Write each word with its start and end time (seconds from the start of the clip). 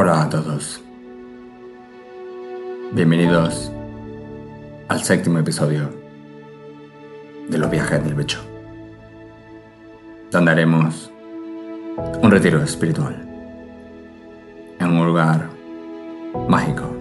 Hola 0.00 0.22
a 0.22 0.28
todos. 0.28 0.80
Bienvenidos 2.92 3.72
al 4.86 5.02
séptimo 5.02 5.40
episodio 5.40 5.90
de 7.48 7.58
los 7.58 7.68
viajes 7.68 8.04
del 8.04 8.14
bicho, 8.14 8.38
donde 10.30 10.52
haremos 10.52 11.10
un 12.22 12.30
retiro 12.30 12.62
espiritual 12.62 13.28
en 14.78 14.88
un 14.88 15.04
lugar 15.04 15.48
mágico, 16.48 16.94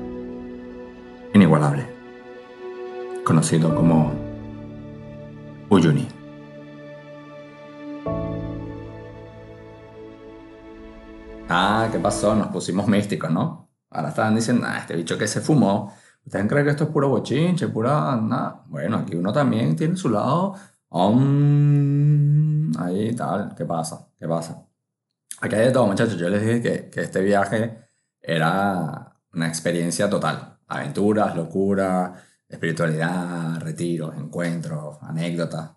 inigualable, 1.36 1.86
conocido 3.24 3.76
como 3.76 4.12
Uyuni. 5.70 6.17
Nos 12.08 12.48
pusimos 12.48 12.88
místicos, 12.88 13.30
¿no? 13.30 13.70
Ahora 13.90 14.10
estaban 14.10 14.34
diciendo, 14.34 14.66
ah, 14.66 14.78
este 14.80 14.96
bicho 14.96 15.18
que 15.18 15.28
se 15.28 15.42
fumó. 15.42 15.94
¿Ustedes 16.26 16.48
creen 16.48 16.66
que 16.66 16.72
esto 16.72 16.86
es 16.86 16.90
puro 16.90 17.10
bochinche, 17.10 17.68
pura 17.68 18.16
nada? 18.16 18.64
Bueno, 18.68 18.98
aquí 18.98 19.16
uno 19.16 19.34
también 19.34 19.76
tiene 19.76 19.98
su 19.98 20.10
lado. 20.10 20.56
ahí 22.80 23.14
tal, 23.14 23.54
¿qué 23.56 23.66
pasa? 23.66 24.08
¿Qué 24.18 24.26
pasa? 24.26 24.66
Aquí 25.42 25.56
hay 25.56 25.66
de 25.66 25.72
todo, 25.72 25.86
muchachos. 25.86 26.18
Yo 26.18 26.30
les 26.30 26.42
dije 26.42 26.62
que, 26.62 26.90
que 26.90 27.02
este 27.02 27.22
viaje 27.22 27.78
era 28.22 29.14
una 29.34 29.48
experiencia 29.50 30.10
total. 30.10 30.60
Aventuras, 30.68 31.36
locura, 31.36 32.14
espiritualidad, 32.48 33.60
retiros, 33.60 34.16
encuentros, 34.16 34.98
anécdotas. 35.02 35.72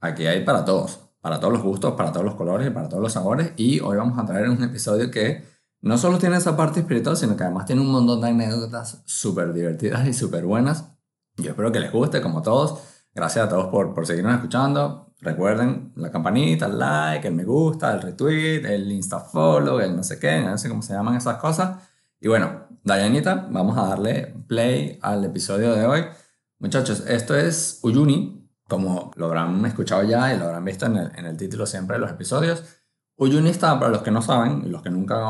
Aquí 0.00 0.26
hay 0.26 0.44
para 0.44 0.64
todos 0.64 1.12
para 1.22 1.38
todos 1.38 1.52
los 1.54 1.62
gustos, 1.62 1.94
para 1.94 2.12
todos 2.12 2.26
los 2.26 2.34
colores 2.34 2.70
para 2.72 2.88
todos 2.88 3.02
los 3.02 3.12
sabores. 3.12 3.52
Y 3.56 3.80
hoy 3.80 3.96
vamos 3.96 4.18
a 4.18 4.26
traer 4.26 4.50
un 4.50 4.62
episodio 4.62 5.10
que 5.10 5.44
no 5.82 5.98
solo 5.98 6.18
tiene 6.18 6.36
esa 6.36 6.56
parte 6.56 6.80
espiritual, 6.80 7.16
sino 7.16 7.36
que 7.36 7.44
además 7.44 7.66
tiene 7.66 7.82
un 7.82 7.90
montón 7.90 8.20
de 8.20 8.28
anécdotas 8.28 9.02
súper 9.04 9.52
divertidas 9.52 10.06
y 10.06 10.14
súper 10.14 10.46
buenas. 10.46 10.86
Yo 11.36 11.50
espero 11.50 11.70
que 11.70 11.80
les 11.80 11.92
guste, 11.92 12.22
como 12.22 12.42
todos. 12.42 12.80
Gracias 13.14 13.44
a 13.44 13.48
todos 13.48 13.66
por, 13.66 13.92
por 13.92 14.06
seguirnos 14.06 14.34
escuchando. 14.34 15.12
Recuerden 15.20 15.92
la 15.96 16.10
campanita, 16.10 16.66
el 16.66 16.78
like, 16.78 17.28
el 17.28 17.34
me 17.34 17.44
gusta, 17.44 17.92
el 17.92 18.02
retweet, 18.02 18.64
el 18.64 18.90
insta 18.90 19.20
follow, 19.20 19.78
el 19.78 19.94
no 19.94 20.02
sé 20.02 20.18
qué, 20.18 20.40
no 20.40 20.56
sé 20.58 20.68
cómo 20.68 20.82
se 20.82 20.94
llaman 20.94 21.16
esas 21.16 21.36
cosas. 21.36 21.78
Y 22.20 22.28
bueno, 22.28 22.66
Dayanita, 22.84 23.46
vamos 23.50 23.76
a 23.78 23.86
darle 23.88 24.34
play 24.46 24.98
al 25.02 25.24
episodio 25.24 25.74
de 25.74 25.86
hoy. 25.86 26.04
Muchachos, 26.58 27.04
esto 27.06 27.36
es 27.36 27.80
Uyuni, 27.82 28.48
como 28.68 29.10
lo 29.16 29.26
habrán 29.26 29.64
escuchado 29.66 30.02
ya 30.02 30.34
y 30.34 30.38
lo 30.38 30.46
habrán 30.46 30.64
visto 30.64 30.86
en 30.86 30.96
el, 30.96 31.36
título 31.36 31.66
siempre 31.66 31.96
de 31.96 32.00
los 32.00 32.10
episodios, 32.10 32.64
Uyuni 33.22 33.50
está, 33.50 33.78
para 33.78 33.90
los 33.90 34.02
que 34.02 34.10
no 34.10 34.20
saben 34.20 34.70
los 34.72 34.82
que 34.82 34.90
nunca 34.90 35.16
han 35.16 35.24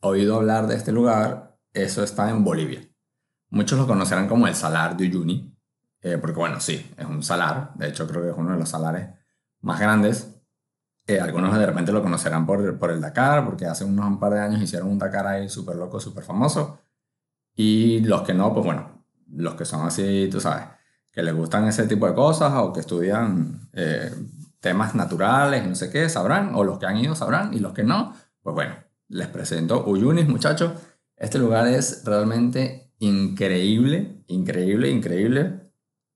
oído 0.00 0.36
hablar 0.36 0.66
de 0.66 0.74
este 0.74 0.90
lugar, 0.90 1.56
eso 1.72 2.02
está 2.02 2.28
en 2.28 2.42
Bolivia. 2.42 2.80
Muchos 3.50 3.78
lo 3.78 3.86
conocerán 3.86 4.28
como 4.28 4.46
el 4.46 4.54
salar 4.54 4.96
de 4.96 5.04
Uyuni, 5.04 5.56
eh, 6.00 6.18
porque 6.18 6.38
bueno, 6.38 6.58
sí, 6.60 6.92
es 6.96 7.06
un 7.06 7.22
salar, 7.22 7.72
de 7.74 7.88
hecho 7.88 8.08
creo 8.08 8.22
que 8.22 8.30
es 8.30 8.36
uno 8.36 8.52
de 8.52 8.58
los 8.58 8.68
salares 8.68 9.08
más 9.60 9.78
grandes. 9.78 10.28
Eh, 11.06 11.20
algunos 11.20 11.56
de 11.56 11.66
repente 11.66 11.92
lo 11.92 12.02
conocerán 12.02 12.46
por, 12.46 12.78
por 12.78 12.90
el 12.90 13.00
Dakar, 13.00 13.44
porque 13.44 13.66
hace 13.66 13.84
unos 13.84 14.06
un 14.06 14.18
par 14.18 14.32
de 14.32 14.40
años 14.40 14.60
hicieron 14.60 14.88
un 14.88 14.98
Dakar 14.98 15.26
ahí 15.26 15.48
súper 15.48 15.76
loco, 15.76 16.00
súper 16.00 16.24
famoso. 16.24 16.80
Y 17.54 18.00
los 18.00 18.22
que 18.22 18.34
no, 18.34 18.52
pues 18.52 18.64
bueno, 18.64 19.04
los 19.28 19.54
que 19.54 19.64
son 19.64 19.86
así, 19.86 20.28
tú 20.30 20.40
sabes, 20.40 20.66
que 21.12 21.22
les 21.22 21.34
gustan 21.34 21.66
ese 21.68 21.86
tipo 21.86 22.06
de 22.08 22.14
cosas 22.14 22.52
o 22.56 22.72
que 22.72 22.80
estudian 22.80 23.68
eh, 23.72 24.10
temas 24.62 24.94
naturales, 24.94 25.66
no 25.66 25.74
sé 25.74 25.90
qué, 25.90 26.08
sabrán, 26.08 26.54
o 26.54 26.64
los 26.64 26.78
que 26.78 26.86
han 26.86 26.96
ido 26.96 27.14
sabrán, 27.14 27.52
y 27.52 27.58
los 27.58 27.74
que 27.74 27.82
no, 27.82 28.14
pues 28.40 28.54
bueno, 28.54 28.76
les 29.08 29.26
presento 29.26 29.84
Uyunis, 29.84 30.28
muchachos. 30.28 30.72
Este 31.16 31.38
lugar 31.38 31.66
es 31.66 32.04
realmente 32.06 32.92
increíble, 33.00 34.22
increíble, 34.28 34.88
increíble. 34.88 35.72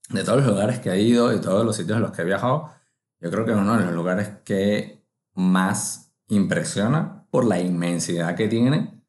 De 0.08 0.22
todos 0.22 0.38
los 0.38 0.46
lugares 0.46 0.78
que 0.78 0.90
he 0.90 1.02
ido 1.02 1.34
y 1.34 1.40
todos 1.40 1.66
los 1.66 1.76
sitios 1.76 1.96
en 1.96 2.02
los 2.02 2.12
que 2.12 2.22
he 2.22 2.24
viajado, 2.24 2.70
yo 3.20 3.30
creo 3.30 3.44
que 3.44 3.50
es 3.50 3.56
uno 3.58 3.76
de 3.76 3.84
los 3.84 3.92
lugares 3.92 4.30
que 4.44 5.04
más 5.34 6.12
impresiona 6.28 7.26
por 7.30 7.44
la 7.44 7.60
inmensidad 7.60 8.36
que 8.36 8.46
tiene 8.46 9.02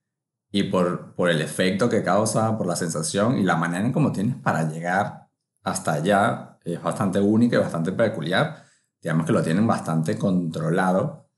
y 0.51 0.63
por, 0.63 1.13
por 1.13 1.29
el 1.29 1.41
efecto 1.41 1.90
que 1.90 2.03
causa, 2.03 2.57
por 2.57 2.66
la 2.66 2.75
sensación 2.75 3.38
y 3.38 3.44
la 3.44 3.56
manera 3.56 3.85
en 3.85 3.94
cómo 3.94 4.11
tienes 4.11 4.35
para 4.35 4.67
llegar 4.67 5.29
hasta 5.63 5.94
allá 5.94 6.57
es 6.63 6.81
bastante 6.81 7.19
única 7.19 7.57
y 7.57 7.59
bastante 7.59 7.91
peculiar. 7.91 8.66
Digamos 9.07 9.25
que 9.25 9.31
lo 9.31 9.41
tienen 9.41 9.66
bastante 9.66 10.18
controlado 10.18 11.29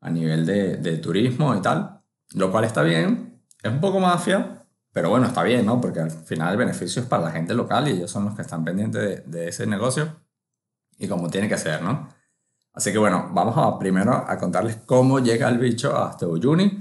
a 0.00 0.10
nivel 0.10 0.46
de, 0.46 0.76
de 0.76 0.98
turismo 0.98 1.56
y 1.56 1.60
tal, 1.60 2.00
lo 2.34 2.52
cual 2.52 2.62
está 2.62 2.84
bien. 2.84 3.42
Es 3.60 3.72
un 3.72 3.80
poco 3.80 3.98
mafia, 3.98 4.64
pero 4.92 5.10
bueno, 5.10 5.26
está 5.26 5.42
bien, 5.42 5.66
¿no? 5.66 5.80
Porque 5.80 5.98
al 5.98 6.12
final 6.12 6.52
el 6.52 6.56
beneficio 6.56 7.02
es 7.02 7.08
para 7.08 7.24
la 7.24 7.32
gente 7.32 7.52
local 7.52 7.88
y 7.88 7.94
ellos 7.94 8.12
son 8.12 8.26
los 8.26 8.36
que 8.36 8.42
están 8.42 8.64
pendientes 8.64 9.02
de, 9.02 9.38
de 9.38 9.48
ese 9.48 9.66
negocio 9.66 10.20
y 10.98 11.08
como 11.08 11.28
tiene 11.28 11.48
que 11.48 11.58
ser, 11.58 11.82
¿no? 11.82 12.08
Así 12.72 12.92
que 12.92 12.98
bueno, 12.98 13.28
vamos 13.32 13.58
a 13.58 13.76
primero 13.76 14.12
a 14.12 14.38
contarles 14.38 14.76
cómo 14.86 15.18
llega 15.18 15.48
el 15.48 15.58
bicho 15.58 15.96
hasta 15.96 16.28
Uyuni 16.28 16.80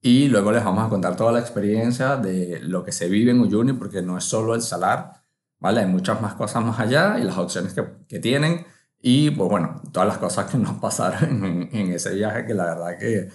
y 0.00 0.28
luego 0.28 0.52
les 0.52 0.64
vamos 0.64 0.86
a 0.86 0.88
contar 0.88 1.16
toda 1.16 1.32
la 1.32 1.40
experiencia 1.40 2.16
de 2.16 2.60
lo 2.62 2.82
que 2.82 2.92
se 2.92 3.10
vive 3.10 3.30
en 3.32 3.40
Uyuni 3.40 3.74
porque 3.74 4.00
no 4.00 4.16
es 4.16 4.24
solo 4.24 4.54
el 4.54 4.62
salar, 4.62 5.22
¿vale? 5.58 5.80
Hay 5.80 5.86
muchas 5.86 6.22
más 6.22 6.32
cosas 6.32 6.64
más 6.64 6.80
allá 6.80 7.18
y 7.18 7.24
las 7.24 7.36
opciones 7.36 7.74
que, 7.74 7.84
que 8.08 8.20
tienen 8.20 8.64
y, 9.00 9.30
pues 9.30 9.48
bueno, 9.48 9.82
todas 9.92 10.08
las 10.08 10.18
cosas 10.18 10.50
que 10.50 10.58
nos 10.58 10.78
pasaron 10.80 11.68
en, 11.72 11.92
ese 11.92 12.14
viaje 12.14 12.46
que 12.46 12.54
la 12.54 12.64
verdad 12.64 12.98
que 12.98 13.28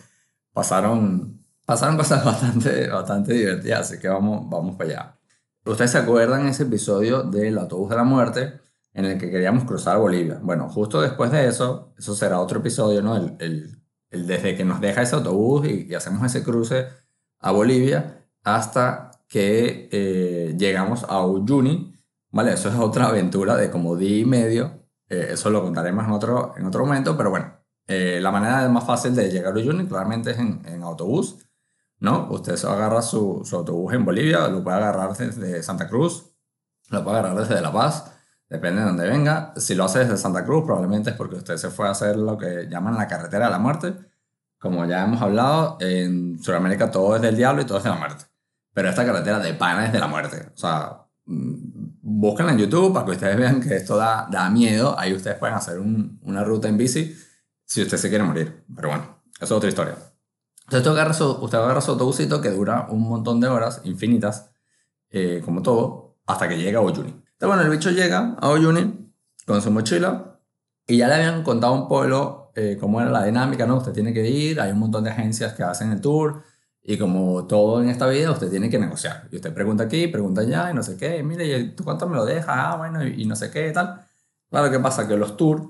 pasaron, 0.54 1.44
pasaron 1.66 1.98
cosas 1.98 2.24
bastante, 2.26 2.88
bastante 2.90 3.34
divertidas, 3.34 3.82
así 3.82 4.00
que 4.00 4.08
vamos, 4.08 4.50
vamos 4.50 4.76
para 4.76 4.90
allá. 4.90 5.18
Ustedes 5.66 5.92
se 5.92 6.00
acuerdan 6.00 6.48
ese 6.48 6.64
episodio 6.64 7.24
del 7.24 7.58
autobús 7.58 7.90
de 7.90 7.96
la 7.96 8.04
muerte 8.04 8.60
en 8.94 9.06
el 9.06 9.18
que 9.18 9.30
queríamos 9.30 9.64
cruzar 9.64 9.98
Bolivia. 10.00 10.40
Bueno, 10.42 10.68
justo 10.70 11.02
después 11.02 11.32
de 11.32 11.48
eso, 11.48 11.94
eso 11.98 12.16
será 12.16 12.40
otro 12.40 12.60
episodio, 12.60 13.02
¿no? 13.02 13.16
El, 13.16 13.36
el, 14.10 14.28
desde 14.28 14.56
que 14.56 14.66
nos 14.66 14.82
deja 14.82 15.04
ese 15.04 15.16
autobús 15.16 15.68
y, 15.68 15.88
y, 15.90 15.94
hacemos 15.94 16.26
ese 16.26 16.44
cruce 16.44 16.88
a 17.40 17.52
Bolivia 17.52 18.26
hasta 18.44 19.12
que 19.28 19.88
eh, 19.92 20.56
llegamos 20.58 21.06
a 21.08 21.26
Uyuni, 21.26 21.94
¿vale? 22.32 22.54
Eso 22.54 22.70
es 22.70 22.76
otra 22.76 23.08
aventura 23.08 23.56
de 23.56 23.72
como 23.72 23.96
día 23.96 24.18
y 24.18 24.26
medio. 24.26 24.81
Eh, 25.12 25.34
eso 25.34 25.50
lo 25.50 25.62
contaremos 25.62 26.06
en 26.06 26.12
otro, 26.12 26.54
en 26.56 26.66
otro 26.66 26.86
momento, 26.86 27.18
pero 27.18 27.30
bueno, 27.30 27.54
eh, 27.86 28.20
la 28.22 28.32
manera 28.32 28.70
más 28.70 28.86
fácil 28.86 29.14
de 29.14 29.30
llegar 29.30 29.52
a 29.52 29.58
Uyuni 29.58 29.86
claramente 29.86 30.32
es 30.32 30.38
en, 30.40 30.84
autobús, 30.84 31.38
¿no? 32.00 32.30
Usted 32.32 32.56
se 32.56 32.66
agarra 32.66 33.02
su, 33.02 33.46
autobús 33.52 33.94
en 33.94 34.06
Bolivia, 34.06 34.48
lo 34.48 34.64
puede 34.64 34.78
agarrar 34.78 35.14
desde 35.18 35.64
Santa 35.64 35.90
Cruz, 35.90 36.32
lo 36.90 37.04
puede 37.04 37.20
agarrar 37.20 37.46
desde 37.46 37.62
La 37.62 37.74
Paz, 37.74 38.10
depende 38.48 38.80
de 38.80 38.88
dónde 38.88 39.06
venga. 39.06 39.54
Si 39.58 39.76
lo 39.76 39.84
hace 39.84 40.00
desde 40.00 40.16
Santa 40.16 40.46
Cruz, 40.46 40.64
probablemente 40.64 41.10
es 41.10 41.18
porque 41.18 41.36
usted 41.36 41.58
se 41.58 41.70
fue 41.70 41.90
a 41.90 41.92
hacer 41.92 42.16
lo 42.16 42.38
que 42.38 42.70
llaman 42.70 42.96
la 42.96 43.08
carretera 43.10 43.48
de 43.48 43.52
la 43.52 43.60
muerte. 43.60 43.94
Como 44.60 44.86
ya 44.86 45.04
hemos 45.04 45.22
hablado, 45.22 45.76
en 45.82 46.42
Sudamérica 46.42 46.90
todo 46.90 47.18
es 47.18 47.22
del 47.22 47.36
diablo 47.36 47.62
y 47.64 47.66
todo 47.66 47.80
es 47.80 47.84
de 47.84 47.90
la 47.90 47.98
muerte. 47.98 48.24
Pero 48.74 48.88
esta 48.88 49.06
carretera 49.06 49.40
de 49.40 49.54
pana 49.56 49.88
es 49.88 49.92
de 49.92 50.00
la 50.00 50.08
muerte. 50.08 50.52
O 50.54 50.58
sea, 50.58 51.02
búsquenla 52.20 52.54
en 52.54 52.60
YouTube 52.60 52.94
para 52.94 53.06
que 53.06 53.12
ustedes 53.12 53.38
vean 53.38 53.62
que 53.62 53.76
esto 53.76 53.98
da, 53.98 54.28
da 54.30 54.50
miedo. 54.50 54.98
Ahí 54.98 55.14
ustedes 55.14 55.38
pueden 55.38 55.56
hacer 55.56 55.80
un, 55.80 56.20
una 56.24 56.44
ruta 56.44 56.68
en 56.68 56.78
bici 56.78 57.16
si 57.66 57.82
usted 57.82 57.98
se 57.98 58.10
quiere 58.10 58.24
morir. 58.24 58.64
Pero 58.76 58.90
bueno, 58.90 59.22
eso 59.36 59.46
es 59.46 59.52
otra 59.52 59.70
historia. 59.70 59.96
Entonces 60.66 60.88
usted 60.88 60.92
agarra 60.92 61.14
su, 61.14 61.32
usted 61.32 61.58
agarra 61.58 61.82
su 61.82 61.92
autobusito 61.92 62.42
que 62.42 62.50
dura 62.50 62.88
un 62.90 63.02
montón 63.02 63.40
de 63.40 63.48
horas, 63.48 63.82
infinitas, 63.84 64.52
eh, 65.10 65.42
como 65.44 65.62
todo, 65.62 66.18
hasta 66.26 66.48
que 66.48 66.58
llega 66.58 66.80
a 66.80 66.82
Oyuni. 66.82 67.10
Entonces 67.10 67.48
bueno, 67.48 67.62
el 67.64 67.70
bicho 67.70 67.92
llega 67.92 68.36
a 68.40 68.50
Oyuni 68.50 69.14
con 69.46 69.62
su 69.62 69.72
mochila 69.72 70.40
y 70.88 70.98
ya 70.98 71.08
le 71.08 71.16
habían 71.16 71.44
contado 71.44 71.74
un 71.74 71.88
pueblo 71.88 72.52
eh, 72.56 72.78
cómo 72.80 73.02
era 73.02 73.10
la 73.10 73.24
dinámica, 73.24 73.66
¿no? 73.66 73.78
Usted 73.78 73.94
tiene 73.94 74.14
que 74.14 74.30
ir, 74.30 74.60
hay 74.60 74.72
un 74.72 74.80
montón 74.80 75.04
de 75.04 75.10
agencias 75.10 75.54
que 75.54 75.64
hacen 75.64 75.92
el 75.92 76.02
tour 76.02 76.44
y 76.84 76.98
como 76.98 77.46
todo 77.46 77.82
en 77.82 77.90
esta 77.90 78.08
vida, 78.08 78.32
usted 78.32 78.50
tiene 78.50 78.70
que 78.70 78.80
negociar. 78.80 79.28
Y 79.32 79.36
usted 79.36 79.54
pregunta 79.54 79.84
aquí, 79.84 80.08
pregunta 80.08 80.42
allá, 80.42 80.72
y 80.72 80.74
no 80.74 80.82
sé 80.82 80.98
qué. 80.98 81.22
mire, 81.22 81.66
¿tú 81.70 81.84
cuánto 81.84 82.10
me 82.10 82.16
lo 82.16 82.26
dejas? 82.26 82.48
Ah, 82.50 82.76
bueno, 82.78 83.06
y, 83.06 83.26
no 83.26 83.36
sé 83.36 83.52
qué 83.52 83.70
y 83.70 83.74
tal. 83.74 84.04
Claro, 84.50 84.72
¿qué 84.72 84.80
pasa? 84.80 85.08
Que 85.08 85.16
los 85.16 85.38
tours, 85.38 85.64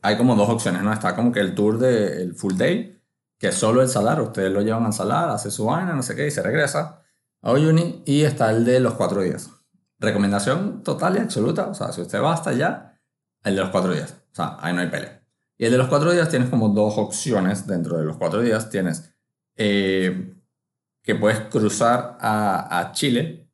hay 0.00 0.16
como 0.16 0.36
dos 0.36 0.48
opciones, 0.48 0.82
¿no? 0.82 0.92
Está 0.92 1.16
como 1.16 1.32
que 1.32 1.40
el 1.40 1.54
tour 1.54 1.78
del 1.78 2.34
full 2.34 2.54
day, 2.56 3.02
que 3.38 3.48
es 3.48 3.54
solo 3.56 3.82
el 3.82 3.88
salar. 3.88 4.20
Ustedes 4.20 4.52
lo 4.52 4.62
llevan 4.62 4.86
al 4.86 4.92
salar, 4.92 5.28
hace 5.30 5.50
su 5.50 5.64
vaina, 5.66 5.92
no 5.92 6.02
sé 6.02 6.14
qué, 6.14 6.26
y 6.28 6.30
se 6.30 6.42
regresa 6.42 7.02
a 7.42 7.52
Uyuni. 7.52 8.02
Y 8.06 8.22
está 8.22 8.50
el 8.50 8.64
de 8.64 8.78
los 8.80 8.94
cuatro 8.94 9.22
días. 9.22 9.50
Recomendación 9.98 10.82
total 10.84 11.16
y 11.16 11.20
absoluta. 11.20 11.66
O 11.66 11.74
sea, 11.74 11.90
si 11.92 12.00
usted 12.00 12.22
va 12.22 12.32
hasta 12.32 12.50
allá, 12.50 13.00
el 13.42 13.56
de 13.56 13.60
los 13.60 13.70
cuatro 13.70 13.92
días. 13.92 14.14
O 14.32 14.34
sea, 14.34 14.56
ahí 14.60 14.72
no 14.72 14.82
hay 14.82 14.88
pelea. 14.88 15.22
Y 15.58 15.64
el 15.64 15.72
de 15.72 15.78
los 15.78 15.88
cuatro 15.88 16.12
días 16.12 16.28
tienes 16.28 16.48
como 16.48 16.68
dos 16.68 16.96
opciones 16.96 17.66
dentro 17.66 17.98
de 17.98 18.04
los 18.04 18.16
cuatro 18.18 18.40
días. 18.40 18.70
Tienes... 18.70 19.10
Eh, 19.56 20.33
que 21.04 21.14
puedes 21.14 21.38
cruzar 21.40 22.16
a, 22.20 22.80
a 22.80 22.92
Chile 22.92 23.50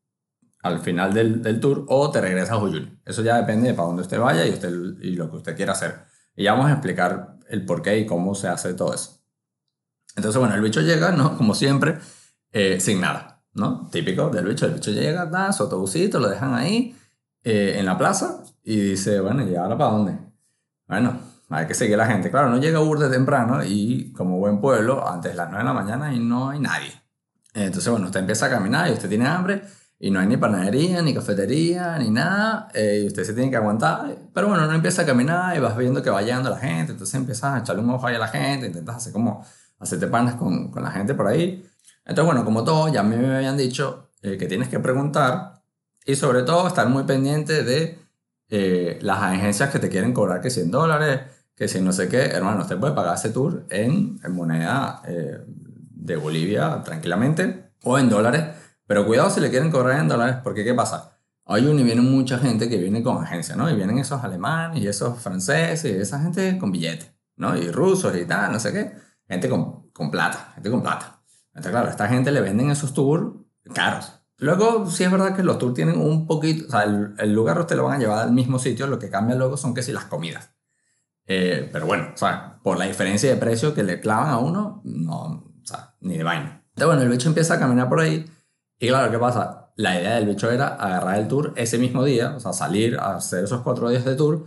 al 0.63 0.79
final 0.79 1.13
del, 1.13 1.43
del, 1.43 1.59
tour 1.59 1.85
o 1.89 2.11
te 2.11 2.21
regresas 2.21 2.53
a 2.53 2.59
Uyuni. 2.59 3.01
Eso 3.05 3.23
ya 3.23 3.37
depende 3.37 3.69
de 3.69 3.75
para 3.75 3.89
dónde 3.89 4.03
usted 4.03 4.21
vaya 4.21 4.47
y, 4.47 4.51
usted, 4.51 4.71
y 5.01 5.17
lo 5.17 5.31
que 5.31 5.39
usted 5.39 5.57
quiera 5.57 5.73
hacer. 5.73 6.05
Y 6.37 6.45
ya 6.45 6.53
vamos 6.53 6.69
a 6.69 6.73
explicar 6.73 7.39
el 7.49 7.65
por 7.65 7.83
qué 7.83 7.99
y 7.99 8.07
cómo 8.07 8.35
se 8.35 8.49
hace 8.49 8.75
todo 8.75 8.95
eso. 8.95 9.21
Entonces, 10.17 10.39
bueno, 10.39 10.55
el 10.55 10.61
bicho 10.61 10.81
llega, 10.81 11.13
¿no? 11.13 11.37
Como 11.37 11.55
siempre, 11.55 11.99
eh, 12.53 12.79
sin 12.79 13.01
nada, 13.01 13.43
¿no? 13.55 13.89
Típico 13.91 14.29
del 14.31 14.47
bicho. 14.47 14.67
El 14.67 14.75
bicho 14.75 14.93
llega, 14.93 15.27
da 15.27 15.53
su 15.53 15.65
autobusito, 15.65 16.21
lo 16.21 16.29
dejan 16.29 16.55
ahí 16.55 16.97
eh, 17.43 17.77
en 17.79 17.87
la 17.87 17.99
plaza 17.99 18.45
y 18.63 18.77
dice, 18.77 19.21
bueno, 19.21 19.49
¿y 19.49 19.57
ahora 19.57 19.77
para 19.77 19.91
dónde? 19.91 20.19
Bueno, 20.87 21.19
hay 21.49 21.67
que 21.67 21.75
seguir 21.75 21.97
la 21.97 22.07
gente. 22.07 22.31
Claro, 22.31 22.51
no 22.51 22.59
llega 22.59 22.81
Urde 22.81 23.09
temprano 23.09 23.65
y 23.65 24.13
como 24.13 24.39
buen 24.39 24.61
pueblo, 24.61 25.09
antes 25.09 25.33
de 25.33 25.37
las 25.37 25.49
9 25.49 25.65
de 25.65 25.65
la 25.65 25.73
mañana 25.73 26.15
y 26.15 26.21
no 26.21 26.51
hay 26.51 26.61
nadie. 26.61 26.93
Entonces, 27.55 27.91
bueno, 27.91 28.07
usted 28.07 28.21
empieza 28.21 28.47
a 28.47 28.51
caminar 28.51 28.89
y 28.89 28.93
usted 28.93 29.09
tiene 29.09 29.27
hambre 29.27 29.63
y 29.99 30.11
no 30.11 30.19
hay 30.19 30.27
ni 30.27 30.39
panadería, 30.39 31.03
ni 31.03 31.13
cafetería, 31.13 31.99
ni 31.99 32.11
nada, 32.11 32.69
eh, 32.73 33.03
y 33.05 33.07
usted 33.09 33.23
se 33.23 33.35
tiene 33.35 33.51
que 33.51 33.57
aguantar. 33.57 34.17
Pero 34.33 34.49
bueno, 34.49 34.65
uno 34.65 34.75
empieza 34.75 35.03
a 35.03 35.07
caminar 35.07 35.55
y 35.57 35.61
vas 35.61 35.77
viendo 35.77 36.03
que 36.03 36.09
va 36.09 36.23
llegando 36.23 36.49
la 36.49 36.57
gente, 36.57 36.93
entonces 36.93 37.15
empiezas 37.15 37.55
a 37.55 37.59
echarle 37.59 37.83
un 37.83 37.91
ojo 37.91 38.07
ahí 38.07 38.15
a 38.15 38.19
la 38.19 38.29
gente, 38.29 38.67
intentas 38.67 38.97
hacer 38.97 39.13
como, 39.13 39.45
hacerte 39.79 40.07
panas 40.07 40.37
con, 40.37 40.71
con 40.71 40.83
la 40.83 40.91
gente 40.91 41.15
por 41.15 41.27
ahí. 41.27 41.67
Entonces, 42.07 42.25
bueno, 42.25 42.47
como 42.47 42.65
todo, 42.65 42.89
ya 42.89 43.01
a 43.01 43.03
mí 43.03 43.15
me 43.15 43.37
habían 43.37 43.59
dicho 43.59 44.11
eh, 44.23 44.39
que 44.39 44.47
tienes 44.47 44.69
que 44.69 44.81
preguntar 44.81 45.63
y 46.07 46.17
sobre 46.17 46.45
todo 46.45 46.67
estar 46.67 46.89
muy 46.89 47.05
pendiente 47.05 47.63
de 47.63 47.99
eh, 48.49 48.99
las 49.03 49.19
agencias 49.23 49.71
que 49.71 49.79
te 49.79 49.91
quieren 49.91 50.15
cobrar 50.15 50.41
que 50.41 50.49
100 50.49 50.71
dólares, 50.71 51.21
que 51.55 51.69
si 51.69 51.79
no 51.83 51.93
sé 51.93 52.09
qué, 52.09 52.23
hermano, 52.23 52.63
usted 52.63 52.79
puede 52.79 52.95
pagar 52.95 53.17
ese 53.17 53.31
tour 53.31 53.67
en, 53.69 54.19
en 54.25 54.35
moneda 54.35 55.03
de 56.01 56.17
Bolivia 56.17 56.83
tranquilamente 56.85 57.73
o 57.83 57.99
en 57.99 58.09
dólares, 58.09 58.45
pero 58.87 59.07
cuidado 59.07 59.31
si 59.31 59.41
le 59.41 59.51
quieren 59.51 59.71
cobrar 59.71 60.01
en 60.01 60.09
dólares, 60.09 60.37
porque 60.43 60.65
¿qué 60.65 60.75
pasa? 60.75 61.19
Hoy 61.45 61.67
y 61.67 61.83
viene 61.83 62.01
mucha 62.01 62.39
gente 62.39 62.69
que 62.69 62.77
viene 62.77 63.03
con 63.03 63.23
agencia, 63.23 63.57
¿no? 63.57 63.69
Y 63.69 63.75
vienen 63.75 63.99
esos 63.99 64.23
alemanes 64.23 64.81
y 64.81 64.87
esos 64.87 65.19
franceses 65.21 65.93
y 65.93 65.97
esa 65.97 66.21
gente 66.21 66.57
con 66.59 66.71
billetes, 66.71 67.13
¿no? 67.37 67.57
Y 67.57 67.71
rusos 67.71 68.15
y 68.17 68.25
tal, 68.25 68.53
no 68.53 68.61
sé 68.61 68.73
qué. 68.73 68.93
Gente 69.27 69.49
con, 69.49 69.91
con 69.91 70.11
plata, 70.11 70.53
gente 70.55 70.71
con 70.71 70.83
plata. 70.83 71.21
Entonces, 71.49 71.73
claro, 71.73 71.89
esta 71.89 72.09
gente 72.09 72.31
le 72.31 72.41
venden 72.41 72.71
esos 72.71 72.95
tours 72.95 73.35
caros. 73.75 74.21
Luego, 74.37 74.89
sí 74.89 75.05
es 75.05 75.11
verdad 75.11 75.35
que 75.35 75.43
los 75.43 75.59
tours 75.59 75.75
tienen 75.75 75.99
un 75.99 76.27
poquito, 76.27 76.67
o 76.69 76.71
sea, 76.71 76.85
el, 76.85 77.33
lugar 77.33 77.59
usted 77.59 77.77
lo 77.77 77.85
van 77.85 77.97
a 77.97 77.99
llevar 77.99 78.21
al 78.21 78.33
mismo 78.33 78.59
sitio, 78.59 78.87
lo 78.87 78.99
que 78.99 79.11
cambia 79.11 79.35
luego 79.35 79.57
son 79.57 79.75
que 79.75 79.83
si 79.83 79.93
las 79.93 80.05
comidas. 80.05 80.53
Eh, 81.27 81.69
pero 81.73 81.87
bueno, 81.87 82.11
o 82.15 82.17
sea, 82.17 82.59
por 82.63 82.79
la 82.79 82.87
diferencia 82.87 83.29
de 83.29 83.37
precio 83.37 83.75
que 83.75 83.83
le 83.83 84.01
clavan 84.01 84.31
a 84.31 84.39
uno, 84.39 84.83
no, 84.85 85.50
ni 86.01 86.17
de 86.17 86.25
vaina. 86.25 86.63
Entonces, 86.71 86.87
bueno, 86.87 87.03
el 87.03 87.09
bicho 87.09 87.29
empieza 87.29 87.55
a 87.55 87.59
caminar 87.59 87.89
por 87.89 88.01
ahí. 88.01 88.25
Y 88.79 88.89
claro, 88.89 89.11
¿qué 89.11 89.19
pasa? 89.19 89.73
La 89.77 90.01
idea 90.01 90.17
del 90.17 90.27
bicho 90.27 90.51
era 90.51 90.69
agarrar 90.69 91.19
el 91.19 91.29
tour 91.29 91.53
ese 91.57 91.79
mismo 91.79 92.05
día, 92.05 92.35
o 92.37 92.41
sea, 92.41 92.53
salir 92.53 92.99
a 92.99 93.17
hacer 93.17 93.45
esos 93.45 93.61
cuatro 93.61 93.89
días 93.89 94.05
de 94.05 94.15
tour, 94.15 94.47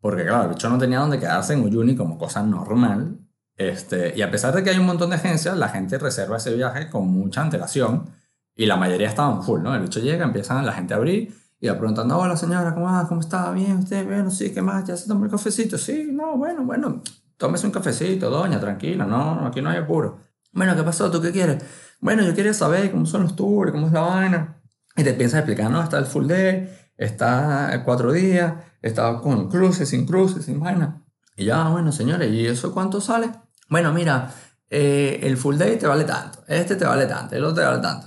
porque 0.00 0.24
claro, 0.24 0.44
el 0.44 0.48
bicho 0.50 0.68
no 0.68 0.78
tenía 0.78 1.00
donde 1.00 1.18
quedarse 1.18 1.54
en 1.54 1.62
Uyuni 1.64 1.96
como 1.96 2.18
cosa 2.18 2.42
normal. 2.42 3.18
Este, 3.56 4.12
y 4.16 4.22
a 4.22 4.30
pesar 4.30 4.54
de 4.54 4.62
que 4.62 4.70
hay 4.70 4.78
un 4.78 4.86
montón 4.86 5.10
de 5.10 5.16
agencias, 5.16 5.56
la 5.56 5.68
gente 5.68 5.98
reserva 5.98 6.36
ese 6.36 6.54
viaje 6.54 6.90
con 6.90 7.08
mucha 7.08 7.40
antelación 7.40 8.10
y 8.54 8.66
la 8.66 8.76
mayoría 8.76 9.08
estaban 9.08 9.42
full, 9.42 9.62
¿no? 9.62 9.74
El 9.74 9.82
bicho 9.82 10.00
llega, 10.00 10.24
empiezan 10.24 10.64
la 10.64 10.72
gente 10.72 10.94
a 10.94 10.98
abrir 10.98 11.34
y 11.60 11.68
va 11.68 11.78
preguntando, 11.78 12.18
hola 12.18 12.36
señora, 12.36 12.74
¿cómo, 12.74 12.86
va? 12.86 13.06
¿cómo 13.08 13.20
está? 13.20 13.50
¿Bien? 13.52 13.78
¿Usted? 13.78 14.04
Bueno, 14.04 14.30
sí, 14.30 14.52
¿qué 14.52 14.60
más? 14.60 14.84
¿Ya 14.84 14.96
se 14.96 15.08
tomó 15.08 15.24
el 15.24 15.30
cafecito? 15.30 15.78
Sí, 15.78 16.10
no, 16.12 16.36
bueno, 16.36 16.64
bueno, 16.64 17.02
tómese 17.36 17.66
un 17.66 17.72
cafecito, 17.72 18.30
doña, 18.30 18.60
tranquila, 18.60 19.06
no, 19.06 19.46
aquí 19.46 19.62
no 19.62 19.70
hay 19.70 19.78
apuro. 19.78 20.25
Bueno, 20.56 20.74
¿qué 20.74 20.82
pasó? 20.82 21.10
¿Tú 21.10 21.20
qué 21.20 21.32
quieres? 21.32 21.62
Bueno, 22.00 22.22
yo 22.22 22.34
quería 22.34 22.54
saber 22.54 22.90
cómo 22.90 23.04
son 23.04 23.24
los 23.24 23.36
tours, 23.36 23.72
cómo 23.72 23.88
es 23.88 23.92
la 23.92 24.00
vaina. 24.00 24.62
Y 24.96 25.04
te 25.04 25.12
piensas 25.12 25.40
explicar, 25.40 25.70
no, 25.70 25.82
está 25.82 25.98
el 25.98 26.06
full 26.06 26.26
day, 26.26 26.66
está 26.96 27.82
cuatro 27.84 28.10
días, 28.10 28.54
está 28.80 29.18
con 29.20 29.50
cruces, 29.50 29.86
sin 29.90 30.06
cruces, 30.06 30.46
sin 30.46 30.58
vaina. 30.58 31.04
Y 31.36 31.44
ya, 31.44 31.68
bueno, 31.68 31.92
señores, 31.92 32.32
¿y 32.32 32.46
eso 32.46 32.72
cuánto 32.72 33.02
sale? 33.02 33.30
Bueno, 33.68 33.92
mira, 33.92 34.32
eh, 34.70 35.20
el 35.24 35.36
full 35.36 35.58
day 35.58 35.76
te 35.76 35.86
vale 35.86 36.04
tanto, 36.04 36.42
este 36.48 36.76
te 36.76 36.86
vale 36.86 37.04
tanto, 37.04 37.36
el 37.36 37.44
otro 37.44 37.62
te 37.62 37.68
vale 37.68 37.82
tanto. 37.82 38.06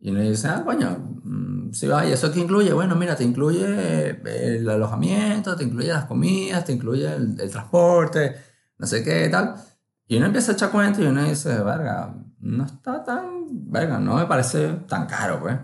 Y 0.00 0.10
uno 0.10 0.22
dice, 0.22 0.48
ah, 0.48 0.64
coño, 0.64 0.90
mm, 1.22 1.72
si 1.72 1.86
va, 1.86 2.04
¿y 2.04 2.10
eso 2.12 2.32
qué 2.32 2.40
incluye? 2.40 2.72
Bueno, 2.72 2.96
mira, 2.96 3.14
te 3.14 3.22
incluye 3.22 3.64
eh, 3.64 4.56
el 4.58 4.68
alojamiento, 4.68 5.54
te 5.54 5.62
incluye 5.62 5.88
las 5.88 6.06
comidas, 6.06 6.64
te 6.64 6.72
incluye 6.72 7.06
el, 7.14 7.40
el 7.40 7.50
transporte, 7.50 8.34
no 8.78 8.86
sé 8.88 9.04
qué, 9.04 9.28
tal. 9.28 9.54
Y 10.08 10.16
uno 10.16 10.26
empieza 10.26 10.52
a 10.52 10.54
echar 10.54 10.70
cuenta 10.70 11.00
y 11.00 11.06
uno 11.06 11.22
dice, 11.24 11.62
verga, 11.62 12.14
no 12.38 12.64
está 12.64 13.02
tan, 13.02 13.46
verga, 13.70 13.98
no 13.98 14.16
me 14.16 14.26
parece 14.26 14.68
tan 14.88 15.06
caro, 15.06 15.40
pues. 15.40 15.58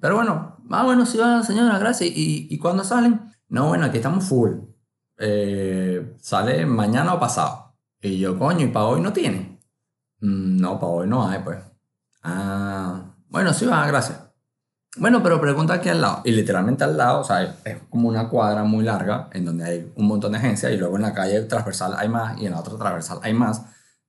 Pero 0.00 0.16
bueno, 0.16 0.58
ah, 0.70 0.84
bueno, 0.84 1.06
sí 1.06 1.18
va, 1.18 1.42
señora, 1.42 1.78
gracias. 1.78 2.10
¿Y, 2.10 2.48
¿Y 2.50 2.58
cuándo 2.58 2.84
salen? 2.84 3.32
No, 3.48 3.68
bueno, 3.68 3.86
aquí 3.86 3.98
estamos 3.98 4.24
full. 4.24 4.52
Eh, 5.18 6.16
sale 6.20 6.66
mañana 6.66 7.14
o 7.14 7.20
pasado. 7.20 7.76
Y 8.00 8.18
yo, 8.18 8.38
coño, 8.38 8.66
¿y 8.66 8.68
para 8.68 8.86
hoy 8.86 9.00
no 9.00 9.12
tiene? 9.12 9.60
Mm, 10.20 10.56
no, 10.56 10.78
para 10.78 10.92
hoy 10.92 11.08
no 11.08 11.26
hay, 11.26 11.40
pues. 11.42 11.58
Ah, 12.22 13.14
bueno, 13.28 13.52
sí 13.54 13.64
va, 13.66 13.86
gracias. 13.86 14.31
Bueno, 14.98 15.22
pero 15.22 15.40
pregunta 15.40 15.74
aquí 15.74 15.88
al 15.88 16.02
lado. 16.02 16.20
Y 16.24 16.32
literalmente 16.32 16.84
al 16.84 16.96
lado, 16.98 17.20
o 17.20 17.24
sea, 17.24 17.42
es 17.64 17.78
como 17.88 18.08
una 18.08 18.28
cuadra 18.28 18.62
muy 18.64 18.84
larga 18.84 19.30
en 19.32 19.46
donde 19.46 19.64
hay 19.64 19.92
un 19.96 20.06
montón 20.06 20.32
de 20.32 20.38
agencias 20.38 20.70
y 20.70 20.76
luego 20.76 20.96
en 20.96 21.02
la 21.02 21.14
calle 21.14 21.40
transversal 21.42 21.94
hay 21.96 22.10
más 22.10 22.38
y 22.38 22.44
en 22.44 22.52
la 22.52 22.60
otra 22.60 22.76
transversal 22.76 23.18
hay 23.22 23.32
más, 23.32 23.62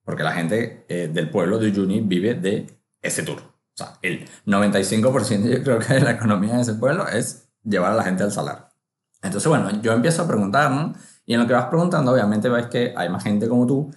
porque 0.04 0.24
la 0.24 0.34
gente 0.34 0.86
eh, 0.90 1.10
del 1.12 1.30
pueblo 1.30 1.58
de 1.58 1.68
Uyuni 1.68 2.02
vive 2.02 2.34
de 2.34 2.68
ese 3.02 3.24
tour. 3.24 3.38
O 3.40 3.76
sea, 3.78 3.94
el 4.02 4.28
95% 4.46 5.50
yo 5.50 5.64
creo 5.64 5.80
que 5.80 5.94
de 5.94 6.02
la 6.02 6.12
economía 6.12 6.56
de 6.56 6.64
ese 6.64 6.74
pueblo 6.74 7.08
es 7.08 7.50
llevar 7.64 7.94
a 7.94 7.96
la 7.96 8.04
gente 8.04 8.24
al 8.24 8.34
salar. 8.34 8.74
Entonces, 9.22 9.48
bueno, 9.48 9.82
yo 9.82 9.94
empiezo 9.94 10.24
a 10.24 10.28
preguntar, 10.28 10.70
¿no? 10.70 10.94
Y 11.26 11.34
en 11.34 11.40
lo 11.40 11.48
que 11.48 11.54
vas 11.54 11.68
preguntando, 11.68 12.12
obviamente 12.12 12.50
ves 12.50 12.68
que 12.68 12.94
hay 12.98 13.08
más 13.08 13.24
gente 13.24 13.48
como 13.48 13.66
tú 13.66 13.90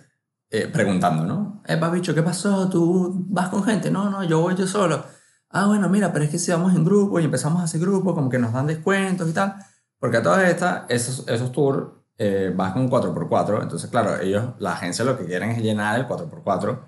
eh, 0.51 0.69
preguntando, 0.73 1.25
¿no? 1.25 1.63
Eh, 1.67 1.81
bicho, 1.93 2.15
¿qué 2.15 2.23
pasó? 2.23 2.69
¿Tú 2.69 3.27
vas 3.29 3.49
con 3.49 3.65
gente? 3.65 3.91
No, 3.91 4.09
no, 4.09 4.23
yo 4.23 4.41
voy 4.41 4.55
yo 4.55 4.69
solo 4.69 5.16
ah, 5.51 5.67
bueno, 5.67 5.89
mira, 5.89 6.13
pero 6.13 6.25
es 6.25 6.31
que 6.31 6.39
si 6.39 6.51
vamos 6.51 6.75
en 6.75 6.85
grupo 6.85 7.21
y 7.21 7.25
empezamos 7.25 7.61
a 7.61 7.65
hacer 7.65 7.81
grupos, 7.81 8.15
como 8.15 8.29
que 8.29 8.39
nos 8.39 8.53
dan 8.53 8.67
descuentos 8.67 9.29
y 9.29 9.33
tal, 9.33 9.57
porque 9.99 10.19
a 10.19 10.23
todas 10.23 10.49
estas, 10.49 10.85
esos, 10.89 11.27
esos 11.29 11.53
tours 11.53 11.89
eh, 12.19 12.53
vas 12.55 12.73
con 12.73 12.91
4x4, 12.91 13.63
entonces 13.63 13.91
claro, 13.91 14.21
ellos, 14.21 14.55
la 14.59 14.73
agencia 14.73 15.05
lo 15.05 15.19
que 15.19 15.27
quieren 15.27 15.51
es 15.51 15.63
llenar 15.63 15.99
el 15.99 16.07
4x4, 16.09 16.79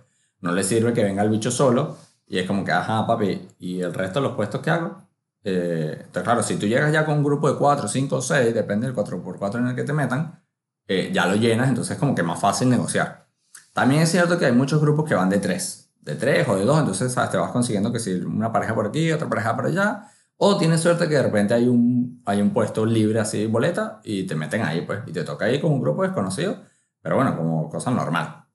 no 0.40 0.52
les 0.52 0.66
sirve 0.66 0.93
que 0.93 1.02
venga 1.05 1.22
el 1.22 1.31
bicho 1.31 1.50
solo, 1.50 1.96
y 2.26 2.38
es 2.38 2.46
como 2.46 2.64
que, 2.64 2.72
ajá, 2.72 3.06
papi, 3.06 3.49
y 3.58 3.81
el 3.81 3.94
resto 3.94 4.20
de 4.20 4.28
los 4.28 4.37
puestos 4.37 4.60
que 4.60 4.70
hago. 4.70 5.02
Eh, 5.44 5.93
entonces, 5.99 6.22
claro, 6.22 6.43
si 6.43 6.56
tú 6.56 6.66
llegas 6.66 6.93
ya 6.93 7.06
con 7.06 7.19
un 7.19 7.25
grupo 7.25 7.50
de 7.50 7.58
4, 7.58 7.88
5 7.88 8.20
6, 8.20 8.55
depende 8.55 8.87
del 8.87 8.94
4x4 8.94 9.58
en 9.58 9.69
el 9.69 9.75
que 9.75 9.84
te 9.84 9.93
metan, 9.93 10.43
eh, 10.87 11.10
ya 11.12 11.26
lo 11.26 11.37
llenas, 11.37 11.69
entonces 11.69 11.93
es 11.93 11.99
como 11.99 12.14
que 12.14 12.22
más 12.22 12.40
fácil 12.40 12.69
negociar. 12.69 13.26
También 13.72 14.03
es 14.03 14.10
cierto 14.10 14.38
que 14.38 14.46
hay 14.46 14.53
muchos 14.53 14.81
grupos 14.81 15.08
que 15.08 15.15
van 15.15 15.31
de 15.31 15.38
3 15.38 15.88
de 16.08 16.15
tres 16.15 16.48
o 16.48 16.56
de 16.56 16.65
dos, 16.65 16.79
entonces 16.79 17.12
¿sabes? 17.12 17.31
te 17.31 17.36
vas 17.36 17.53
consiguiendo 17.53 17.93
que 17.93 17.98
si 17.98 18.15
una 18.15 18.50
pareja 18.50 18.74
por 18.74 18.86
aquí, 18.86 19.12
otra 19.12 19.29
pareja 19.29 19.55
por 19.55 19.67
allá, 19.67 20.05
o 20.38 20.56
tienes 20.56 20.81
suerte 20.81 21.06
que 21.06 21.17
de 21.17 21.22
repente 21.22 21.53
hay 21.53 21.69
un, 21.69 22.22
hay 22.24 22.41
un 22.41 22.50
puesto 22.50 22.86
libre 22.86 23.20
así, 23.20 23.46
boleta, 23.46 24.00
y 24.05 24.27
te 24.27 24.34
meten 24.34 24.62
ahí, 24.62 24.82
pues, 24.86 25.00
y 25.06 25.12
te 25.12 25.22
toca 25.22 25.44
ahí 25.44 25.60
con 25.60 25.70
un 25.72 25.82
grupo 25.82 26.03
desconocido, 26.03 26.62
pero 27.03 27.17
bueno, 27.17 27.36
como 27.36 27.69
cosa 27.69 27.91
normal. 27.91 28.46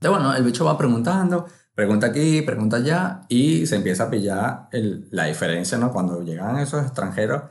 Entonces, 0.00 0.22
bueno, 0.22 0.34
el 0.34 0.42
bicho 0.42 0.64
va 0.64 0.78
preguntando, 0.78 1.46
pregunta 1.74 2.06
aquí, 2.06 2.40
pregunta 2.40 2.78
allá, 2.78 3.22
y 3.28 3.66
se 3.66 3.76
empieza 3.76 4.04
a 4.04 4.10
pillar 4.10 4.68
la 4.72 5.24
diferencia, 5.24 5.76
¿no? 5.76 5.92
Cuando 5.92 6.22
llegan 6.22 6.56
esos 6.58 6.82
extranjeros, 6.82 7.42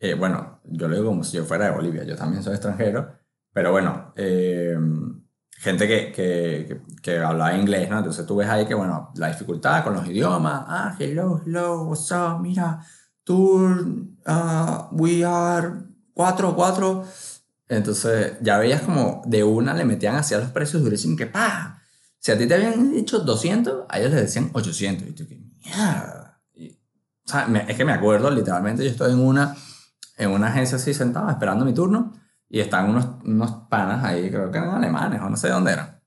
eh, 0.00 0.14
bueno, 0.14 0.60
yo 0.64 0.88
lo 0.88 0.96
digo 0.96 1.08
como 1.08 1.24
si 1.24 1.38
yo 1.38 1.44
fuera 1.44 1.66
de 1.66 1.70
Bolivia, 1.70 2.04
yo 2.04 2.14
también 2.14 2.42
soy 2.42 2.54
extranjero, 2.54 3.10
pero 3.54 3.70
bueno, 3.72 4.12
eh, 4.16 4.76
gente 5.62 5.86
que, 5.86 6.10
que, 6.10 6.80
que, 7.00 7.18
hablaba 7.18 7.56
inglés, 7.56 7.88
¿no? 7.88 7.98
Entonces 7.98 8.26
tú 8.26 8.34
ves 8.34 8.48
ahí 8.48 8.66
que, 8.66 8.74
bueno, 8.74 9.12
la 9.14 9.28
dificultad 9.28 9.84
con 9.84 9.94
los 9.94 10.04
idiomas, 10.08 10.64
ah, 10.66 10.96
hello, 10.98 11.40
hello, 11.46 11.84
what's 11.84 12.10
up, 12.10 12.40
mira, 12.40 12.84
tour, 13.22 13.86
uh, 14.26 14.88
we 14.90 15.24
are, 15.24 15.70
cuatro, 16.14 16.56
cuatro. 16.56 17.04
Entonces 17.68 18.32
ya 18.40 18.58
veías 18.58 18.82
como 18.82 19.22
de 19.24 19.44
una 19.44 19.72
le 19.72 19.84
metían 19.84 20.16
hacia 20.16 20.38
los 20.38 20.50
precios 20.50 20.82
durísimos 20.82 21.16
que, 21.16 21.26
pa, 21.26 21.80
si 22.18 22.32
a 22.32 22.38
ti 22.38 22.48
te 22.48 22.54
habían 22.54 22.92
dicho 22.92 23.20
200, 23.20 23.84
a 23.88 23.98
ellos 24.00 24.10
les 24.10 24.22
decían 24.22 24.50
800. 24.52 25.08
Y 25.08 25.12
tú, 25.12 25.28
que 25.28 25.36
mierda. 25.36 26.40
o 26.56 27.28
sea, 27.28 27.46
es 27.68 27.76
que 27.76 27.84
me 27.84 27.92
acuerdo, 27.92 28.32
literalmente, 28.32 28.82
yo 28.82 28.90
estoy 28.90 29.12
en 29.12 29.20
una, 29.20 29.54
en 30.16 30.30
una 30.30 30.48
agencia 30.48 30.76
así 30.76 30.92
sentado 30.92 31.30
esperando 31.30 31.64
mi 31.64 31.72
turno 31.72 32.20
y 32.52 32.60
están 32.60 32.90
unos, 32.90 33.08
unos 33.24 33.50
panas 33.70 34.04
ahí, 34.04 34.30
creo 34.30 34.50
que 34.50 34.58
eran 34.58 34.74
alemanes 34.74 35.22
o 35.22 35.30
no 35.30 35.38
sé 35.38 35.46
de 35.46 35.54
dónde 35.54 35.72
eran, 35.72 35.98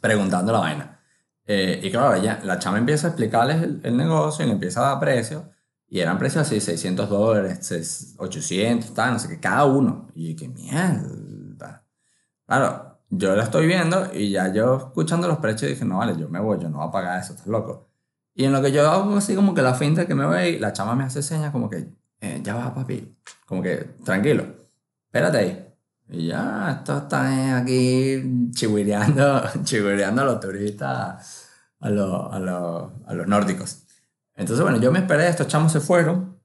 preguntando 0.00 0.52
la 0.52 0.60
vaina. 0.60 1.00
Eh, 1.44 1.80
y 1.82 1.90
claro, 1.90 2.14
ella, 2.14 2.38
la 2.44 2.60
chama 2.60 2.78
empieza 2.78 3.08
a 3.08 3.10
explicarles 3.10 3.64
el, 3.64 3.80
el, 3.82 3.96
negocio 3.96 4.44
y 4.44 4.46
le 4.46 4.54
empieza 4.54 4.80
a 4.80 4.90
dar 4.90 5.00
precios. 5.00 5.42
Y 5.88 5.98
eran 5.98 6.16
precios 6.16 6.46
así, 6.46 6.60
600 6.60 7.10
dólares, 7.10 8.14
800, 8.16 8.94
tal, 8.94 9.14
no 9.14 9.18
sé 9.18 9.28
qué, 9.28 9.40
cada 9.40 9.64
uno. 9.64 10.06
Y 10.14 10.36
qué 10.36 10.46
mierda. 10.46 11.84
Claro, 12.46 13.00
yo 13.10 13.34
lo 13.34 13.42
estoy 13.42 13.66
viendo 13.66 14.08
y 14.14 14.30
ya 14.30 14.52
yo 14.52 14.76
escuchando 14.76 15.26
los 15.26 15.38
precios 15.38 15.68
dije, 15.68 15.84
no 15.84 15.98
vale, 15.98 16.16
yo 16.16 16.28
me 16.28 16.38
voy, 16.38 16.60
yo 16.60 16.68
no 16.68 16.78
voy 16.78 16.88
a 16.88 16.92
pagar 16.92 17.20
eso, 17.20 17.32
estás 17.32 17.48
loco. 17.48 17.88
Y 18.34 18.44
en 18.44 18.52
lo 18.52 18.62
que 18.62 18.70
yo 18.70 18.88
hago 18.88 19.16
así 19.16 19.34
como 19.34 19.52
que 19.52 19.62
la 19.62 19.74
finta 19.74 20.06
que 20.06 20.14
me 20.14 20.26
ve, 20.26 20.60
la 20.60 20.72
chama 20.72 20.94
me 20.94 21.02
hace 21.02 21.22
señas 21.22 21.50
como 21.50 21.68
que, 21.68 21.88
eh, 22.20 22.40
ya 22.44 22.54
va 22.54 22.72
papi, 22.72 23.16
como 23.46 23.62
que, 23.62 23.96
tranquilo, 24.04 24.44
espérate 25.08 25.38
ahí. 25.38 25.67
Y 26.10 26.28
ya, 26.28 26.70
esto 26.78 26.96
está 26.98 27.58
aquí 27.58 28.50
chihuireando, 28.52 29.42
chihuireando 29.64 30.22
a 30.22 30.24
los 30.24 30.40
turistas 30.40 31.48
a, 31.80 31.90
lo- 31.90 32.32
a, 32.32 32.38
lo- 32.38 33.02
a 33.06 33.14
los 33.14 33.26
nórdicos. 33.26 33.84
Entonces, 34.34 34.62
bueno, 34.62 34.78
yo 34.80 34.90
me 34.92 35.00
esperé, 35.00 35.28
estos 35.28 35.48
chamos 35.48 35.72
se 35.72 35.80
fueron 35.80 36.38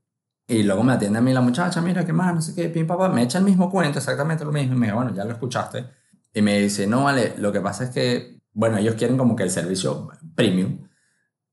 y 0.47 0.63
luego 0.63 0.83
me 0.83 0.93
atiende 0.93 1.19
a 1.19 1.21
mí 1.21 1.31
la 1.33 1.39
muchacha, 1.41 1.81
mira, 1.81 2.05
qué 2.05 2.11
más, 2.13 2.35
no 2.35 2.41
sé 2.41 2.53
qué, 2.53 2.67
pim, 2.69 2.85
papá, 2.87 3.07
me 3.09 3.23
echa 3.23 3.37
el 3.39 3.45
mismo 3.45 3.69
cuento, 3.71 3.99
exactamente 3.99 4.43
lo 4.43 4.51
mismo, 4.51 4.73
y 4.75 4.77
me 4.77 4.87
dice, 4.87 4.95
bueno, 4.95 5.13
ya 5.15 5.23
lo 5.25 5.31
escuchaste. 5.31 5.85
Y 6.33 6.41
me 6.41 6.59
dice, 6.59 6.85
no, 6.87 7.03
vale, 7.05 7.35
lo 7.37 7.51
que 7.51 7.61
pasa 7.61 7.85
es 7.85 7.89
que, 7.91 8.41
bueno, 8.53 8.77
ellos 8.77 8.95
quieren 8.95 9.17
como 9.17 9.35
que 9.35 9.43
el 9.43 9.49
servicio 9.51 10.09
premium. 10.35 10.87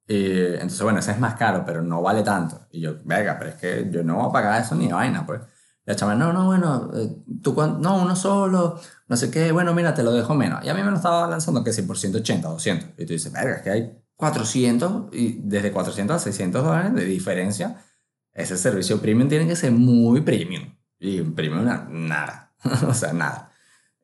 Y 0.06 0.32
entonces, 0.54 0.82
bueno, 0.82 0.98
ese 0.98 1.12
es 1.12 1.20
más 1.20 1.34
caro, 1.36 1.64
pero 1.64 1.82
no 1.82 2.02
vale 2.02 2.22
tanto. 2.22 2.66
Y 2.72 2.80
yo, 2.80 2.96
venga, 3.04 3.38
pero 3.38 3.50
es 3.50 3.56
que 3.56 3.88
yo 3.90 4.02
no 4.02 4.16
voy 4.16 4.28
a 4.28 4.32
pagar 4.32 4.62
eso 4.62 4.74
ni 4.74 4.88
vaina, 4.88 5.24
pues. 5.26 5.40
La 5.90 5.96
chama, 5.96 6.14
no, 6.14 6.32
no, 6.32 6.46
bueno, 6.46 6.88
eh, 6.94 7.16
tú, 7.42 7.52
no, 7.80 8.00
uno 8.02 8.14
solo, 8.14 8.78
no 9.08 9.16
sé 9.16 9.28
qué, 9.30 9.50
bueno, 9.50 9.74
mira, 9.74 9.92
te 9.92 10.04
lo 10.04 10.12
dejo 10.12 10.34
menos. 10.34 10.64
Y 10.64 10.68
a 10.68 10.74
mí 10.74 10.82
me 10.84 10.90
lo 10.90 10.96
estaba 10.96 11.26
lanzando 11.26 11.64
que 11.64 11.72
si 11.72 11.82
por 11.82 11.98
180 11.98 12.48
o 12.48 12.52
200. 12.52 12.90
Y 12.96 13.06
tú 13.06 13.12
dices, 13.12 13.32
verga, 13.32 13.56
es 13.56 13.62
que 13.62 13.70
hay 13.70 13.98
400 14.14 15.06
y 15.12 15.40
desde 15.42 15.72
400 15.72 16.14
a 16.16 16.18
600 16.20 16.62
dólares 16.64 16.94
de 16.94 17.04
diferencia. 17.06 17.82
Ese 18.32 18.56
servicio 18.56 19.00
premium 19.00 19.28
tiene 19.28 19.48
que 19.48 19.56
ser 19.56 19.72
muy 19.72 20.20
premium. 20.20 20.76
Y 21.00 21.22
premium 21.22 21.64
na- 21.64 21.88
nada, 21.90 22.52
o 22.88 22.94
sea, 22.94 23.12
nada. 23.12 23.50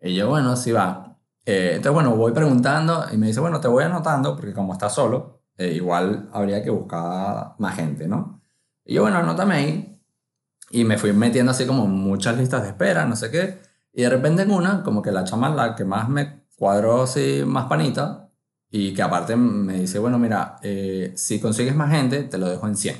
Y 0.00 0.14
yo, 0.16 0.28
bueno, 0.28 0.56
sí 0.56 0.72
va. 0.72 1.18
Eh, 1.44 1.70
entonces, 1.76 1.92
bueno, 1.94 2.16
voy 2.16 2.32
preguntando 2.32 3.06
y 3.12 3.16
me 3.16 3.28
dice, 3.28 3.40
bueno, 3.40 3.60
te 3.60 3.68
voy 3.68 3.84
anotando 3.84 4.34
porque 4.36 4.52
como 4.52 4.72
estás 4.72 4.94
solo, 4.94 5.42
eh, 5.56 5.72
igual 5.72 6.28
habría 6.32 6.62
que 6.62 6.70
buscar 6.70 7.54
más 7.58 7.76
gente, 7.76 8.08
¿no? 8.08 8.42
Y 8.84 8.94
yo, 8.94 9.02
bueno, 9.02 9.18
anótame 9.18 9.54
ahí. 9.54 9.95
Y 10.70 10.84
me 10.84 10.98
fui 10.98 11.12
metiendo 11.12 11.52
así 11.52 11.66
como 11.66 11.86
muchas 11.86 12.36
listas 12.36 12.62
de 12.62 12.68
espera, 12.68 13.04
no 13.06 13.16
sé 13.16 13.30
qué. 13.30 13.58
Y 13.92 14.02
de 14.02 14.10
repente 14.10 14.42
en 14.42 14.50
una, 14.50 14.82
como 14.82 15.02
que 15.02 15.12
la 15.12 15.24
chama 15.24 15.48
la 15.50 15.74
que 15.76 15.84
más 15.84 16.08
me 16.08 16.44
cuadró 16.56 17.02
así 17.02 17.42
más 17.46 17.66
panita, 17.66 18.30
y 18.70 18.92
que 18.94 19.02
aparte 19.02 19.36
me 19.36 19.74
dice, 19.80 19.98
bueno, 19.98 20.18
mira, 20.18 20.56
eh, 20.62 21.12
si 21.16 21.40
consigues 21.40 21.74
más 21.76 21.90
gente, 21.90 22.24
te 22.24 22.36
lo 22.38 22.48
dejo 22.48 22.66
en 22.66 22.76
100. 22.76 22.96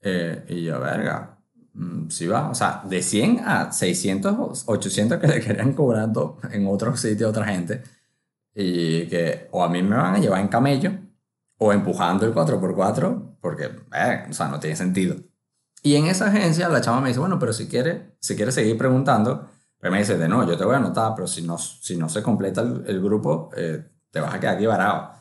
Eh, 0.00 0.44
y 0.48 0.62
yo, 0.64 0.80
verga, 0.80 1.38
mm, 1.74 2.08
sí 2.10 2.26
va. 2.26 2.50
O 2.50 2.54
sea, 2.54 2.82
de 2.88 3.02
100 3.02 3.40
a 3.44 3.72
600, 3.72 4.64
800 4.66 5.18
que 5.18 5.26
le 5.28 5.40
querían 5.40 5.72
cobrar 5.74 6.12
do- 6.12 6.38
en 6.52 6.66
otro 6.66 6.96
sitio 6.96 7.26
a 7.26 7.30
otra 7.30 7.46
gente. 7.46 7.82
Y 8.54 9.06
que 9.08 9.48
o 9.52 9.64
a 9.64 9.68
mí 9.68 9.82
me 9.82 9.96
van 9.96 10.16
a 10.16 10.18
llevar 10.18 10.40
en 10.40 10.48
camello 10.48 10.92
o 11.58 11.72
empujando 11.72 12.26
el 12.26 12.32
4x4 12.34 13.36
porque, 13.40 13.68
verga, 13.90 14.26
o 14.30 14.32
sea, 14.32 14.48
no 14.48 14.60
tiene 14.60 14.76
sentido. 14.76 15.16
Y 15.82 15.94
en 15.96 16.06
esa 16.06 16.26
agencia 16.28 16.68
la 16.68 16.80
chama 16.80 17.00
me 17.00 17.08
dice, 17.08 17.20
bueno, 17.20 17.38
pero 17.38 17.52
si 17.52 17.68
quieres 17.68 18.02
si 18.20 18.36
quiere 18.36 18.52
seguir 18.52 18.76
preguntando, 18.76 19.48
pero 19.78 19.92
me 19.92 19.98
dice, 19.98 20.18
de 20.18 20.28
no, 20.28 20.46
yo 20.46 20.56
te 20.58 20.64
voy 20.64 20.74
a 20.74 20.78
anotar, 20.78 21.14
pero 21.14 21.26
si 21.28 21.42
no, 21.42 21.56
si 21.58 21.96
no 21.96 22.08
se 22.08 22.22
completa 22.22 22.62
el, 22.62 22.84
el 22.86 23.00
grupo, 23.02 23.50
eh, 23.56 23.84
te 24.10 24.20
vas 24.20 24.34
a 24.34 24.40
quedar 24.40 24.56
aquí 24.56 24.66
varado. 24.66 25.12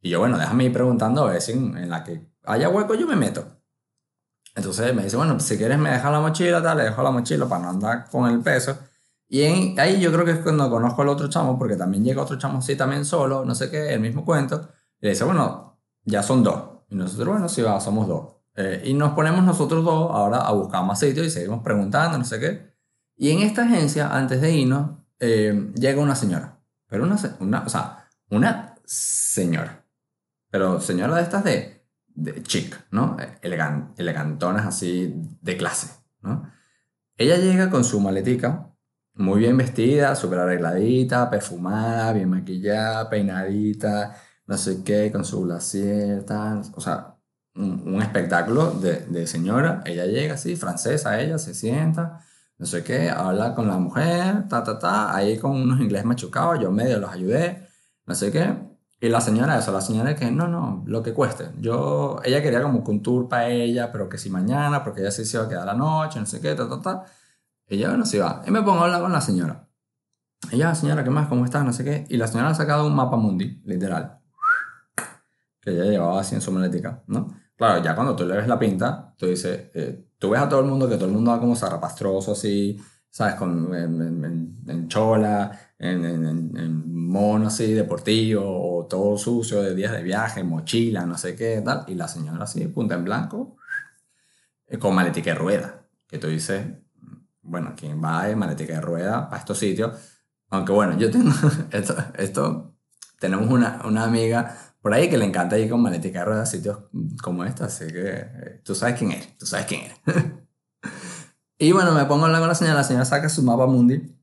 Y 0.00 0.10
yo, 0.10 0.20
bueno, 0.20 0.38
déjame 0.38 0.64
ir 0.64 0.72
preguntando 0.72 1.24
a 1.26 1.32
ver 1.32 1.40
si 1.40 1.52
en, 1.52 1.76
en 1.78 1.90
la 1.90 2.02
que 2.04 2.26
haya 2.44 2.68
hueco 2.68 2.94
yo 2.94 3.06
me 3.06 3.16
meto. 3.16 3.46
Entonces 4.54 4.94
me 4.94 5.04
dice, 5.04 5.16
bueno, 5.16 5.38
si 5.40 5.56
quieres 5.56 5.78
me 5.78 5.90
dejas 5.90 6.12
la 6.12 6.20
mochila, 6.20 6.62
tal, 6.62 6.78
le 6.78 6.84
dejo 6.84 7.02
la 7.02 7.10
mochila 7.10 7.46
para 7.48 7.62
no 7.62 7.70
andar 7.70 8.08
con 8.10 8.30
el 8.30 8.40
peso. 8.40 8.76
Y 9.28 9.42
en- 9.42 9.80
ahí 9.80 9.98
yo 10.00 10.12
creo 10.12 10.24
que 10.26 10.32
es 10.32 10.38
cuando 10.40 10.68
conozco 10.68 11.02
al 11.02 11.08
otro 11.08 11.28
chamo, 11.28 11.58
porque 11.58 11.76
también 11.76 12.04
llega 12.04 12.22
otro 12.22 12.36
chamo 12.38 12.58
así 12.58 12.76
también 12.76 13.04
solo, 13.06 13.44
no 13.44 13.54
sé 13.54 13.70
qué, 13.70 13.94
el 13.94 14.00
mismo 14.00 14.24
cuento. 14.24 14.68
Y 15.00 15.06
le 15.06 15.10
dice, 15.10 15.24
bueno, 15.24 15.80
ya 16.04 16.22
son 16.22 16.42
dos. 16.42 16.80
Y 16.90 16.96
nosotros, 16.96 17.28
bueno, 17.28 17.48
sí, 17.48 17.62
va, 17.62 17.80
somos 17.80 18.06
dos. 18.08 18.34
Eh, 18.54 18.82
y 18.86 18.94
nos 18.94 19.12
ponemos 19.12 19.44
nosotros 19.44 19.84
dos 19.84 20.10
ahora 20.10 20.38
a 20.38 20.52
buscar 20.52 20.84
más 20.84 21.00
sitios 21.00 21.26
y 21.26 21.30
seguimos 21.30 21.62
preguntando, 21.62 22.18
no 22.18 22.24
sé 22.24 22.38
qué. 22.38 22.72
Y 23.16 23.30
en 23.30 23.40
esta 23.40 23.64
agencia, 23.64 24.08
antes 24.08 24.40
de 24.40 24.52
irnos, 24.52 24.90
eh, 25.20 25.72
llega 25.74 26.02
una 26.02 26.14
señora. 26.14 26.58
Pero 26.88 27.04
una, 27.04 27.16
una, 27.40 27.62
o 27.64 27.68
sea, 27.68 28.08
una 28.30 28.74
señora. 28.84 29.84
Pero 30.50 30.80
señora 30.80 31.16
de 31.16 31.22
estas 31.22 31.44
de, 31.44 31.86
de 32.08 32.42
chic, 32.42 32.78
¿no? 32.90 33.16
Elegan, 33.40 33.94
elegantonas 33.96 34.66
así 34.66 35.14
de 35.40 35.56
clase, 35.56 35.88
¿no? 36.20 36.50
Ella 37.16 37.36
llega 37.36 37.70
con 37.70 37.84
su 37.84 38.00
maletica, 38.00 38.72
muy 39.14 39.40
bien 39.40 39.56
vestida, 39.56 40.16
súper 40.16 40.40
arregladita, 40.40 41.30
perfumada, 41.30 42.12
bien 42.12 42.30
maquillada, 42.30 43.08
peinadita, 43.08 44.16
no 44.46 44.56
sé 44.56 44.82
qué, 44.82 45.10
con 45.12 45.24
su 45.24 45.42
glacier. 45.42 46.24
O 46.74 46.80
sea, 46.80 47.11
un, 47.54 47.82
un 47.86 48.02
espectáculo 48.02 48.70
de, 48.72 49.06
de 49.06 49.26
señora. 49.26 49.82
Ella 49.84 50.06
llega 50.06 50.34
así, 50.34 50.56
francesa, 50.56 51.20
ella 51.20 51.38
se 51.38 51.54
sienta, 51.54 52.20
no 52.58 52.66
sé 52.66 52.84
qué, 52.84 53.10
habla 53.10 53.54
con 53.54 53.66
la 53.68 53.78
mujer, 53.78 54.48
ta, 54.48 54.62
ta, 54.62 54.78
ta, 54.78 55.14
ahí 55.14 55.38
con 55.38 55.52
unos 55.52 55.80
inglés 55.80 56.04
machucados, 56.04 56.60
yo 56.60 56.70
medio 56.70 56.98
los 56.98 57.10
ayudé, 57.10 57.68
no 58.06 58.14
sé 58.14 58.30
qué. 58.30 58.56
Y 59.00 59.08
la 59.08 59.20
señora, 59.20 59.58
eso, 59.58 59.72
la 59.72 59.80
señora 59.80 60.14
que 60.14 60.30
no, 60.30 60.46
no, 60.46 60.84
lo 60.86 61.02
que 61.02 61.12
cueste. 61.12 61.50
Yo, 61.58 62.20
ella 62.24 62.40
quería 62.40 62.62
como 62.62 62.84
que 62.84 62.90
un 62.92 63.02
tour 63.02 63.28
para 63.28 63.48
ella, 63.48 63.90
pero 63.90 64.08
que 64.08 64.16
si 64.16 64.30
mañana, 64.30 64.84
porque 64.84 65.00
ella 65.00 65.10
sí 65.10 65.24
se 65.24 65.38
iba 65.38 65.46
a 65.46 65.48
quedar 65.48 65.66
la 65.66 65.74
noche, 65.74 66.20
no 66.20 66.26
sé 66.26 66.40
qué, 66.40 66.54
ta, 66.54 66.68
ta, 66.68 66.80
ta. 66.80 67.04
Yo, 67.68 67.88
bueno, 67.88 68.06
sí 68.06 68.18
va. 68.18 68.42
Y 68.46 68.52
me 68.52 68.62
pongo 68.62 68.80
a 68.80 68.84
hablar 68.84 69.00
con 69.00 69.10
la 69.12 69.20
señora. 69.20 69.66
Y 70.52 70.58
ya, 70.58 70.74
señora, 70.76 71.02
¿qué 71.02 71.10
más? 71.10 71.28
¿Cómo 71.28 71.44
estás? 71.44 71.64
No 71.64 71.72
sé 71.72 71.82
qué. 71.84 72.06
Y 72.10 72.16
la 72.16 72.28
señora 72.28 72.50
ha 72.50 72.54
sacado 72.54 72.86
un 72.86 72.94
mapa 72.94 73.16
mundi, 73.16 73.60
literal. 73.64 74.20
Que 75.60 75.70
ella 75.72 75.84
llevaba 75.84 76.20
así 76.20 76.36
en 76.36 76.40
su 76.40 76.52
maletica, 76.52 77.02
¿no? 77.08 77.34
Claro, 77.62 77.82
ya 77.82 77.94
cuando 77.94 78.16
tú 78.16 78.24
le 78.26 78.36
ves 78.36 78.48
la 78.48 78.58
pinta, 78.58 79.14
tú 79.16 79.26
dices, 79.26 79.70
eh, 79.74 80.06
tú 80.18 80.30
ves 80.30 80.40
a 80.42 80.48
todo 80.48 80.60
el 80.60 80.66
mundo 80.66 80.88
que 80.88 80.96
todo 80.96 81.06
el 81.06 81.12
mundo 81.12 81.30
va 81.30 81.38
como 81.38 81.54
zarrapastroso 81.54 82.32
así, 82.32 82.76
¿sabes? 83.08 83.36
Con, 83.36 83.72
en, 83.74 84.02
en- 84.02 84.56
en- 84.68 84.88
chola, 84.88 85.56
en- 85.78 86.04
en 86.56 86.92
mono 87.08 87.46
así, 87.46 87.72
deportivo, 87.72 88.42
o 88.44 88.86
todo 88.86 89.16
sucio 89.16 89.62
de 89.62 89.74
días 89.76 89.92
de 89.92 90.02
viaje, 90.02 90.42
mochila, 90.42 91.06
no 91.06 91.16
sé 91.16 91.36
qué, 91.36 91.62
tal. 91.64 91.84
Y 91.86 91.94
la 91.94 92.08
señora 92.08 92.44
así, 92.44 92.66
punta 92.68 92.94
en 92.96 93.04
blanco, 93.04 93.56
eh, 94.66 94.78
con 94.78 94.94
maletica 94.94 95.32
de 95.32 95.38
rueda. 95.38 95.86
Que 96.08 96.18
tú 96.18 96.28
dices, 96.28 96.66
bueno, 97.42 97.74
¿quién 97.76 98.02
va 98.02 98.26
de 98.26 98.36
maletica 98.36 98.74
de 98.74 98.80
rueda 98.80 99.28
para 99.28 99.40
estos 99.40 99.58
sitios? 99.58 99.92
Aunque 100.50 100.72
bueno, 100.72 100.96
yo 100.98 101.10
tengo, 101.10 101.32
esto, 101.70 101.94
esto 102.18 102.74
tenemos 103.18 103.50
una, 103.50 103.82
una 103.84 104.04
amiga 104.04 104.56
por 104.82 104.92
ahí 104.92 105.08
que 105.08 105.16
le 105.16 105.24
encanta 105.24 105.56
ir 105.56 105.70
con 105.70 105.80
maletica 105.80 106.18
de 106.18 106.24
rueda 106.26 106.42
a 106.42 106.46
sitios 106.46 106.80
como 107.22 107.44
este, 107.44 107.64
así 107.64 107.86
que 107.86 108.10
eh, 108.10 108.60
tú 108.64 108.74
sabes 108.74 108.98
quién 108.98 109.12
es, 109.12 109.38
tú 109.38 109.46
sabes 109.46 109.66
quién 109.66 109.82
es. 109.82 109.92
y 111.58 111.72
bueno, 111.72 111.92
me 111.92 112.04
pongo 112.04 112.24
a 112.24 112.26
hablar 112.26 112.40
con 112.40 112.48
la 112.48 112.54
señora, 112.54 112.76
la 112.76 112.84
señora 112.84 113.04
saca 113.04 113.28
su 113.28 113.42
mapa 113.42 113.66
mundi 113.66 114.18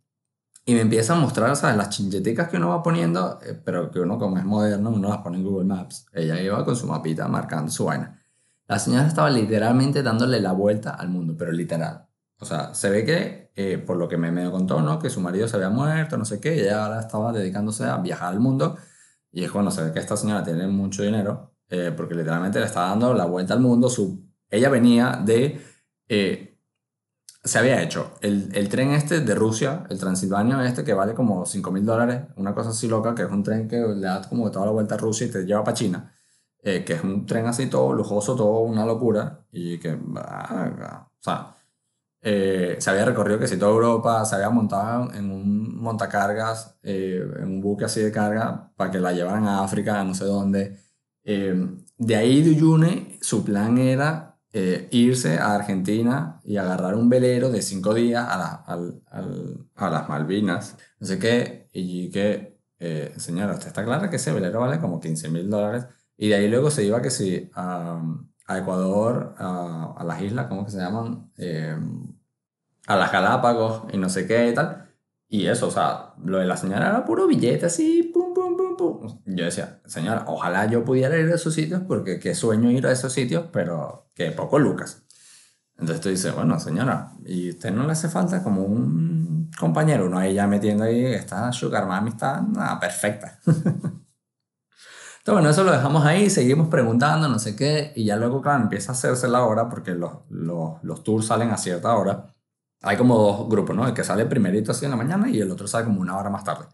y 0.66 0.75
me 0.75 0.82
empieza 0.82 1.13
a 1.13 1.16
mostrar, 1.16 1.56
¿sabes? 1.56 1.78
Las 1.78 1.89
chincheticas 1.89 2.50
que 2.50 2.58
uno 2.58 2.70
va 2.70 2.84
poniendo, 2.84 3.39
eh, 3.42 3.60
pero 3.66 3.89
que 3.89 4.01
uno 4.01 4.20
como 4.20 4.38
es 4.38 4.46
moderno, 4.46 4.92
uno 4.92 5.10
las 5.10 5.20
pone 5.20 5.38
en 5.38 5.44
Google 5.44 5.66
Maps. 5.66 6.06
Ella 6.13 6.39
iba 6.42 6.63
con 6.63 6.75
su 6.75 6.86
mapita 6.86 7.28
marcando 7.28 7.72
su 7.72 7.86
vaina. 7.86 8.22
La 8.68 8.78
señora 8.78 9.08
estaba 9.08 9.32
literalmente 9.32 10.04
dándole 10.04 10.39
la 10.39 10.51
vuelta 10.51 10.92
al 10.92 11.10
mundo, 11.10 11.36
pero 11.36 11.51
literal. 11.51 12.08
O 12.39 12.46
sea, 12.46 12.75
se 12.75 12.89
ve 12.89 13.04
que, 13.04 13.51
eh, 13.56 13.80
por 13.80 13.98
lo 13.98 14.08
que 14.08 14.18
me 14.18 14.32
medio 14.32 14.51
contó, 14.51 14.82
¿no? 14.82 15.00
Que 15.00 15.10
su 15.10 15.22
marido 15.22 15.48
se 15.48 15.56
había 15.56 15.70
muerto, 15.70 16.18
no 16.18 16.25
sé 16.25 16.39
qué, 16.39 16.56
y 16.56 16.60
ella 16.60 16.86
ahora 16.86 17.00
estaba 17.00 17.34
dedicándose 17.34 17.86
a 17.86 17.98
viajar 17.98 18.30
al 18.30 18.39
mundo. 18.39 18.78
Y 19.31 19.43
es 19.43 19.51
bueno, 19.53 19.71
se 19.71 19.91
que 19.91 20.00
esta 20.00 20.17
señora 20.17 20.43
tiene 20.43 20.67
mucho 20.67 21.03
dinero, 21.03 21.53
eh, 21.69 21.93
porque 21.95 22.15
literalmente 22.15 22.59
le 22.59 22.65
está 22.65 22.81
dando 22.81 23.13
la 23.13 23.25
vuelta 23.25 23.53
al 23.53 23.59
mundo. 23.62 23.89
Su, 23.89 24.25
ella 24.50 24.69
venía 24.69 25.21
de... 25.24 25.62
eh, 26.07 26.45
se 27.43 27.57
había 27.59 27.81
hecho 27.81 28.13
el, 28.21 28.50
el 28.53 28.67
tren 28.69 28.91
este 28.91 29.21
de 29.21 29.36
Rusia, 29.36 29.86
el 29.89 29.98
Transilvania 30.00 30.65
este, 30.67 30.83
que 30.83 30.93
vale 30.93 31.13
como 31.13 31.45
5 31.45 31.71
mil 31.71 31.86
dólares, 31.86 32.24
una 32.36 32.53
cosa 32.53 32.71
así 32.71 32.88
loca, 32.88 33.15
que 33.15 33.24
es 33.24 33.31
un 33.31 33.43
tren 33.43 33.67
que 33.67 33.77
le 33.77 34.01
da 34.01 34.21
como 34.27 34.51
toda 34.51 34.65
la 34.65 34.71
vuelta 34.74 34.95
a 34.95 34.98
Rusia 34.98 35.27
y 35.27 35.31
te 35.31 35.45
lleva 35.45 35.63
para 35.63 35.75
China. 35.75 36.13
eh, 36.63 36.83
que 36.86 36.93
es 36.93 37.03
un 37.03 37.25
tren 37.25 37.48
así 37.48 37.67
todo 37.69 37.93
lujoso, 37.93 38.36
todo 38.36 38.59
una 38.62 38.86
locura, 38.86 39.45
y 39.51 39.79
que, 39.79 39.98
ah, 40.17 41.07
o 41.09 41.24
sea, 41.24 41.55
eh, 42.22 42.76
se 42.80 42.90
había 42.90 43.06
recorrido 43.06 43.40
que 43.40 43.48
si 43.48 43.58
toda 43.58 43.72
Europa, 43.72 44.26
se 44.26 44.36
había 44.36 44.50
montado 44.50 45.14
en 45.14 45.32
un 45.32 45.76
montacargas, 45.82 46.78
eh, 46.84 47.22
en 47.38 47.44
un 47.46 47.62
buque 47.62 47.86
así 47.86 48.02
de 48.02 48.12
carga, 48.12 48.72
para 48.76 48.92
que 48.92 49.00
la 49.00 49.14
llevaran 49.14 49.46
a 49.48 49.64
África, 49.64 50.00
a 50.00 50.04
no 50.04 50.14
sé 50.14 50.26
dónde. 50.26 50.78
Eh, 51.24 51.56
de 51.98 52.16
ahí 52.16 52.42
de 52.44 52.52
Uyune, 52.52 53.18
su 53.22 53.44
plan 53.44 53.78
era 53.78 54.38
eh, 54.54 54.88
irse 54.92 55.38
a 55.38 55.54
Argentina 55.56 56.40
y 56.44 56.58
agarrar 56.58 56.96
un 56.96 57.10
velero 57.10 57.50
de 57.52 57.62
cinco 57.62 57.94
días 57.94 58.26
a, 58.30 58.38
la- 58.38 58.64
a 59.76 59.90
las 59.90 60.10
Malvinas. 60.10 60.78
No 61.00 61.08
sé 61.08 61.20
qué, 61.20 61.70
y 61.74 62.10
que, 62.12 62.60
eh, 62.80 63.14
señora, 63.18 63.54
¿usted 63.54 63.68
está 63.68 63.84
clara 63.86 64.10
que 64.10 64.16
ese 64.18 64.32
velero 64.34 64.60
vale 64.62 64.80
como 64.80 65.00
15 65.00 65.30
mil 65.30 65.50
dólares? 65.50 65.86
Y 66.18 66.30
de 66.30 66.36
ahí 66.36 66.48
luego 66.50 66.70
se 66.72 66.84
iba 66.86 67.02
que 67.02 67.10
sí, 67.10 67.50
a, 67.54 68.02
a 68.48 68.58
Ecuador, 68.60 69.36
a, 69.38 69.96
a 69.98 70.04
las 70.04 70.22
islas, 70.22 70.48
¿cómo 70.48 70.66
que 70.66 70.72
se 70.72 70.78
llaman? 70.80 71.32
A 72.89 72.96
las 72.98 73.12
Galápagos 73.12 73.84
y 73.93 73.98
no 73.98 74.10
sé 74.10 74.27
qué 74.27 74.50
y 74.50 74.53
tal. 74.53 74.89
Y 75.31 75.46
eso, 75.46 75.67
o 75.67 75.72
sea, 75.72 76.15
lo 76.25 76.39
de 76.39 76.46
la 76.46 76.58
señora 76.58 76.89
era 76.89 77.05
puro 77.05 77.27
billete 77.27 77.67
así, 77.67 78.12
pum, 78.12 78.34
pum, 78.34 78.58
pum, 78.58 78.75
pum. 78.75 79.22
Yo 79.25 79.46
decía, 79.46 79.79
señora, 79.86 80.24
ojalá 80.27 80.65
yo 80.65 80.84
pudiera 80.84 81.17
ir 81.19 81.31
a 81.31 81.36
esos 81.36 81.53
sitios 81.53 81.84
porque 81.88 82.19
qué 82.19 82.34
sueño 82.34 82.72
ir 82.72 82.88
a 82.88 82.91
esos 82.91 83.13
sitios, 83.13 83.46
pero 83.53 84.10
que 84.15 84.31
poco 84.31 84.58
lucas. 84.58 85.03
Entonces 85.77 86.01
tú 86.01 86.10
dices, 86.10 86.34
bueno, 86.34 86.60
señora, 86.60 87.12
¿y 87.25 87.51
usted 87.51 87.72
no 87.72 87.86
le 87.86 87.91
hace 87.91 88.10
falta 88.10 88.43
como 88.43 88.63
un 88.63 89.51
compañero? 89.58 90.08
Uno 90.08 90.17
ahí 90.17 90.34
ya 90.34 90.48
metiendo 90.48 90.84
ahí, 90.84 91.05
esta 91.05 91.51
sugar 91.53 91.86
mami 91.88 92.10
está 92.10 92.41
nada, 92.41 92.79
perfecta. 92.79 93.39
Entonces, 93.46 94.01
bueno, 95.43 95.50
eso 95.50 95.63
lo 95.63 95.72
dejamos 95.72 96.05
ahí, 96.05 96.29
seguimos 96.29 96.69
preguntando, 96.69 97.27
no 97.27 97.38
sé 97.38 97.55
qué, 97.55 97.93
y 97.96 98.05
ya 98.05 98.15
luego, 98.15 98.41
claro, 98.41 98.63
empieza 98.63 98.91
a 98.91 98.96
hacerse 98.96 99.27
la 99.27 99.43
hora 99.43 99.69
porque 99.69 99.91
los, 99.91 100.12
los, 100.29 100.84
los 100.84 101.03
tours 101.03 101.27
salen 101.27 101.51
a 101.51 101.58
cierta 101.58 101.93
hora. 101.96 102.34
Hay 102.81 102.98
como 102.98 103.17
dos 103.17 103.50
grupos, 103.50 103.75
¿no? 103.75 103.88
El 103.88 103.93
que 103.93 104.03
sale 104.03 104.25
primerito 104.25 104.71
así 104.71 104.86
en 104.86 104.91
la 104.91 104.98
mañana 104.98 105.29
y 105.29 105.39
el 105.39 105.51
otro 105.51 105.67
sale 105.67 105.86
como 105.86 106.01
una 106.01 106.17
hora 106.17 106.29
más 106.29 106.43
tarde. 106.43 106.65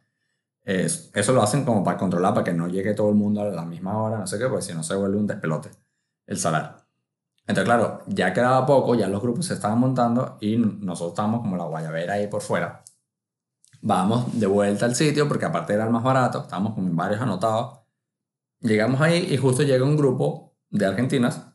Es, 0.63 1.11
eso 1.13 1.33
lo 1.33 1.41
hacen 1.41 1.63
como 1.63 1.83
para 1.83 1.97
controlar, 1.97 2.33
para 2.33 2.43
que 2.43 2.53
no 2.53 2.67
llegue 2.67 2.93
todo 2.93 3.09
el 3.09 3.15
mundo 3.15 3.41
a 3.41 3.45
la 3.45 3.65
misma 3.65 4.01
hora, 4.01 4.17
no 4.17 4.27
sé 4.27 4.37
qué, 4.37 4.47
porque 4.47 4.63
si 4.63 4.73
no 4.73 4.83
se 4.83 4.95
vuelve 4.95 5.17
un 5.17 5.27
despelote 5.27 5.69
el 6.25 6.37
salar. 6.37 6.85
Entonces, 7.47 7.65
claro, 7.65 8.01
ya 8.07 8.33
quedaba 8.33 8.65
poco, 8.65 8.95
ya 8.95 9.07
los 9.07 9.21
grupos 9.21 9.45
se 9.45 9.53
estaban 9.53 9.79
montando 9.79 10.37
y 10.41 10.57
nosotros 10.57 11.11
estábamos 11.11 11.41
como 11.41 11.57
la 11.57 11.65
guayabera 11.65 12.13
ahí 12.13 12.27
por 12.27 12.41
fuera. 12.41 12.83
Vamos 13.81 14.39
de 14.39 14.47
vuelta 14.47 14.85
al 14.85 14.95
sitio 14.95 15.27
porque 15.27 15.45
aparte 15.45 15.73
era 15.73 15.85
el 15.85 15.91
más 15.91 16.03
barato, 16.03 16.41
estábamos 16.41 16.73
con 16.73 16.95
varios 16.95 17.21
anotados. 17.21 17.81
Llegamos 18.61 18.99
ahí 19.01 19.27
y 19.29 19.37
justo 19.37 19.61
llega 19.61 19.85
un 19.85 19.95
grupo 19.95 20.55
de 20.71 20.87
argentinas, 20.87 21.45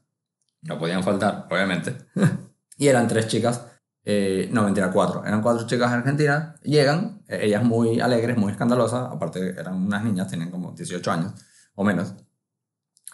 no 0.62 0.78
podían 0.78 1.02
faltar, 1.02 1.48
obviamente, 1.50 1.96
y 2.76 2.86
eran 2.86 3.08
tres 3.08 3.26
chicas, 3.26 3.66
eh, 4.12 4.48
no 4.50 4.64
mentira, 4.64 4.90
cuatro, 4.90 5.24
eran 5.24 5.40
cuatro 5.40 5.66
chicas 5.66 5.92
argentinas, 5.92 6.60
llegan, 6.62 7.22
eh, 7.28 7.40
ellas 7.42 7.62
muy 7.62 8.00
alegres, 8.00 8.36
muy 8.36 8.50
escandalosas, 8.50 9.08
aparte 9.12 9.50
eran 9.50 9.74
unas 9.74 10.02
niñas, 10.02 10.26
tenían 10.28 10.50
como 10.50 10.72
18 10.72 11.12
años 11.12 11.32
o 11.76 11.84
menos. 11.84 12.14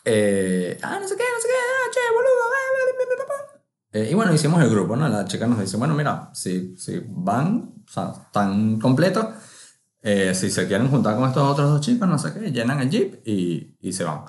Eh, 0.05 0.79
ah, 0.83 0.99
no 1.01 1.07
sé 1.07 1.17
qué, 1.17 1.25
no 1.35 1.41
sé 1.41 1.49
qué, 1.49 1.55
ah, 1.55 1.91
che, 1.93 2.01
boludo, 2.15 2.47
eh, 3.93 4.09
y 4.11 4.15
bueno, 4.15 4.33
hicimos 4.35 4.63
el 4.63 4.71
grupo, 4.71 4.95
¿no? 4.95 5.09
La 5.09 5.25
chica 5.25 5.47
nos 5.47 5.59
dice, 5.59 5.77
bueno, 5.77 5.95
mira, 5.95 6.31
si, 6.35 6.77
si 6.77 7.03
van, 7.09 7.75
o 7.87 7.91
sea, 7.91 8.13
están 8.27 8.79
completos, 8.79 9.27
eh, 10.03 10.35
si 10.35 10.51
se 10.51 10.67
quieren 10.67 10.89
juntar 10.89 11.17
con 11.17 11.29
estos 11.29 11.43
otros 11.43 11.71
dos 11.71 11.81
chicos, 11.81 12.07
no 12.09 12.19
sé 12.19 12.33
qué, 12.33 12.53
llenan 12.53 12.81
el 12.81 12.91
jeep 12.91 13.21
y, 13.27 13.77
y 13.81 13.93
se 13.93 14.05
van. 14.05 14.25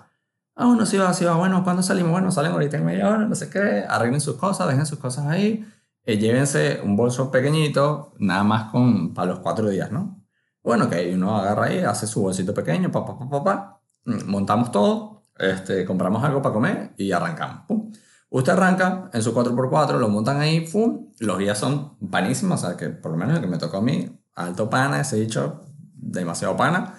Ah, 0.55 0.65
bueno, 0.65 0.85
sí 0.85 0.97
va, 0.97 1.13
sí 1.13 1.23
va, 1.25 1.35
bueno, 1.35 1.63
¿cuándo 1.63 1.83
salimos? 1.83 2.11
Bueno, 2.11 2.31
salen 2.31 2.51
ahorita 2.53 2.77
en 2.77 2.85
media 2.85 3.09
hora, 3.09 3.25
no 3.25 3.35
sé 3.35 3.49
qué, 3.49 3.85
arreglen 3.87 4.21
sus 4.21 4.35
cosas, 4.37 4.67
dejen 4.67 4.85
sus 4.85 4.99
cosas 4.99 5.27
ahí, 5.27 5.65
eh, 6.07 6.17
llévense 6.17 6.79
un 6.81 6.95
bolso 6.95 7.29
pequeñito, 7.29 8.13
nada 8.19 8.43
más 8.43 8.71
con, 8.71 9.13
para 9.13 9.27
los 9.27 9.39
cuatro 9.39 9.69
días, 9.69 9.91
¿no? 9.91 10.23
Bueno, 10.63 10.89
que 10.89 11.13
uno 11.13 11.35
agarra 11.37 11.65
ahí, 11.65 11.79
hace 11.79 12.07
su 12.07 12.21
bolsito 12.21 12.53
pequeño, 12.53 12.89
pa, 12.91 13.05
pa, 13.05 13.19
pa, 13.19 13.29
pa, 13.29 13.43
pa, 13.43 13.81
montamos 14.25 14.71
todo, 14.71 15.23
este, 15.37 15.85
compramos 15.85 16.23
algo 16.23 16.41
para 16.41 16.53
comer 16.53 16.93
y 16.97 17.11
arrancamos. 17.11 17.65
Pum. 17.67 17.91
Usted 18.29 18.53
arranca 18.53 19.09
en 19.13 19.21
su 19.21 19.33
4x4, 19.33 19.99
lo 19.99 20.07
montan 20.07 20.39
ahí, 20.39 20.65
¡fum! 20.65 21.11
Los 21.19 21.37
guías 21.39 21.57
son 21.57 21.97
panísimos, 22.09 22.63
o 22.63 22.67
sea, 22.67 22.77
que 22.77 22.89
por 22.89 23.11
lo 23.11 23.17
menos 23.17 23.35
el 23.35 23.41
que 23.41 23.47
me 23.47 23.57
tocó 23.57 23.77
a 23.77 23.81
mí, 23.81 24.09
alto 24.35 24.69
pana, 24.69 25.01
ese 25.01 25.17
dicho, 25.17 25.65
demasiado 25.93 26.55
pana. 26.55 26.95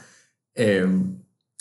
Eh, 0.55 0.87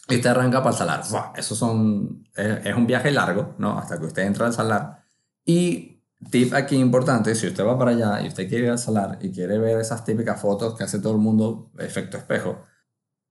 y 0.09 0.15
usted 0.15 0.29
arranca 0.29 0.59
para 0.59 0.71
el 0.71 0.77
salar. 0.77 1.01
Eso 1.35 1.55
son, 1.55 2.27
es, 2.35 2.75
un 2.75 2.87
viaje 2.87 3.11
largo, 3.11 3.55
¿no? 3.57 3.77
Hasta 3.77 3.99
que 3.99 4.05
usted 4.05 4.23
entra 4.23 4.47
al 4.47 4.53
salar. 4.53 5.03
Y 5.45 5.96
tip 6.31 6.53
aquí 6.53 6.75
importante, 6.75 7.36
si 7.36 7.47
usted 7.47 7.65
va 7.65 7.77
para 7.77 7.91
allá 7.91 8.21
y 8.21 8.27
usted 8.27 8.47
quiere 8.50 8.65
ir 8.65 8.71
al 8.71 8.79
salar 8.79 9.19
y 9.21 9.31
quiere 9.31 9.57
ver 9.57 9.79
esas 9.79 10.03
típicas 10.03 10.41
fotos 10.41 10.75
que 10.75 10.83
hace 10.83 11.00
todo 11.00 11.13
el 11.13 11.19
mundo, 11.19 11.71
efecto 11.77 12.17
espejo, 12.17 12.63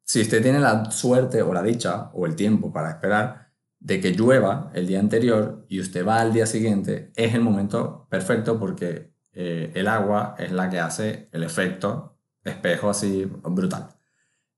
si 0.04 0.22
usted 0.22 0.42
tiene 0.42 0.60
la 0.60 0.90
suerte 0.90 1.42
o 1.42 1.52
la 1.52 1.62
dicha 1.62 2.10
o 2.14 2.26
el 2.26 2.36
tiempo 2.36 2.72
para 2.72 2.90
esperar, 2.90 3.46
de 3.80 4.00
que 4.00 4.12
llueva 4.12 4.70
el 4.74 4.86
día 4.86 5.00
anterior 5.00 5.66
y 5.68 5.80
usted 5.80 6.06
va 6.06 6.20
al 6.20 6.32
día 6.32 6.46
siguiente, 6.46 7.12
es 7.16 7.34
el 7.34 7.40
momento 7.40 8.06
perfecto 8.08 8.58
porque 8.58 9.12
eh, 9.32 9.72
el 9.74 9.86
agua 9.88 10.34
es 10.38 10.52
la 10.52 10.70
que 10.70 10.78
hace 10.78 11.28
el 11.32 11.42
efecto 11.42 12.18
espejo 12.42 12.88
así 12.88 13.24
brutal. 13.24 13.88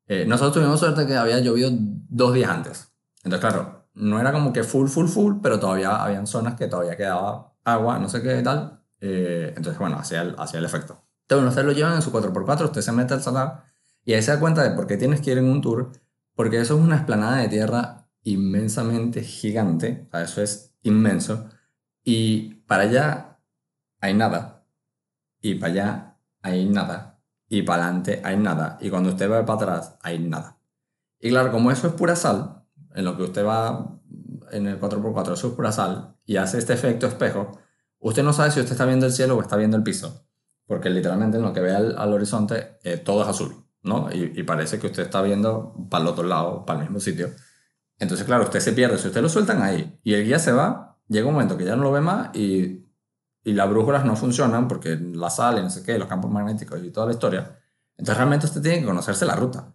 Eh, 0.06 0.24
nosotros 0.26 0.54
tuvimos 0.54 0.80
suerte 0.80 1.06
que 1.06 1.16
había 1.16 1.40
llovido 1.40 1.70
dos 1.72 2.32
días 2.32 2.50
antes. 2.50 2.92
Entonces, 3.24 3.50
claro, 3.50 3.88
no 3.94 4.20
era 4.20 4.32
como 4.32 4.52
que 4.52 4.62
full, 4.62 4.88
full, 4.88 5.08
full, 5.08 5.34
pero 5.42 5.58
todavía 5.58 6.02
habían 6.02 6.26
zonas 6.26 6.54
que 6.54 6.68
todavía 6.68 6.96
quedaba 6.96 7.54
agua, 7.72 7.98
no 7.98 8.08
sé 8.08 8.22
qué 8.22 8.42
tal. 8.42 8.80
Eh, 9.00 9.52
entonces, 9.56 9.78
bueno, 9.78 9.96
hacía 9.98 10.22
el, 10.22 10.34
hacía 10.38 10.58
el 10.58 10.64
efecto. 10.64 11.04
Entonces, 11.22 11.48
ustedes 11.48 11.66
lo 11.66 11.72
llevan 11.72 11.94
en 11.94 12.02
su 12.02 12.10
4x4, 12.10 12.64
usted 12.64 12.80
se 12.80 12.92
mete 12.92 13.14
al 13.14 13.22
salar 13.22 13.64
y 14.08 14.14
ahí 14.14 14.22
se 14.22 14.30
da 14.30 14.40
cuenta 14.40 14.62
de 14.62 14.70
por 14.70 14.86
qué 14.86 14.96
tienes 14.96 15.20
que 15.20 15.32
ir 15.32 15.38
en 15.38 15.44
un 15.44 15.60
tour, 15.60 15.92
porque 16.34 16.58
eso 16.58 16.78
es 16.78 16.80
una 16.80 16.96
esplanada 16.96 17.36
de 17.36 17.48
tierra 17.48 18.08
inmensamente 18.22 19.22
gigante, 19.22 20.08
o 20.12 20.16
eso 20.16 20.40
es 20.40 20.74
inmenso, 20.82 21.50
y 22.02 22.54
para 22.66 22.84
allá 22.84 23.38
hay 24.00 24.14
nada, 24.14 24.64
y 25.42 25.56
para 25.56 25.72
allá 25.72 26.16
hay 26.40 26.64
nada, 26.64 27.20
y 27.50 27.60
para 27.60 27.84
adelante 27.84 28.22
hay 28.24 28.38
nada, 28.38 28.78
y 28.80 28.88
cuando 28.88 29.10
usted 29.10 29.30
va 29.30 29.44
para 29.44 29.56
atrás 29.56 29.98
hay 30.00 30.18
nada. 30.20 30.58
Y 31.20 31.28
claro, 31.28 31.52
como 31.52 31.70
eso 31.70 31.88
es 31.88 31.92
pura 31.92 32.16
sal, 32.16 32.64
en 32.94 33.04
lo 33.04 33.14
que 33.14 33.24
usted 33.24 33.44
va 33.44 33.97
en 34.52 34.66
el 34.66 34.80
4x4, 34.80 35.32
eso 35.32 35.48
es 35.48 35.54
pura 35.54 35.72
sal, 35.72 36.16
y 36.24 36.36
hace 36.36 36.58
este 36.58 36.72
efecto 36.72 37.06
espejo, 37.06 37.58
usted 37.98 38.22
no 38.22 38.32
sabe 38.32 38.50
si 38.50 38.60
usted 38.60 38.72
está 38.72 38.86
viendo 38.86 39.06
el 39.06 39.12
cielo 39.12 39.36
o 39.36 39.40
está 39.40 39.56
viendo 39.56 39.76
el 39.76 39.82
piso, 39.82 40.26
porque 40.66 40.90
literalmente 40.90 41.38
en 41.38 41.42
lo 41.42 41.52
que 41.52 41.60
ve 41.60 41.74
al, 41.74 42.12
horizonte 42.12 42.78
eh, 42.82 42.98
todo 42.98 43.22
es 43.22 43.28
azul, 43.28 43.64
¿no? 43.82 44.08
Y, 44.12 44.32
y 44.34 44.42
parece 44.42 44.78
que 44.78 44.86
usted 44.86 45.04
está 45.04 45.22
viendo 45.22 45.74
para 45.90 46.02
el 46.02 46.08
otro 46.08 46.24
lado, 46.24 46.66
para 46.66 46.80
el 46.80 46.86
mismo 46.86 47.00
sitio. 47.00 47.30
Entonces, 47.98 48.26
claro, 48.26 48.44
usted 48.44 48.60
se 48.60 48.72
pierde. 48.72 48.98
Si 48.98 49.08
usted 49.08 49.22
lo 49.22 49.28
sueltan 49.28 49.62
ahí 49.62 49.98
y 50.04 50.14
el 50.14 50.24
guía 50.24 50.38
se 50.38 50.52
va, 50.52 50.98
llega 51.08 51.26
un 51.26 51.34
momento 51.34 51.56
que 51.56 51.64
ya 51.64 51.76
no 51.76 51.82
lo 51.82 51.92
ve 51.92 52.00
más 52.00 52.34
y, 52.34 52.86
y 53.42 53.52
las 53.52 53.68
brújulas 53.68 54.04
no 54.04 54.14
funcionan 54.16 54.68
porque 54.68 54.96
la 54.96 55.30
sal 55.30 55.58
y 55.58 55.62
no 55.62 55.70
sé 55.70 55.82
qué, 55.82 55.98
los 55.98 56.08
campos 56.08 56.30
magnéticos 56.30 56.82
y 56.82 56.90
toda 56.90 57.06
la 57.06 57.12
historia. 57.12 57.58
Entonces, 57.96 58.16
realmente 58.16 58.46
usted 58.46 58.62
tiene 58.62 58.80
que 58.80 58.86
conocerse 58.86 59.26
la 59.26 59.34
ruta. 59.34 59.74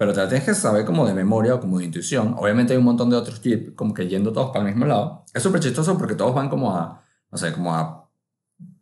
Pero 0.00 0.14
te 0.14 0.20
la 0.20 0.28
tienes 0.30 0.46
que 0.46 0.54
saber 0.54 0.86
como 0.86 1.06
de 1.06 1.12
memoria 1.12 1.56
o 1.56 1.60
como 1.60 1.78
de 1.78 1.84
intuición. 1.84 2.34
Obviamente 2.38 2.72
hay 2.72 2.78
un 2.78 2.86
montón 2.86 3.10
de 3.10 3.16
otros 3.16 3.38
jeeps 3.42 3.74
como 3.76 3.92
que 3.92 4.08
yendo 4.08 4.32
todos 4.32 4.48
para 4.48 4.60
el 4.60 4.70
mismo 4.72 4.86
lado. 4.86 5.26
Es 5.34 5.42
súper 5.42 5.60
chistoso 5.60 5.98
porque 5.98 6.14
todos 6.14 6.34
van 6.34 6.48
como 6.48 6.74
a, 6.74 7.04
no 7.30 7.36
sé, 7.36 7.52
como 7.52 7.74
a 7.74 8.08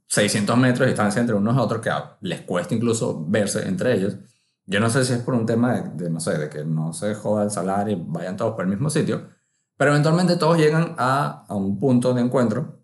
600 0.07 0.57
metros 0.57 0.79
de 0.79 0.87
distancia 0.87 1.19
entre 1.21 1.35
unos 1.35 1.57
y 1.57 1.59
otros 1.59 1.81
que 1.81 1.91
les 2.21 2.43
cuesta 2.43 2.73
incluso 2.73 3.27
verse 3.27 3.67
entre 3.67 3.95
ellos. 3.95 4.17
Yo 4.65 4.79
no 4.79 4.89
sé 4.91 5.05
si 5.05 5.13
es 5.15 5.19
por 5.19 5.35
un 5.35 5.45
tema 5.45 5.81
de, 5.81 6.09
no 6.09 6.21
sé, 6.21 6.39
de 6.39 6.49
que 6.49 6.65
no 6.65 6.93
se 6.93 7.13
joda 7.17 7.43
el 7.43 7.51
salario 7.51 7.97
y 7.97 8.05
vayan 8.07 8.37
todos 8.37 8.55
por 8.55 8.63
el 8.63 8.71
mismo 8.71 8.89
sitio, 8.89 9.29
pero 9.77 9.91
eventualmente 9.91 10.37
todos 10.37 10.57
llegan 10.57 10.95
a, 10.99 11.47
a 11.49 11.55
un 11.57 11.81
punto 11.81 12.15
de 12.15 12.21
encuentro, 12.21 12.79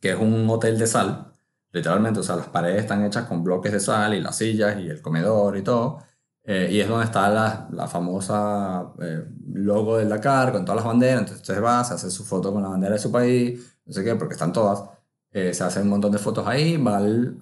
que 0.00 0.10
es 0.10 0.18
un 0.20 0.50
hotel 0.50 0.78
de 0.78 0.86
sal, 0.86 1.32
literalmente, 1.72 2.20
o 2.20 2.22
sea, 2.22 2.36
las 2.36 2.48
paredes 2.48 2.82
están 2.82 3.02
hechas 3.06 3.24
con 3.24 3.42
bloques 3.42 3.72
de 3.72 3.80
sal 3.80 4.12
y 4.12 4.20
las 4.20 4.36
sillas 4.36 4.78
y 4.78 4.90
el 4.90 5.00
comedor 5.00 5.56
y 5.56 5.62
todo, 5.62 6.00
eh, 6.44 6.68
y 6.70 6.80
es 6.80 6.88
donde 6.88 7.06
está 7.06 7.28
la, 7.30 7.68
la 7.72 7.88
famosa 7.88 8.92
eh, 9.00 9.24
logo 9.52 9.96
del 9.96 10.08
Dakar 10.08 10.52
con 10.52 10.64
todas 10.64 10.76
las 10.76 10.84
banderas, 10.84 11.20
entonces 11.20 11.48
usted 11.48 11.62
va, 11.62 11.82
se 11.82 11.94
hace 11.94 12.10
su 12.10 12.24
foto 12.24 12.52
con 12.52 12.62
la 12.62 12.68
bandera 12.68 12.94
de 12.94 13.00
su 13.00 13.10
país, 13.10 13.78
no 13.86 13.92
sé 13.92 14.04
qué, 14.04 14.14
porque 14.14 14.34
están 14.34 14.52
todas, 14.52 14.82
eh, 15.30 15.54
se 15.54 15.64
hace 15.64 15.80
un 15.80 15.88
montón 15.88 16.12
de 16.12 16.18
fotos 16.18 16.46
ahí, 16.46 16.76
va 16.76 16.98
al, 16.98 17.38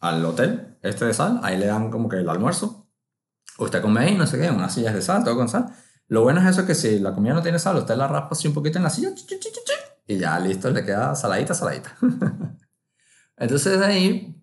al, 0.00 0.24
hotel 0.24 0.78
este 0.82 1.04
de 1.04 1.14
sal, 1.14 1.40
ahí 1.42 1.58
le 1.58 1.66
dan 1.66 1.90
como 1.90 2.08
que 2.08 2.16
el 2.16 2.28
almuerzo. 2.28 2.88
Usted 3.58 3.80
come 3.80 4.00
ahí, 4.00 4.14
no 4.16 4.26
sé 4.26 4.38
qué, 4.38 4.50
unas 4.50 4.74
sillas 4.74 4.94
de 4.94 5.02
sal, 5.02 5.24
todo 5.24 5.36
con 5.36 5.48
sal. 5.48 5.66
Lo 6.08 6.22
bueno 6.22 6.40
es 6.40 6.46
eso 6.46 6.66
que 6.66 6.74
si 6.74 6.98
la 6.98 7.14
comida 7.14 7.34
no 7.34 7.42
tiene 7.42 7.58
sal, 7.58 7.76
usted 7.76 7.96
la 7.96 8.06
raspa 8.06 8.30
así 8.32 8.48
un 8.48 8.54
poquito 8.54 8.78
en 8.78 8.84
la 8.84 8.90
silla 8.90 9.10
y 10.06 10.18
ya 10.18 10.38
listo, 10.38 10.70
le 10.70 10.84
queda 10.84 11.14
saladita, 11.14 11.54
saladita. 11.54 11.96
Entonces 13.36 13.80
ahí, 13.82 14.40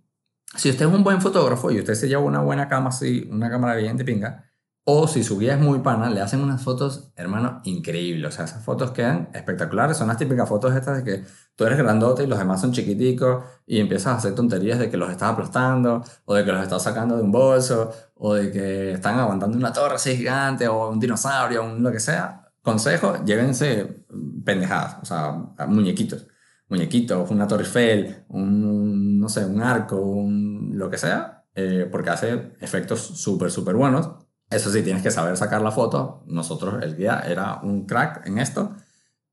si 0.55 0.69
usted 0.69 0.85
es 0.85 0.93
un 0.93 1.03
buen 1.03 1.21
fotógrafo 1.21 1.71
y 1.71 1.79
usted 1.79 1.95
se 1.95 2.07
lleva 2.07 2.21
una 2.21 2.41
buena 2.41 2.67
cámara 2.67 2.95
así, 2.95 3.27
una 3.31 3.49
cámara 3.49 3.75
bien 3.75 3.97
de 3.97 4.05
pinga, 4.05 4.53
o 4.85 5.07
si 5.07 5.23
su 5.23 5.39
guía 5.39 5.53
es 5.53 5.61
muy 5.61 5.79
pana, 5.79 6.09
le 6.09 6.19
hacen 6.19 6.41
unas 6.41 6.61
fotos, 6.61 7.13
hermano, 7.15 7.61
increíbles. 7.63 8.33
O 8.33 8.35
sea, 8.35 8.45
esas 8.45 8.63
fotos 8.65 8.91
quedan 8.91 9.29
espectaculares. 9.33 9.95
Son 9.95 10.09
las 10.09 10.17
típicas 10.17 10.47
fotos 10.49 10.75
estas 10.75 10.97
de 10.97 11.03
que 11.05 11.25
tú 11.55 11.63
eres 11.63 11.77
grandote 11.77 12.23
y 12.23 12.27
los 12.27 12.37
demás 12.37 12.59
son 12.59 12.73
chiquiticos 12.73 13.45
y 13.65 13.79
empiezas 13.79 14.07
a 14.07 14.17
hacer 14.17 14.35
tonterías 14.35 14.79
de 14.79 14.89
que 14.89 14.97
los 14.97 15.09
estás 15.09 15.31
aplastando 15.31 16.03
o 16.25 16.33
de 16.35 16.43
que 16.43 16.51
los 16.51 16.61
estás 16.61 16.83
sacando 16.83 17.15
de 17.15 17.23
un 17.23 17.31
bolso 17.31 17.91
o 18.15 18.33
de 18.33 18.51
que 18.51 18.91
están 18.91 19.17
aguantando 19.19 19.57
una 19.57 19.71
torre 19.71 19.95
así 19.95 20.17
gigante 20.17 20.67
o 20.67 20.89
un 20.89 20.99
dinosaurio 20.99 21.63
o 21.63 21.79
lo 21.79 21.91
que 21.91 22.01
sea. 22.01 22.51
Consejo, 22.61 23.23
llévense 23.25 24.05
pendejadas, 24.45 24.97
o 25.01 25.05
sea, 25.05 25.31
muñequitos. 25.67 26.27
Muñequitos, 26.73 27.29
una 27.31 27.47
torre 27.47 27.63
Eiffel, 27.63 28.25
un, 28.29 29.19
no 29.19 29.29
sé, 29.29 29.45
un 29.45 29.61
arco, 29.61 29.95
un, 29.97 30.71
lo 30.73 30.89
que 30.89 30.97
sea, 30.97 31.45
eh, 31.55 31.87
porque 31.91 32.09
hace 32.09 32.53
efectos 32.59 32.99
súper, 32.99 33.51
súper 33.51 33.75
buenos 33.75 34.09
eso 34.53 34.71
sí, 34.71 34.83
tienes 34.83 35.01
que 35.01 35.11
saber 35.11 35.35
sacar 35.35 35.61
la 35.61 35.71
foto. 35.71 36.23
Nosotros, 36.27 36.81
el 36.83 36.95
guía 36.95 37.23
era 37.25 37.59
un 37.63 37.85
crack 37.85 38.27
en 38.27 38.37
esto. 38.37 38.75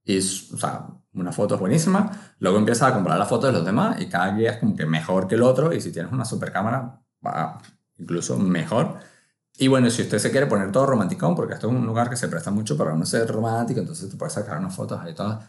Y, 0.04 0.18
o 0.18 0.56
sea, 0.56 0.86
una 1.12 1.32
foto 1.32 1.54
es 1.56 1.60
buenísima. 1.60 2.10
Luego 2.38 2.58
empiezas 2.58 2.90
a 2.90 2.94
comprar 2.94 3.18
la 3.18 3.26
foto 3.26 3.46
de 3.46 3.52
los 3.52 3.64
demás 3.64 4.00
y 4.00 4.08
cada 4.08 4.34
guía 4.34 4.52
es 4.52 4.58
como 4.58 4.74
que 4.74 4.86
mejor 4.86 5.26
que 5.28 5.34
el 5.34 5.42
otro. 5.42 5.72
Y 5.72 5.80
si 5.80 5.92
tienes 5.92 6.10
una 6.12 6.24
super 6.24 6.52
cámara, 6.52 7.02
va 7.24 7.58
incluso 7.98 8.38
mejor. 8.38 8.98
Y 9.58 9.68
bueno, 9.68 9.90
si 9.90 10.02
usted 10.02 10.18
se 10.18 10.30
quiere 10.30 10.46
poner 10.46 10.72
todo 10.72 10.86
romanticón, 10.86 11.34
porque 11.34 11.54
esto 11.54 11.68
es 11.68 11.74
un 11.74 11.86
lugar 11.86 12.08
que 12.08 12.16
se 12.16 12.28
presta 12.28 12.50
mucho 12.50 12.76
para 12.78 12.94
no 12.94 13.04
ser 13.04 13.28
romántico, 13.30 13.80
entonces 13.80 14.08
te 14.10 14.16
puedes 14.16 14.32
sacar 14.32 14.58
unas 14.58 14.74
fotos 14.74 14.98
ahí 15.02 15.14
todas, 15.14 15.44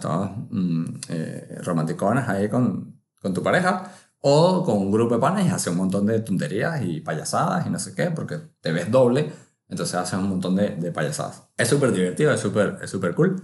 todas, 0.00 0.30
mm, 0.50 0.84
eh, 1.08 1.58
romanticonas 1.62 2.28
ahí 2.28 2.48
con, 2.48 3.00
con 3.20 3.34
tu 3.34 3.42
pareja. 3.42 3.92
O 4.24 4.62
con 4.64 4.78
un 4.78 4.92
grupo 4.92 5.16
de 5.16 5.20
panes 5.20 5.46
y 5.46 5.48
hace 5.50 5.70
un 5.70 5.76
montón 5.78 6.06
de 6.06 6.20
tonterías 6.20 6.80
y 6.84 7.00
payasadas 7.00 7.66
y 7.66 7.70
no 7.70 7.78
sé 7.80 7.92
qué, 7.92 8.12
porque 8.12 8.38
te 8.60 8.70
ves 8.70 8.88
doble. 8.88 9.32
Entonces 9.68 9.96
hacen 9.96 10.20
un 10.20 10.28
montón 10.28 10.54
de, 10.54 10.76
de 10.76 10.92
payasadas. 10.92 11.48
Es 11.56 11.68
súper 11.68 11.92
divertido, 11.92 12.32
es 12.32 12.40
súper 12.40 12.78
es 12.82 12.90
super 12.90 13.14
cool. 13.16 13.42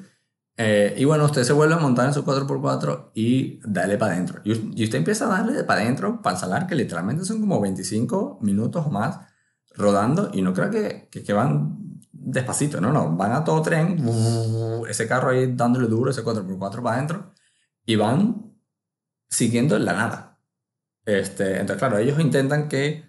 Eh, 0.61 0.94
y 0.98 1.05
bueno, 1.05 1.24
usted 1.24 1.44
se 1.44 1.53
vuelve 1.53 1.74
a 1.74 1.79
montar 1.79 2.07
en 2.07 2.14
su 2.14 2.24
4x4 2.24 3.12
y 3.14 3.61
dale 3.64 3.96
para 3.96 4.14
adentro. 4.14 4.40
Y, 4.44 4.81
y, 4.81 4.85
usted 4.85 4.98
empieza 4.98 5.27
a 5.27 5.29
darle 5.38 5.62
para 5.62 5.83
adentro 5.83 6.20
para 6.20 6.37
salar, 6.37 6.66
que 6.66 6.74
literalmente 6.74 7.24
son 7.24 7.40
como 7.40 7.61
25 7.61 8.40
minutos 8.42 8.85
o 8.87 8.90
más 8.90 9.20
rodando. 9.74 10.31
Y 10.33 10.42
no 10.42 10.53
creo 10.53 10.68
que, 10.68 11.09
que, 11.12 11.22
que 11.22 11.33
van 11.33 11.88
despacito, 12.31 12.81
no, 12.81 12.93
no, 12.93 13.17
van 13.17 13.33
a 13.33 13.45
todo 13.45 13.62
tren, 13.62 13.99
ese 14.88 15.07
carro 15.07 15.31
ahí 15.31 15.55
dándole 15.55 15.88
duro, 15.88 16.11
ese 16.11 16.23
4x4 16.23 16.83
para 16.83 16.97
adentro, 16.97 17.33
y 17.85 17.97
van 17.97 18.55
siguiendo 19.31 19.79
la 19.79 19.93
nada. 19.93 20.38
Este, 21.05 21.53
entonces, 21.53 21.79
claro, 21.79 21.99
ellos 21.99 22.21
intentan 22.21 22.69
que 22.69 23.05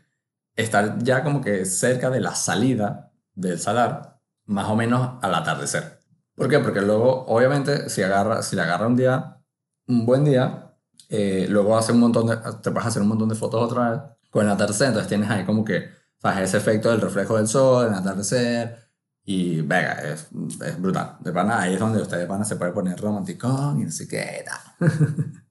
estar 0.55 0.99
ya 1.03 1.23
como 1.23 1.41
que 1.41 1.65
cerca 1.65 2.09
de 2.09 2.21
la 2.21 2.35
salida 2.35 3.11
del 3.33 3.59
salar, 3.59 4.19
más 4.45 4.69
o 4.69 4.75
menos 4.75 5.17
al 5.21 5.35
atardecer. 5.35 5.99
¿Por 6.35 6.47
qué? 6.49 6.59
Porque 6.59 6.81
luego, 6.81 7.25
obviamente, 7.25 7.89
si, 7.89 8.01
agarra, 8.01 8.41
si 8.41 8.55
le 8.55 8.61
agarra 8.61 8.87
un 8.87 8.95
día, 8.95 9.41
un 9.87 10.05
buen 10.05 10.23
día, 10.23 10.75
eh, 11.09 11.47
luego 11.49 11.77
hace 11.77 11.91
un 11.91 11.99
montón 11.99 12.27
de, 12.27 12.37
te 12.61 12.69
vas 12.69 12.85
a 12.85 12.87
hacer 12.89 13.01
un 13.01 13.09
montón 13.09 13.29
de 13.29 13.35
fotos 13.35 13.61
otra 13.61 13.91
vez 13.91 14.01
con 14.29 14.45
el 14.45 14.51
atardecer, 14.51 14.87
entonces 14.87 15.09
tienes 15.09 15.29
ahí 15.29 15.43
como 15.45 15.65
que, 15.65 15.89
¿sabes? 16.21 16.49
Ese 16.49 16.57
efecto 16.57 16.91
del 16.91 17.01
reflejo 17.01 17.37
del 17.37 17.47
sol, 17.47 17.87
el 17.87 17.93
atardecer, 17.93 18.88
y 19.31 19.61
venga, 19.61 19.91
es, 20.01 20.27
es, 20.65 20.81
brutal. 20.81 21.17
De 21.19 21.31
pana, 21.31 21.61
ahí 21.61 21.75
es 21.75 21.79
donde 21.79 22.01
ustedes 22.01 22.27
van 22.27 22.41
a 22.41 22.45
se 22.45 22.55
puede 22.55 22.71
poner 22.71 22.99
romántico 22.99 23.75
y 23.77 23.83
no 23.83 23.91
sé 23.91 24.07
qué 24.07 24.43
tal. 24.43 24.89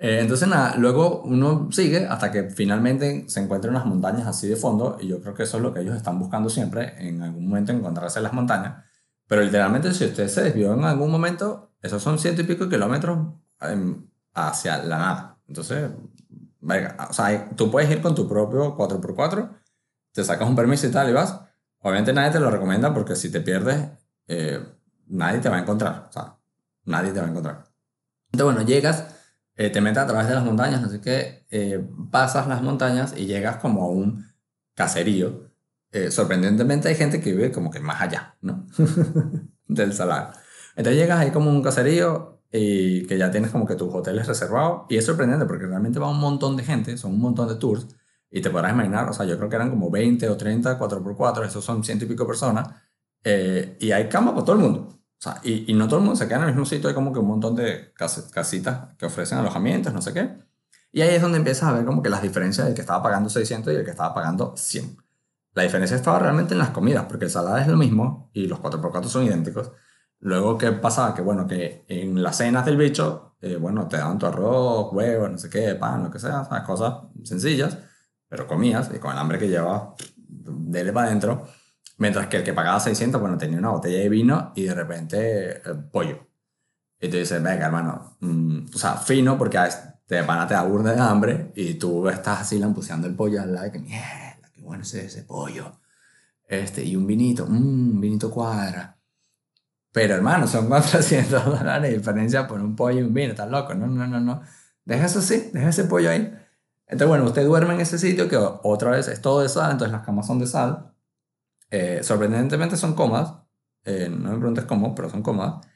Eh, 0.00 0.20
entonces, 0.20 0.46
nada, 0.46 0.76
luego 0.76 1.22
uno 1.22 1.72
sigue 1.72 2.06
hasta 2.06 2.30
que 2.30 2.50
finalmente 2.50 3.28
se 3.28 3.40
encuentran 3.40 3.74
unas 3.74 3.84
montañas 3.84 4.28
así 4.28 4.46
de 4.46 4.54
fondo. 4.54 4.96
Y 5.00 5.08
yo 5.08 5.20
creo 5.20 5.34
que 5.34 5.42
eso 5.42 5.56
es 5.56 5.62
lo 5.64 5.74
que 5.74 5.80
ellos 5.80 5.96
están 5.96 6.20
buscando 6.20 6.48
siempre, 6.48 6.94
en 6.98 7.20
algún 7.20 7.48
momento 7.48 7.72
encontrarse 7.72 8.20
en 8.20 8.22
las 8.22 8.32
montañas. 8.32 8.84
Pero 9.26 9.42
literalmente, 9.42 9.92
si 9.92 10.04
usted 10.04 10.28
se 10.28 10.44
desvió 10.44 10.72
en 10.72 10.84
algún 10.84 11.10
momento, 11.10 11.72
esos 11.82 12.00
son 12.00 12.16
ciento 12.20 12.42
y 12.42 12.44
pico 12.44 12.68
kilómetros 12.68 13.18
hacia 14.34 14.78
la 14.84 14.98
nada. 14.98 15.38
Entonces, 15.48 15.90
venga, 16.60 16.96
o 17.10 17.12
sea, 17.12 17.50
tú 17.56 17.68
puedes 17.68 17.90
ir 17.90 18.00
con 18.00 18.14
tu 18.14 18.28
propio 18.28 18.76
4x4, 18.76 19.50
te 20.12 20.22
sacas 20.22 20.48
un 20.48 20.54
permiso 20.54 20.86
y 20.86 20.92
tal 20.92 21.10
y 21.10 21.12
vas 21.12 21.40
Obviamente 21.80 22.12
nadie 22.12 22.32
te 22.32 22.40
lo 22.40 22.50
recomienda 22.50 22.92
porque 22.92 23.14
si 23.14 23.30
te 23.30 23.40
pierdes, 23.40 23.88
eh, 24.26 24.60
nadie 25.06 25.40
te 25.40 25.48
va 25.48 25.56
a 25.56 25.60
encontrar. 25.60 26.06
O 26.08 26.12
sea, 26.12 26.36
nadie 26.84 27.12
te 27.12 27.20
va 27.20 27.26
a 27.26 27.30
encontrar. 27.30 27.64
Entonces, 28.32 28.54
bueno, 28.54 28.68
llegas, 28.68 29.06
eh, 29.56 29.70
te 29.70 29.80
metes 29.80 29.98
a 29.98 30.06
través 30.06 30.28
de 30.28 30.34
las 30.34 30.44
montañas, 30.44 30.82
así 30.84 31.00
que 31.00 31.46
eh, 31.50 31.84
pasas 32.10 32.46
las 32.46 32.62
montañas 32.62 33.14
y 33.16 33.26
llegas 33.26 33.56
como 33.56 33.84
a 33.84 33.88
un 33.88 34.26
caserío. 34.74 35.48
sorprendentemente 36.10 36.88
hay 36.88 36.94
gente 36.94 37.20
que 37.20 37.32
vive 37.32 37.50
como 37.50 37.70
que 37.70 37.80
más 37.80 38.00
allá, 38.02 38.36
¿no? 38.42 38.66
Del 39.66 39.92
salar. 39.94 40.32
Entonces 40.76 41.00
llegas 41.00 41.18
ahí 41.18 41.30
como 41.30 41.50
un 41.50 41.62
caserío 41.62 42.42
y 42.52 43.06
que 43.06 43.18
ya 43.18 43.30
tienes 43.30 43.50
como 43.50 43.66
que 43.66 43.74
tus 43.74 43.92
hoteles 43.94 44.26
reservados. 44.26 44.82
Y 44.88 44.96
es 44.96 45.06
sorprendente 45.06 45.46
porque 45.46 45.66
realmente 45.66 45.98
va 45.98 46.10
un 46.10 46.20
montón 46.20 46.56
de 46.56 46.64
gente, 46.64 46.96
son 46.96 47.14
un 47.14 47.20
montón 47.20 47.48
de 47.48 47.56
tours. 47.56 47.86
Y 48.30 48.42
te 48.42 48.50
podrás 48.50 48.72
imaginar, 48.72 49.08
o 49.08 49.12
sea, 49.12 49.24
yo 49.26 49.36
creo 49.38 49.48
que 49.48 49.56
eran 49.56 49.70
como 49.70 49.90
20 49.90 50.28
o 50.28 50.36
30 50.36 50.78
4x4, 50.78 51.46
esos 51.46 51.64
son 51.64 51.82
ciento 51.82 52.04
y 52.04 52.08
pico 52.08 52.26
personas, 52.26 52.68
eh, 53.24 53.76
y 53.80 53.90
hay 53.90 54.08
cama 54.08 54.32
para 54.32 54.44
todo 54.44 54.56
el 54.56 54.62
mundo. 54.62 54.80
O 54.90 55.20
sea, 55.20 55.40
y, 55.42 55.70
y, 55.70 55.74
no 55.74 55.88
todo 55.88 55.98
el 55.98 56.04
mundo 56.04 56.16
se 56.16 56.28
queda 56.28 56.36
en 56.38 56.42
el 56.44 56.48
mismo 56.50 56.64
sitio, 56.64 56.88
hay 56.88 56.94
como 56.94 57.12
que 57.12 57.18
un 57.18 57.26
montón 57.26 57.56
de 57.56 57.92
casitas 57.94 58.94
que 58.96 59.06
ofrecen 59.06 59.38
alojamientos, 59.38 59.92
no 59.92 60.00
sé 60.02 60.12
qué. 60.12 60.38
Y 60.92 61.00
ahí 61.02 61.14
es 61.14 61.22
donde 61.22 61.38
empiezas 61.38 61.68
a 61.68 61.72
ver 61.72 61.84
como 61.84 62.02
que 62.02 62.08
las 62.08 62.22
diferencias 62.22 62.66
del 62.66 62.74
que 62.74 62.82
estaba 62.82 63.02
pagando 63.02 63.28
600 63.28 63.72
y 63.72 63.76
el 63.76 63.84
que 63.84 63.90
estaba 63.90 64.14
pagando 64.14 64.54
100. 64.56 64.96
La 65.54 65.64
diferencia 65.64 65.96
estaba 65.96 66.18
realmente 66.20 66.54
en 66.54 66.58
las 66.58 66.70
comidas, 66.70 67.06
porque 67.08 67.24
el 67.26 67.30
salada 67.30 67.60
es 67.60 67.68
lo 67.68 67.76
mismo 67.76 68.30
y 68.32 68.46
los 68.46 68.60
4x4 68.60 69.04
son 69.04 69.24
idénticos. 69.24 69.72
Luego, 70.20 70.56
¿qué 70.58 70.72
pasaba? 70.72 71.14
Que 71.14 71.22
bueno, 71.22 71.46
que 71.46 71.84
en 71.88 72.22
las 72.22 72.36
cenas 72.36 72.64
del 72.64 72.76
bicho, 72.76 73.36
eh, 73.40 73.56
bueno, 73.56 73.88
te 73.88 73.96
daban 73.96 74.18
tu 74.18 74.26
arroz, 74.26 74.92
huevo, 74.92 75.28
no 75.28 75.38
sé 75.38 75.50
qué, 75.50 75.74
pan, 75.74 76.04
lo 76.04 76.10
que 76.10 76.18
sea, 76.18 76.42
o 76.42 76.48
sea 76.48 76.62
cosas 76.64 76.94
sencillas 77.24 77.78
pero 78.28 78.46
comías 78.46 78.90
y 78.94 78.98
con 78.98 79.12
el 79.12 79.18
hambre 79.18 79.38
que 79.38 79.48
llevaba, 79.48 79.94
dele 80.18 80.92
para 80.92 81.08
adentro. 81.08 81.46
Mientras 81.98 82.28
que 82.28 82.38
el 82.38 82.44
que 82.44 82.52
pagaba 82.52 82.78
600, 82.78 83.20
bueno, 83.20 83.36
tenía 83.38 83.58
una 83.58 83.70
botella 83.70 83.98
de 83.98 84.08
vino 84.08 84.52
y 84.54 84.64
de 84.64 84.74
repente 84.74 85.56
eh, 85.56 85.62
pollo. 85.90 86.28
Y 87.00 87.08
tú 87.08 87.16
dices, 87.16 87.42
venga, 87.42 87.66
hermano, 87.66 88.16
mm, 88.20 88.66
o 88.74 88.78
sea, 88.78 88.94
fino 88.96 89.36
porque 89.36 89.58
te 90.06 90.22
van 90.22 90.40
a 90.40 90.46
te 90.46 90.54
aburre 90.54 90.94
de 90.94 91.00
hambre 91.00 91.52
y 91.54 91.74
tú 91.74 92.08
estás 92.08 92.42
así 92.42 92.58
lampuceando 92.58 93.06
el 93.06 93.14
pollo 93.14 93.42
al 93.42 93.54
lado 93.54 93.66
y 93.66 93.72
que 93.72 93.78
mierda, 93.78 94.50
qué 94.52 94.60
bueno 94.62 94.82
es 94.82 94.94
ese 94.94 95.22
pollo. 95.22 95.80
Este, 96.46 96.84
y 96.84 96.96
un 96.96 97.06
vinito, 97.06 97.46
mmm, 97.46 97.90
un 97.94 98.00
vinito 98.00 98.30
cuadra. 98.30 98.98
Pero 99.92 100.14
hermano, 100.14 100.46
son 100.46 100.68
400 100.68 101.44
dólares 101.44 101.90
de 101.90 101.98
diferencia 101.98 102.46
por 102.46 102.60
un 102.60 102.76
pollo 102.76 103.00
y 103.00 103.02
un 103.02 103.14
vino, 103.14 103.30
estás 103.30 103.50
loco, 103.50 103.74
no, 103.74 103.86
no, 103.86 104.06
no, 104.06 104.20
no. 104.20 104.42
Deja 104.84 105.06
eso 105.06 105.18
así, 105.18 105.50
deja 105.52 105.68
ese 105.70 105.84
pollo 105.84 106.10
ahí. 106.10 106.32
Entonces, 106.88 107.08
bueno, 107.08 107.24
usted 107.24 107.44
duerme 107.44 107.74
en 107.74 107.80
ese 107.80 107.98
sitio 107.98 108.28
que 108.28 108.36
otra 108.36 108.90
vez 108.90 109.08
es 109.08 109.20
todo 109.20 109.42
de 109.42 109.48
sal, 109.48 109.72
entonces 109.72 109.92
las 109.92 110.04
camas 110.04 110.26
son 110.26 110.38
de 110.38 110.46
sal. 110.46 110.94
Eh, 111.70 112.00
sorprendentemente 112.02 112.76
son 112.76 112.94
cómodas. 112.94 113.34
Eh, 113.84 114.08
no 114.10 114.30
me 114.30 114.38
preguntes 114.38 114.64
cómo, 114.64 114.94
pero 114.94 115.10
son 115.10 115.22
cómodas. 115.22 115.66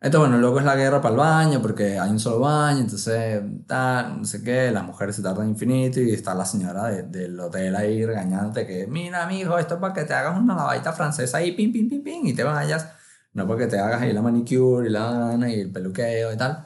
Entonces, 0.00 0.28
bueno, 0.28 0.38
luego 0.38 0.58
es 0.58 0.64
la 0.64 0.76
guerra 0.76 1.00
para 1.00 1.14
el 1.14 1.18
baño, 1.18 1.62
porque 1.62 1.98
hay 1.98 2.10
un 2.10 2.20
solo 2.20 2.40
baño, 2.40 2.80
entonces, 2.80 3.42
tal, 3.66 4.18
no 4.18 4.24
sé 4.26 4.42
qué, 4.42 4.70
las 4.70 4.84
mujeres 4.84 5.16
se 5.16 5.22
tardan 5.22 5.48
infinito 5.48 6.00
y 6.00 6.10
está 6.12 6.34
la 6.34 6.44
señora 6.44 6.84
del 6.84 7.40
hotel 7.40 7.74
ahí 7.74 8.04
regañándote 8.04 8.66
que, 8.66 8.86
mira, 8.86 9.24
amigo, 9.24 9.58
esto 9.58 9.74
es 9.76 9.80
para 9.80 9.94
que 9.94 10.04
te 10.04 10.12
hagas 10.14 10.38
una 10.38 10.54
lavadita 10.54 10.92
francesa 10.92 11.38
ahí, 11.38 11.52
pim, 11.52 11.72
pim, 11.72 11.88
pim, 11.88 12.02
pim, 12.04 12.26
y 12.26 12.34
te 12.34 12.44
vayas. 12.44 12.88
No 13.32 13.46
porque 13.46 13.66
te 13.66 13.78
hagas 13.78 14.02
ahí 14.02 14.12
la 14.12 14.22
manicure 14.22 14.88
y 14.88 14.90
la 14.92 15.36
y 15.48 15.60
el 15.60 15.72
peluqueo 15.72 16.32
y 16.32 16.36
tal. 16.36 16.62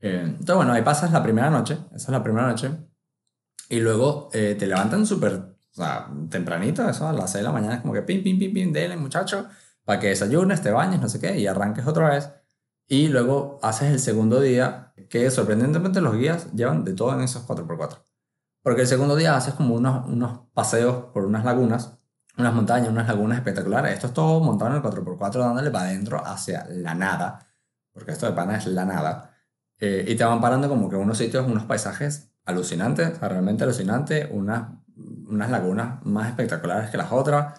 Eh, 0.00 0.22
entonces, 0.24 0.56
bueno, 0.56 0.72
ahí 0.72 0.82
pasas 0.82 1.12
la 1.12 1.22
primera 1.22 1.50
noche, 1.50 1.74
esa 1.94 1.96
es 1.96 2.08
la 2.08 2.22
primera 2.22 2.46
noche. 2.48 2.89
Y 3.68 3.80
luego 3.80 4.30
eh, 4.32 4.56
te 4.58 4.66
levantan 4.66 5.06
súper, 5.06 5.56
tempranito, 6.28 6.88
eso 6.88 7.08
a 7.08 7.12
las 7.12 7.30
6 7.32 7.42
de 7.42 7.48
la 7.48 7.52
mañana, 7.52 7.80
como 7.80 7.94
que 7.94 8.02
pim, 8.02 8.22
pim, 8.22 8.38
pim, 8.38 8.52
pim, 8.52 8.72
dele, 8.72 8.96
muchacho, 8.96 9.46
para 9.84 10.00
que 10.00 10.08
desayunes, 10.08 10.62
te 10.62 10.70
bañes, 10.70 11.00
no 11.00 11.08
sé 11.08 11.20
qué, 11.20 11.38
y 11.38 11.46
arranques 11.46 11.86
otra 11.86 12.10
vez. 12.10 12.30
Y 12.86 13.08
luego 13.08 13.60
haces 13.62 13.90
el 13.92 14.00
segundo 14.00 14.40
día, 14.40 14.92
que 15.08 15.30
sorprendentemente 15.30 16.00
los 16.00 16.16
guías 16.16 16.52
llevan 16.52 16.84
de 16.84 16.92
todo 16.94 17.14
en 17.14 17.20
esos 17.20 17.46
4x4. 17.46 18.02
Porque 18.62 18.82
el 18.82 18.86
segundo 18.86 19.16
día 19.16 19.36
haces 19.36 19.54
como 19.54 19.74
unos, 19.74 20.06
unos 20.06 20.40
paseos 20.52 21.06
por 21.12 21.24
unas 21.24 21.44
lagunas, 21.44 21.98
unas 22.36 22.54
montañas, 22.54 22.88
unas 22.88 23.06
lagunas 23.06 23.38
espectaculares. 23.38 23.94
Esto 23.94 24.08
es 24.08 24.14
todo 24.14 24.40
montado 24.40 24.72
en 24.72 24.76
el 24.78 24.82
4x4, 24.82 25.38
dándole 25.38 25.70
para 25.70 25.84
adentro 25.86 26.22
hacia 26.24 26.66
la 26.68 26.94
nada, 26.94 27.46
porque 27.92 28.12
esto 28.12 28.26
de 28.26 28.32
pana 28.32 28.56
es 28.56 28.66
la 28.66 28.84
nada. 28.84 29.34
Eh, 29.78 30.04
y 30.08 30.14
te 30.16 30.24
van 30.24 30.40
parando 30.40 30.68
como 30.68 30.90
que 30.90 30.96
unos 30.96 31.16
sitios, 31.16 31.46
unos 31.46 31.64
paisajes 31.64 32.29
alucinante, 32.50 33.10
realmente 33.10 33.64
alucinante, 33.64 34.28
unas, 34.30 34.68
unas 35.28 35.50
lagunas 35.50 36.04
más 36.04 36.28
espectaculares 36.28 36.90
que 36.90 36.96
las 36.96 37.10
otras. 37.10 37.58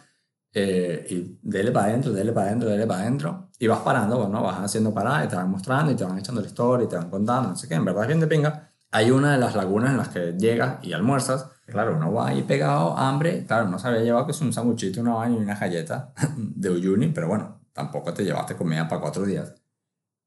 Eh, 0.53 1.07
y 1.09 1.39
dele 1.41 1.71
para 1.71 1.87
adentro, 1.87 2.11
dele 2.11 2.33
para 2.33 2.47
adentro, 2.47 2.69
dele 2.69 2.85
para 2.85 3.01
adentro. 3.01 3.49
Y 3.57 3.67
vas 3.67 3.79
parando, 3.79 4.19
bueno, 4.19 4.43
vas 4.43 4.59
haciendo 4.59 4.93
paradas 4.93 5.25
y 5.25 5.27
te 5.29 5.35
van 5.35 5.49
mostrando 5.49 5.91
y 5.91 5.95
te 5.95 6.03
van 6.03 6.17
echando 6.17 6.41
la 6.41 6.47
historia 6.47 6.85
y 6.85 6.89
te 6.89 6.95
van 6.95 7.09
contando, 7.09 7.55
sé 7.55 7.67
qué. 7.67 7.75
En 7.75 7.85
verdad 7.85 8.03
es 8.03 8.07
bien 8.07 8.19
de 8.19 8.27
pinga. 8.27 8.69
Hay 8.91 9.09
una 9.11 9.31
de 9.33 9.37
las 9.37 9.55
lagunas 9.55 9.91
en 9.91 9.97
las 9.97 10.09
que 10.09 10.33
llegas 10.37 10.83
y 10.83 10.93
almuerzas. 10.93 11.47
Claro, 11.65 11.95
uno 11.95 12.11
va 12.11 12.27
ahí 12.27 12.43
pegado, 12.43 12.97
hambre. 12.97 13.45
Claro, 13.45 13.69
no 13.69 13.79
se 13.79 13.87
había 13.87 14.01
llevado 14.01 14.25
que 14.25 14.33
es 14.33 14.41
un 14.41 14.51
sanguchito, 14.51 14.99
una 14.99 15.13
baña 15.13 15.35
y 15.37 15.41
una 15.41 15.55
galleta 15.55 16.13
de 16.37 16.69
Uyuni, 16.69 17.07
pero 17.07 17.29
bueno, 17.29 17.61
tampoco 17.71 18.13
te 18.13 18.25
llevaste 18.25 18.55
comida 18.57 18.87
para 18.89 19.01
cuatro 19.01 19.23
días. 19.25 19.55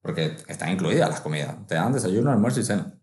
Porque 0.01 0.37
están 0.49 0.71
incluidas 0.71 1.11
las 1.11 1.21
comidas. 1.21 1.55
Te 1.67 1.75
dan 1.75 1.93
desayuno, 1.93 2.31
almuerzo 2.31 2.61
y 2.61 2.65
cena. 2.65 2.95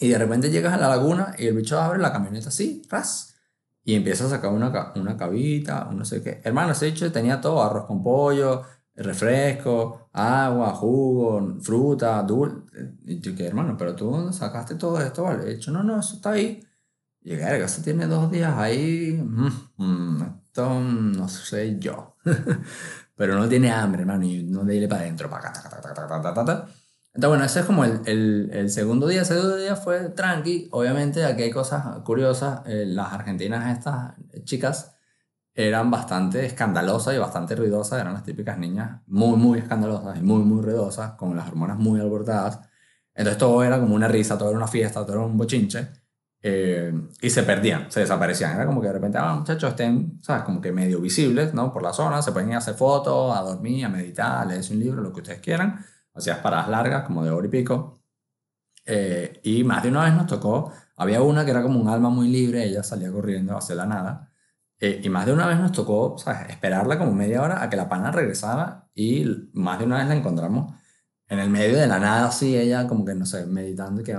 Y 0.00 0.08
de 0.08 0.18
repente 0.18 0.50
llegas 0.50 0.72
a 0.72 0.78
la 0.78 0.88
laguna 0.88 1.34
y 1.38 1.46
el 1.46 1.54
bicho 1.54 1.78
abre 1.78 1.98
la 2.00 2.10
camioneta 2.10 2.48
así, 2.48 2.82
ras. 2.88 3.36
Y 3.84 3.94
empieza 3.94 4.26
a 4.26 4.30
sacar 4.30 4.50
una, 4.50 4.92
una 4.96 5.16
cabita, 5.16 5.88
no 5.92 6.04
sé 6.06 6.22
qué. 6.22 6.40
Hermano, 6.42 6.72
ese 6.72 6.86
bicho 6.86 7.12
tenía 7.12 7.40
todo, 7.40 7.62
arroz 7.62 7.86
con 7.86 8.02
pollo, 8.02 8.62
refresco, 8.94 10.08
agua, 10.12 10.72
jugo, 10.72 11.60
fruta, 11.60 12.22
dulce. 12.22 12.94
Y 13.04 13.20
yo, 13.20 13.34
¿qué, 13.36 13.46
hermano? 13.46 13.76
¿Pero 13.76 13.94
tú 13.94 14.32
sacaste 14.32 14.76
todo 14.76 15.00
esto? 15.02 15.24
Vale, 15.24 15.44
de 15.44 15.52
hecho, 15.54 15.70
no, 15.70 15.82
no, 15.82 16.00
eso 16.00 16.16
está 16.16 16.32
ahí. 16.32 16.64
Y 17.22 17.36
verga, 17.36 17.66
eso 17.66 17.82
tiene 17.82 18.06
dos 18.06 18.30
días 18.30 18.54
ahí. 18.56 19.20
Mm, 19.22 19.50
mm, 19.76 20.22
esto 20.46 20.80
no 20.80 21.28
sé 21.28 21.78
yo. 21.78 22.16
Pero 23.16 23.36
no 23.36 23.46
tiene 23.48 23.70
hambre, 23.70 24.00
hermano, 24.00 24.24
y 24.24 24.44
no 24.44 24.64
de 24.64 24.76
irle 24.76 24.88
para 24.88 25.02
adentro, 25.02 25.28
para 25.28 25.50
acá, 25.50 26.68
entonces, 27.12 27.28
bueno, 27.28 27.44
ese 27.44 27.60
es 27.60 27.66
como 27.66 27.84
el, 27.84 28.00
el, 28.06 28.50
el, 28.52 28.70
segundo 28.70 29.06
día. 29.08 29.20
El 29.20 29.26
segundo 29.26 29.56
día 29.56 29.74
fue 29.76 30.10
tranqui. 30.10 30.68
Obviamente, 30.70 31.24
aquí 31.24 31.42
hay 31.42 31.50
cosas 31.50 31.84
curiosas. 32.04 32.60
Eh, 32.66 32.84
las 32.86 33.12
argentinas, 33.12 33.76
estas 33.76 34.14
chicas, 34.44 34.96
eran 35.54 35.90
bastante 35.90 36.46
escandalosas 36.46 37.14
y 37.14 37.18
bastante 37.18 37.56
ruidosas. 37.56 38.00
Eran 38.00 38.14
las 38.14 38.22
típicas 38.24 38.58
niñas 38.58 39.00
muy, 39.06 39.36
muy 39.36 39.58
escandalosas 39.58 40.18
y 40.18 40.22
muy, 40.22 40.44
muy 40.44 40.62
ruidosas, 40.62 41.12
con 41.14 41.36
las 41.36 41.48
hormonas 41.48 41.78
muy 41.78 42.00
alborotadas. 42.00 42.60
Entonces, 43.14 43.38
todo 43.38 43.62
era 43.64 43.80
como 43.80 43.94
una 43.96 44.08
risa, 44.08 44.38
todo 44.38 44.48
era 44.50 44.58
una 44.58 44.68
fiesta, 44.68 45.02
todo 45.04 45.16
era 45.16 45.26
un 45.26 45.36
bochinche. 45.36 45.88
eh, 46.42 46.92
y 47.20 47.28
se 47.30 47.42
perdían, 47.42 47.90
se 47.90 48.00
desaparecían. 48.00 48.54
Era 48.54 48.66
como 48.66 48.80
que 48.80 48.86
de 48.86 48.92
repente, 48.94 49.18
ah, 49.18 49.34
muchachos, 49.34 49.70
estén, 49.70 50.20
¿sabes? 50.22 50.44
Como 50.44 50.60
que 50.60 50.72
medio 50.72 51.00
visibles, 51.00 51.52
¿no? 51.54 51.72
Por 51.72 51.82
la 51.82 51.92
zona, 51.92 52.22
se 52.22 52.32
pueden 52.32 52.48
ir 52.50 52.54
a 52.54 52.58
hacer 52.58 52.74
fotos, 52.74 53.36
a 53.36 53.42
dormir, 53.42 53.84
a 53.84 53.88
meditar, 53.90 54.38
a 54.42 54.44
leerse 54.46 54.72
un 54.72 54.80
libro, 54.80 55.02
lo 55.02 55.12
que 55.12 55.20
ustedes 55.20 55.40
quieran. 55.40 55.84
Hacías 56.14 56.38
paradas 56.38 56.68
largas, 56.68 57.04
como 57.04 57.24
de 57.24 57.30
hora 57.30 57.46
y 57.46 57.50
pico. 57.50 58.02
Eh, 58.86 59.40
y 59.44 59.64
más 59.64 59.82
de 59.82 59.90
una 59.90 60.04
vez 60.04 60.14
nos 60.14 60.26
tocó, 60.26 60.72
había 60.96 61.22
una 61.22 61.44
que 61.44 61.50
era 61.52 61.62
como 61.62 61.80
un 61.80 61.88
alma 61.88 62.10
muy 62.10 62.28
libre, 62.28 62.64
ella 62.64 62.82
salía 62.82 63.12
corriendo 63.12 63.56
hacia 63.56 63.74
la 63.74 63.86
nada. 63.86 64.32
Eh, 64.78 65.00
y 65.04 65.08
más 65.10 65.26
de 65.26 65.32
una 65.32 65.46
vez 65.46 65.58
nos 65.58 65.72
tocó, 65.72 66.16
¿sabes? 66.18 66.50
Esperarla 66.50 66.98
como 66.98 67.12
media 67.12 67.42
hora 67.42 67.62
a 67.62 67.68
que 67.70 67.76
la 67.76 67.88
pana 67.88 68.10
regresara 68.10 68.88
y 68.94 69.50
más 69.52 69.78
de 69.78 69.84
una 69.84 69.98
vez 69.98 70.08
la 70.08 70.16
encontramos 70.16 70.74
en 71.30 71.38
el 71.38 71.48
medio 71.48 71.78
de 71.78 71.86
la 71.86 72.00
nada, 72.00 72.26
así, 72.28 72.56
ella 72.56 72.88
como 72.88 73.04
que, 73.04 73.14
no 73.14 73.24
sé, 73.24 73.46
meditando 73.46 74.00
y 74.00 74.04
que 74.04 74.16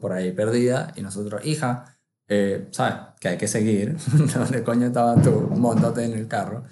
por 0.00 0.12
ahí 0.12 0.32
perdida, 0.32 0.92
y 0.94 1.00
nosotros, 1.00 1.44
hija, 1.46 1.96
eh, 2.28 2.68
¿sabes? 2.70 2.96
Que 3.18 3.28
hay 3.28 3.38
que 3.38 3.48
seguir, 3.48 3.96
¿dónde 4.34 4.62
coño 4.62 4.86
estaba 4.88 5.20
tú? 5.22 5.48
Montate 5.56 6.04
en 6.04 6.12
el 6.12 6.28
carro. 6.28 6.64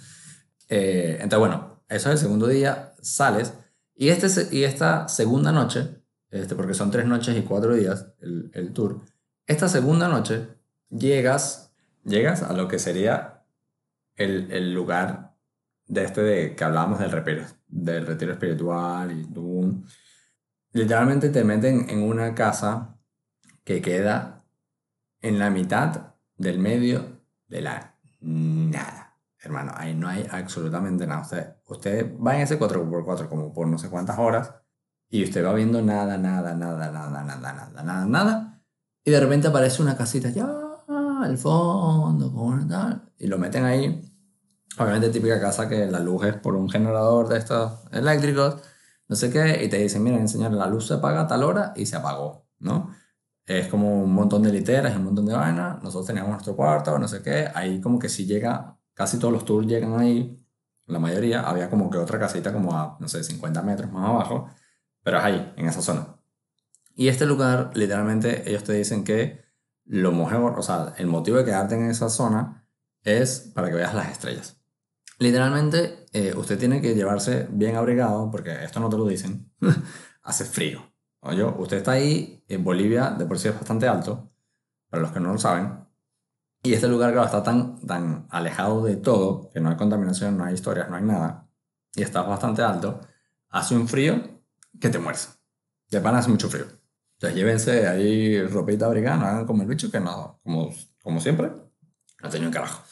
Eh, 0.69 1.15
entonces, 1.23 1.39
bueno, 1.39 1.83
eso 1.89 2.11
es 2.11 2.15
el 2.15 2.19
segundo 2.19 2.49
día, 2.49 2.95
sales, 3.01 3.55
y, 4.03 4.09
este, 4.09 4.49
y 4.51 4.65
esta 4.65 5.07
segunda 5.07 5.53
noche, 5.53 6.03
este, 6.29 6.57
porque 6.57 6.75
son 6.75 6.91
tres 6.91 7.07
noches 7.07 7.37
y 7.37 7.43
cuatro 7.43 7.73
días 7.73 8.09
el, 8.21 8.51
el 8.53 8.73
tour, 8.73 9.01
esta 9.47 9.69
segunda 9.69 10.09
noche 10.09 10.49
llegas, 10.91 11.73
llegas 12.03 12.43
a 12.43 12.53
lo 12.53 12.67
que 12.67 12.81
sería 12.81 13.45
el, 14.17 14.51
el 14.51 14.75
lugar 14.75 15.37
de 15.87 16.03
este 16.03 16.21
de 16.21 16.57
que 16.57 16.65
hablábamos 16.65 16.99
del 16.99 17.13
retiro, 17.13 17.45
del 17.69 18.05
retiro 18.05 18.33
espiritual 18.33 19.13
y 19.13 19.25
tú 19.33 19.85
literalmente 20.73 21.29
te 21.29 21.45
meten 21.45 21.89
en 21.89 22.03
una 22.03 22.35
casa 22.35 22.99
que 23.63 23.81
queda 23.81 24.45
en 25.21 25.39
la 25.39 25.49
mitad 25.49 26.15
del 26.37 26.59
medio 26.59 27.21
de 27.47 27.61
la 27.61 27.95
nada. 28.21 29.12
Hermano, 29.43 29.73
ahí 29.75 29.95
no 29.95 30.09
hay 30.09 30.27
absolutamente 30.31 31.07
nada. 31.07 31.23
Usted, 31.23 31.57
usted 31.67 32.13
va 32.19 32.37
en 32.37 32.43
ese 32.43 32.59
4x4 32.59 33.29
como 33.29 33.53
por 33.53 33.67
no 33.67 33.79
sé 33.79 33.89
cuántas 33.89 34.19
horas 34.19 34.55
y 35.09 35.25
usted 35.25 35.45
va 35.45 35.53
viendo 35.55 35.83
nada, 35.83 36.17
nada, 36.17 36.55
nada, 36.55 36.91
nada, 36.91 37.25
nada, 37.25 37.37
nada, 37.37 37.83
nada, 37.83 38.07
nada. 38.07 38.63
Y 39.05 39.11
de 39.11 39.21
repente 39.21 39.49
aparece 39.49 39.83
una 39.83 39.97
casita 39.97 40.31
ya 40.31 40.49
al 41.23 41.39
fondo, 41.39 42.33
con 42.33 42.69
tal, 42.69 43.13
y 43.17 43.27
lo 43.29 43.39
meten 43.39 43.65
ahí 43.65 44.13
Obviamente 44.79 45.11
típica 45.11 45.39
casa 45.39 45.69
que 45.69 45.87
la 45.87 46.01
luz 46.01 46.25
es 46.25 46.35
por 46.37 46.57
un 46.57 46.69
generador 46.69 47.29
de 47.29 47.39
estos 47.39 47.73
eléctricos, 47.93 48.57
no 49.09 49.17
sé 49.17 49.31
qué, 49.31 49.63
y 49.63 49.69
te 49.69 49.79
dicen, 49.79 50.03
mira, 50.03 50.17
enseñar 50.17 50.53
la 50.53 50.67
luz 50.67 50.87
se 50.87 50.95
apaga 50.95 51.23
a 51.23 51.27
tal 51.27 51.43
hora 51.43 51.75
y 51.77 51.85
se 51.85 51.97
apagó, 51.97 52.47
¿no? 52.59 52.95
Es 53.45 53.69
como 53.69 54.03
un 54.05 54.15
montón 54.15 54.43
de 54.43 54.53
literas 54.53 54.97
un 54.97 55.05
montón 55.05 55.27
de 55.27 55.35
vainas, 55.35 55.83
nosotros 55.83 56.07
teníamos 56.07 56.31
nuestro 56.33 56.57
cuarto, 56.57 56.99
no 56.99 57.07
sé 57.07 57.23
qué, 57.23 57.51
ahí 57.55 57.81
como 57.81 57.99
que 57.99 58.09
si 58.09 58.25
llega, 58.25 58.79
casi 58.95 59.19
todos 59.19 59.33
los 59.33 59.45
tours 59.45 59.67
llegan 59.67 59.99
ahí, 59.99 60.43
la 60.87 60.99
mayoría, 60.99 61.43
había 61.43 61.71
como 61.71 61.91
que 61.91 61.99
otra 61.99 62.19
casita 62.19 62.53
como 62.53 62.77
a, 62.77 62.97
no 63.01 63.09
sé, 63.09 63.23
50 63.23 63.63
metros 63.63 63.91
más 63.91 64.09
abajo, 64.09 64.49
pero 65.03 65.19
es 65.19 65.25
ahí, 65.25 65.53
en 65.57 65.67
esa 65.67 65.83
zona. 65.83 66.17
Y 66.95 67.09
este 67.09 67.27
lugar, 67.27 67.71
literalmente, 67.75 68.49
ellos 68.49 68.65
te 68.65 68.75
dicen 68.75 69.05
que 69.05 69.43
lo 69.85 70.13
mejor, 70.13 70.59
o 70.59 70.63
sea, 70.63 70.95
el 70.99 71.07
motivo 71.07 71.39
de 71.39 71.45
quedarte 71.45 71.75
en 71.75 71.91
esa 71.91 72.09
zona 72.09 72.69
es 73.03 73.53
para 73.55 73.69
que 73.69 73.77
veas 73.77 73.95
las 73.95 74.11
estrellas. 74.11 74.61
Literalmente, 75.19 76.07
eh, 76.13 76.35
usted 76.37 76.59
tiene 76.59 76.81
que 76.81 76.95
llevarse 76.95 77.49
bien 77.51 77.77
abrigado, 77.77 78.31
porque 78.31 78.65
esto 78.65 78.81
no 78.81 78.89
te 78.89 78.97
lo 78.97 79.07
dicen, 79.07 79.51
hace 80.23 80.45
frío. 80.45 80.93
Oye, 81.21 81.45
usted 81.45 81.79
está 81.79 81.93
ahí, 81.93 82.45
en 82.49 82.65
Bolivia 82.65 83.11
de 83.11 83.25
por 83.27 83.39
sí 83.39 83.49
es 83.49 83.55
bastante 83.55 83.87
alto, 83.87 84.33
para 84.89 85.03
los 85.03 85.13
que 85.13 85.21
no 85.21 85.33
lo 85.33 85.39
saben, 85.39 85.82
y 86.63 86.75
este 86.75 86.87
lugar, 86.87 87.13
claro, 87.13 87.27
está 87.27 87.43
tan, 87.43 87.81
tan 87.81 88.27
alejado 88.31 88.85
de 88.85 88.97
todo, 88.97 89.51
que 89.51 89.61
no 89.61 89.71
hay 89.71 89.77
contaminación, 89.77 90.39
no 90.39 90.45
hay 90.45 90.55
historias, 90.55 90.89
no 90.89 90.97
hay 90.97 91.03
nada, 91.03 91.49
y 91.95 92.03
está 92.03 92.23
bastante 92.23 92.63
alto, 92.63 93.01
hace 93.51 93.75
un 93.75 93.89
frío 93.89 94.23
que 94.81 94.89
te 94.89 94.99
mueres. 94.99 95.31
De 95.91 96.01
pan 96.01 96.15
hace 96.15 96.31
mucho 96.31 96.49
frío. 96.49 96.67
Entonces 97.15 97.37
llévense 97.37 97.87
ahí 97.89 98.43
ropita 98.47 98.87
abrigada, 98.87 99.17
no 99.17 99.27
hagan 99.27 99.47
como 99.47 99.63
el 99.63 99.69
bicho, 99.69 99.91
que 99.91 100.01
no, 100.01 100.41
como, 100.45 100.73
como 101.03 101.21
siempre, 101.21 101.51
no 102.23 102.29
tenía 102.31 102.47
un 102.47 102.53
carajo. 102.53 102.83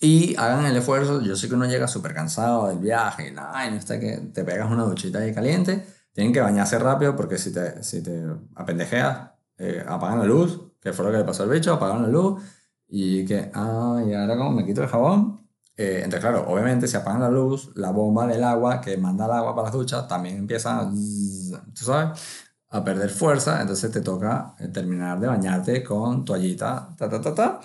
Y 0.00 0.34
hagan 0.36 0.64
el 0.64 0.76
esfuerzo, 0.76 1.20
yo 1.20 1.36
sé 1.36 1.48
que 1.48 1.54
uno 1.54 1.66
llega 1.66 1.86
súper 1.86 2.14
cansado 2.14 2.68
del 2.68 2.78
viaje 2.78 3.28
y 3.28 3.32
nada, 3.32 3.66
y 3.66 3.70
no 3.70 3.76
está 3.76 4.00
que 4.00 4.16
te 4.32 4.44
pegas 4.44 4.70
una 4.70 4.84
duchita 4.84 5.18
ahí 5.18 5.34
caliente, 5.34 5.86
tienen 6.12 6.32
que 6.32 6.40
bañarse 6.40 6.78
rápido 6.78 7.14
porque 7.16 7.36
si 7.36 7.52
te, 7.52 7.82
si 7.82 8.02
te 8.02 8.24
apendejeas, 8.54 9.30
eh, 9.58 9.84
apagan 9.86 10.20
la 10.20 10.24
luz, 10.24 10.58
que 10.80 10.94
fue 10.94 11.04
lo 11.04 11.12
que 11.12 11.18
le 11.18 11.24
pasó 11.24 11.42
al 11.42 11.50
bicho, 11.50 11.74
apagan 11.74 12.02
la 12.02 12.08
luz 12.08 12.42
y 12.90 13.24
que, 13.24 13.50
ah, 13.54 14.02
y 14.06 14.14
ahora 14.14 14.36
como 14.36 14.52
me 14.52 14.66
quito 14.66 14.82
el 14.82 14.88
jabón. 14.88 15.40
Eh, 15.76 16.02
entonces, 16.04 16.20
claro, 16.20 16.46
obviamente 16.48 16.86
si 16.88 16.96
apagan 16.96 17.22
la 17.22 17.30
luz, 17.30 17.70
la 17.76 17.90
bomba 17.90 18.26
del 18.26 18.44
agua 18.44 18.80
que 18.80 18.96
manda 18.98 19.24
el 19.26 19.32
agua 19.32 19.54
para 19.54 19.66
las 19.68 19.72
duchas 19.74 20.06
también 20.08 20.36
empieza, 20.36 20.80
a, 20.80 20.90
tú 20.90 21.84
sabes, 21.84 22.20
a 22.68 22.84
perder 22.84 23.10
fuerza, 23.10 23.60
entonces 23.60 23.90
te 23.90 24.00
toca 24.00 24.54
eh, 24.58 24.68
terminar 24.68 25.18
de 25.20 25.26
bañarte 25.28 25.82
con 25.82 26.24
toallita, 26.24 26.94
ta, 26.98 27.08
ta, 27.08 27.20
ta, 27.20 27.34
ta. 27.34 27.60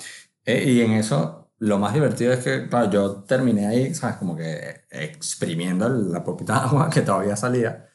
y 0.45 0.81
en 0.81 0.91
eso 0.93 1.45
lo 1.59 1.79
más 1.79 1.93
divertido 1.93 2.33
es 2.33 2.43
que, 2.43 2.67
claro, 2.67 2.89
yo 2.91 3.23
terminé 3.23 3.67
ahí, 3.67 3.93
¿sabes? 3.95 4.17
Como 4.17 4.35
que 4.35 4.85
exprimiendo 4.89 5.87
la 5.89 6.23
poquita 6.23 6.53
de 6.53 6.59
agua 6.67 6.89
que 6.89 7.01
todavía 7.01 7.35
salía. 7.35 7.89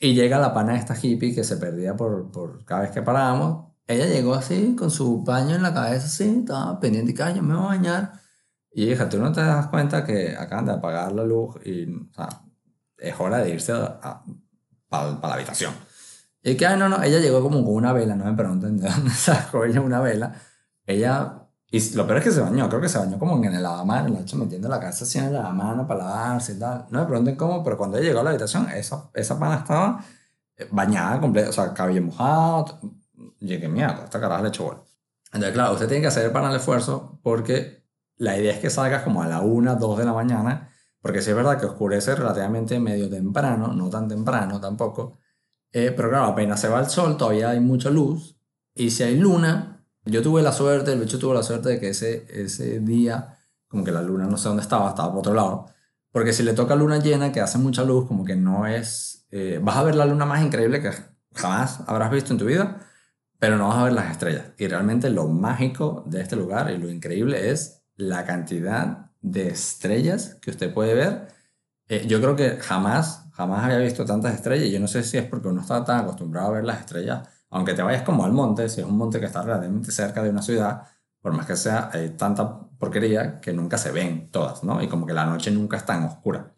Y 0.00 0.14
llega 0.14 0.38
la 0.38 0.52
pana 0.54 0.74
de 0.74 0.80
esta 0.80 0.96
hippie 1.00 1.34
que 1.34 1.44
se 1.44 1.56
perdía 1.56 1.96
por, 1.96 2.30
por 2.30 2.64
cada 2.64 2.82
vez 2.82 2.90
que 2.90 3.02
parábamos. 3.02 3.72
Ella 3.86 4.06
llegó 4.06 4.34
así, 4.34 4.74
con 4.76 4.90
su 4.90 5.22
paño 5.24 5.54
en 5.54 5.62
la 5.62 5.72
cabeza, 5.72 6.06
así, 6.06 6.38
estaba 6.40 6.80
pendiente 6.80 7.14
que 7.14 7.34
yo 7.34 7.42
me 7.42 7.54
voy 7.54 7.64
a 7.64 7.68
bañar. 7.68 8.12
Y 8.72 8.90
hija, 8.90 9.08
tú 9.08 9.18
no 9.18 9.32
te 9.32 9.40
das 9.40 9.68
cuenta 9.68 10.04
que 10.04 10.36
acaban 10.36 10.66
de 10.66 10.72
apagar 10.72 11.12
la 11.12 11.24
luz 11.24 11.56
y, 11.64 11.84
o 11.90 12.12
sea, 12.14 12.28
es 12.98 13.14
hora 13.18 13.38
de 13.38 13.50
irse 13.50 13.72
para 14.88 15.18
la 15.22 15.34
habitación. 15.34 15.72
Y 16.42 16.56
que, 16.56 16.66
ay, 16.66 16.78
no, 16.78 16.88
no, 16.88 17.02
ella 17.02 17.18
llegó 17.18 17.42
como 17.42 17.64
con 17.64 17.74
una 17.74 17.92
vela, 17.92 18.14
no 18.14 18.24
me 18.24 18.34
pregunten 18.34 18.78
de 18.78 18.88
dónde 18.88 19.10
sacó 19.14 19.64
ella 19.64 19.80
una 19.80 20.00
vela. 20.00 20.34
Ella 20.84 21.46
y 21.70 21.94
lo 21.94 22.06
peor 22.06 22.18
es 22.18 22.24
que 22.24 22.30
se 22.30 22.40
bañó, 22.40 22.68
creo 22.68 22.80
que 22.80 22.88
se 22.88 22.98
bañó 22.98 23.18
como 23.18 23.36
en 23.44 23.52
el 23.52 23.62
lavamanos, 23.62 24.12
la 24.12 24.20
hecho 24.20 24.36
metiendo 24.36 24.68
la 24.68 24.78
cabeza 24.78 25.04
así 25.04 25.18
en 25.18 25.26
el 25.26 25.32
lavamanos 25.34 25.86
para 25.86 26.04
lavarse 26.04 26.52
y 26.52 26.58
tal. 26.58 26.86
No 26.90 27.00
me 27.00 27.06
pregunten 27.06 27.36
cómo, 27.36 27.64
pero 27.64 27.76
cuando 27.76 27.98
ella 27.98 28.08
llegó 28.08 28.20
a 28.20 28.22
la 28.22 28.30
habitación, 28.30 28.68
esa, 28.70 29.10
esa 29.14 29.38
pana 29.38 29.56
estaba 29.56 30.04
eh, 30.56 30.68
bañada 30.70 31.20
completa, 31.20 31.50
o 31.50 31.52
sea, 31.52 31.74
cabello 31.74 32.02
mojado. 32.02 32.80
Llegué, 33.46 33.68
mierda, 33.68 34.04
esta 34.04 34.20
caraja 34.20 34.42
le 34.42 34.48
echó 34.48 34.64
gol. 34.64 34.82
Entonces, 35.26 35.52
claro, 35.52 35.74
usted 35.74 35.88
tiene 35.88 36.02
que 36.02 36.08
hacer 36.08 36.32
para 36.32 36.50
el 36.50 36.56
esfuerzo 36.56 37.18
porque 37.22 37.84
la 38.16 38.38
idea 38.38 38.52
es 38.52 38.58
que 38.58 38.70
salgas 38.70 39.02
como 39.02 39.22
a 39.22 39.28
la 39.28 39.40
1, 39.40 39.76
2 39.76 39.98
de 39.98 40.04
la 40.04 40.12
mañana, 40.12 40.70
porque 41.00 41.22
sí 41.22 41.30
es 41.30 41.36
verdad 41.36 41.58
que 41.58 41.66
oscurece 41.66 42.14
relativamente 42.14 42.78
medio 42.80 43.08
temprano, 43.10 43.72
no 43.72 43.90
tan 43.90 44.08
temprano 44.08 44.60
tampoco, 44.60 45.18
eh, 45.72 45.92
pero 45.94 46.08
claro, 46.08 46.26
apenas 46.26 46.60
se 46.60 46.68
va 46.68 46.80
el 46.80 46.86
sol, 46.86 47.16
todavía 47.16 47.50
hay 47.50 47.60
mucha 47.60 47.90
luz, 47.90 48.36
y 48.74 48.90
si 48.90 49.02
hay 49.02 49.16
luna, 49.16 49.84
yo 50.04 50.22
tuve 50.22 50.42
la 50.42 50.52
suerte, 50.52 50.92
el 50.92 51.00
bicho 51.00 51.18
tuvo 51.18 51.34
la 51.34 51.42
suerte 51.42 51.70
de 51.70 51.80
que 51.80 51.88
ese, 51.88 52.26
ese 52.28 52.80
día, 52.80 53.38
como 53.68 53.82
que 53.84 53.90
la 53.90 54.02
luna 54.02 54.26
no 54.26 54.36
sé 54.36 54.48
dónde 54.48 54.62
estaba, 54.62 54.90
estaba 54.90 55.10
por 55.10 55.20
otro 55.20 55.34
lado. 55.34 55.66
Porque 56.12 56.32
si 56.32 56.42
le 56.42 56.52
toca 56.52 56.76
luna 56.76 56.98
llena, 56.98 57.32
que 57.32 57.40
hace 57.40 57.58
mucha 57.58 57.84
luz, 57.84 58.06
como 58.06 58.24
que 58.24 58.36
no 58.36 58.66
es... 58.66 59.26
Eh, 59.30 59.60
vas 59.62 59.76
a 59.76 59.82
ver 59.82 59.96
la 59.96 60.06
luna 60.06 60.24
más 60.24 60.42
increíble 60.42 60.80
que 60.80 60.90
jamás 61.34 61.80
habrás 61.86 62.10
visto 62.10 62.32
en 62.32 62.38
tu 62.38 62.44
vida, 62.44 62.80
pero 63.38 63.56
no 63.56 63.68
vas 63.68 63.78
a 63.78 63.84
ver 63.84 63.92
las 63.92 64.10
estrellas. 64.10 64.46
Y 64.58 64.66
realmente 64.68 65.10
lo 65.10 65.28
mágico 65.28 66.04
de 66.06 66.20
este 66.22 66.36
lugar 66.36 66.70
y 66.70 66.78
lo 66.78 66.90
increíble 66.90 67.50
es 67.50 67.82
la 67.96 68.24
cantidad 68.24 69.10
de 69.20 69.48
estrellas 69.48 70.36
que 70.40 70.50
usted 70.50 70.72
puede 70.72 70.94
ver. 70.94 71.28
Eh, 71.88 72.06
yo 72.06 72.20
creo 72.20 72.36
que 72.36 72.58
jamás, 72.58 73.28
jamás 73.32 73.64
había 73.64 73.78
visto 73.78 74.04
tantas 74.04 74.34
estrellas. 74.34 74.70
Yo 74.70 74.80
no 74.80 74.88
sé 74.88 75.02
si 75.02 75.18
es 75.18 75.24
porque 75.24 75.48
uno 75.48 75.60
está 75.60 75.84
tan 75.84 76.00
acostumbrado 76.00 76.48
a 76.48 76.52
ver 76.52 76.64
las 76.64 76.80
estrellas 76.80 77.28
aunque 77.50 77.74
te 77.74 77.82
vayas 77.82 78.02
como 78.02 78.24
al 78.24 78.32
monte, 78.32 78.68
si 78.68 78.80
es 78.80 78.86
un 78.86 78.96
monte 78.96 79.20
que 79.20 79.26
está 79.26 79.42
relativamente 79.42 79.92
cerca 79.92 80.22
de 80.22 80.30
una 80.30 80.42
ciudad, 80.42 80.82
por 81.20 81.32
más 81.32 81.46
que 81.46 81.56
sea, 81.56 81.90
hay 81.92 82.10
tanta 82.10 82.60
porquería 82.78 83.40
que 83.40 83.52
nunca 83.52 83.78
se 83.78 83.90
ven 83.92 84.30
todas, 84.30 84.62
¿no? 84.64 84.82
Y 84.82 84.88
como 84.88 85.06
que 85.06 85.14
la 85.14 85.24
noche 85.26 85.50
nunca 85.50 85.76
es 85.76 85.86
tan 85.86 86.04
oscura. 86.04 86.54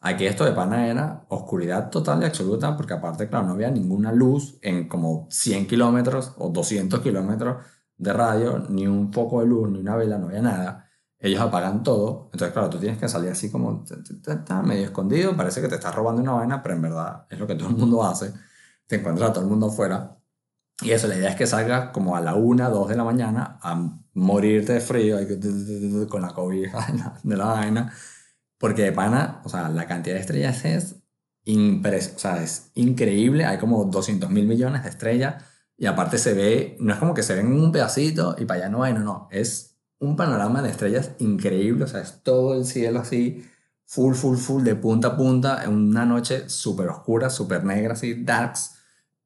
Aquí 0.00 0.26
esto 0.26 0.44
de 0.44 0.52
pana 0.52 0.86
era 0.88 1.24
oscuridad 1.28 1.90
total 1.90 2.22
y 2.22 2.26
absoluta, 2.26 2.76
porque 2.76 2.94
aparte, 2.94 3.28
claro, 3.28 3.46
no 3.46 3.52
había 3.54 3.70
ninguna 3.70 4.12
luz 4.12 4.58
en 4.62 4.88
como 4.88 5.26
100 5.30 5.66
kilómetros 5.66 6.34
o 6.38 6.50
200 6.50 7.00
kilómetros 7.00 7.64
de 7.96 8.12
radio, 8.12 8.64
ni 8.68 8.86
un 8.86 9.12
foco 9.12 9.40
de 9.40 9.46
luz, 9.46 9.70
ni 9.70 9.80
una 9.80 9.96
vela, 9.96 10.18
no 10.18 10.28
había 10.28 10.42
nada. 10.42 10.88
Ellos 11.18 11.40
apagan 11.40 11.82
todo, 11.82 12.30
entonces, 12.32 12.52
claro, 12.52 12.70
tú 12.70 12.78
tienes 12.78 12.98
que 12.98 13.08
salir 13.08 13.30
así 13.30 13.50
como 13.50 13.84
medio 14.64 14.84
escondido, 14.84 15.36
parece 15.36 15.60
que 15.60 15.68
te 15.68 15.74
estás 15.74 15.94
robando 15.94 16.22
una 16.22 16.32
vaina, 16.32 16.62
pero 16.62 16.76
en 16.76 16.82
verdad 16.82 17.26
es 17.28 17.38
lo 17.38 17.46
que 17.46 17.56
todo 17.56 17.68
el 17.70 17.76
mundo 17.76 18.04
hace. 18.04 18.32
Te 18.86 18.96
encuentras 18.96 19.30
a 19.30 19.32
todo 19.32 19.44
el 19.44 19.50
mundo 19.50 19.66
afuera 19.66 20.18
y 20.80 20.92
eso, 20.92 21.08
la 21.08 21.16
idea 21.16 21.30
es 21.30 21.36
que 21.36 21.46
salgas 21.46 21.90
como 21.90 22.14
a 22.14 22.20
la 22.20 22.34
1, 22.36 22.70
2 22.70 22.88
de 22.88 22.96
la 22.96 23.04
mañana 23.04 23.58
a 23.62 23.90
morirte 24.14 24.74
de 24.74 24.80
frío 24.80 25.18
con 26.08 26.22
la 26.22 26.32
cobija 26.32 26.86
de 27.22 27.36
la 27.36 27.46
vaina. 27.46 27.92
Porque 28.58 28.82
de 28.82 28.92
pana, 28.92 29.40
o 29.44 29.48
sea, 29.48 29.68
la 29.68 29.86
cantidad 29.86 30.16
de 30.16 30.20
estrellas 30.20 30.64
es, 30.64 30.96
impres 31.44 32.14
o 32.16 32.18
sea, 32.18 32.42
es 32.42 32.70
increíble. 32.74 33.44
Hay 33.46 33.58
como 33.58 33.84
200 33.84 34.30
mil 34.30 34.46
millones 34.46 34.82
de 34.82 34.90
estrellas. 34.90 35.44
Y 35.76 35.86
aparte 35.86 36.18
se 36.18 36.34
ve, 36.34 36.76
no 36.80 36.92
es 36.92 36.98
como 36.98 37.14
que 37.14 37.22
se 37.22 37.36
ven 37.36 37.52
un 37.52 37.70
pedacito 37.70 38.34
y 38.36 38.44
para 38.44 38.60
allá 38.60 38.68
no 38.68 38.82
hay, 38.82 38.92
no, 38.92 39.00
no. 39.00 39.28
Es 39.30 39.78
un 40.00 40.16
panorama 40.16 40.60
de 40.60 40.70
estrellas 40.70 41.12
increíble, 41.18 41.84
o 41.84 41.86
sea, 41.86 42.00
es 42.00 42.22
todo 42.22 42.54
el 42.54 42.64
cielo 42.64 43.00
así, 43.00 43.44
full, 43.84 44.14
full, 44.14 44.36
full, 44.36 44.62
de 44.64 44.74
punta 44.74 45.08
a 45.08 45.16
punta, 45.16 45.64
en 45.64 45.72
una 45.72 46.04
noche 46.04 46.48
súper 46.48 46.88
oscura, 46.88 47.30
súper 47.30 47.64
negra, 47.64 47.94
así, 47.94 48.24
darks. 48.24 48.74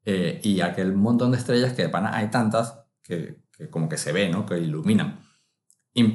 Eh, 0.04 0.40
y 0.42 0.60
aquel 0.60 0.94
montón 0.94 1.30
de 1.32 1.38
estrellas 1.38 1.72
que 1.74 1.82
de 1.82 1.88
pana 1.88 2.14
hay 2.16 2.28
tantas 2.28 2.80
que, 3.02 3.44
que 3.56 3.70
como 3.70 3.88
que 3.88 3.96
se 3.96 4.12
ve, 4.12 4.28
¿no? 4.28 4.44
Que 4.46 4.58
iluminan. 4.58 5.20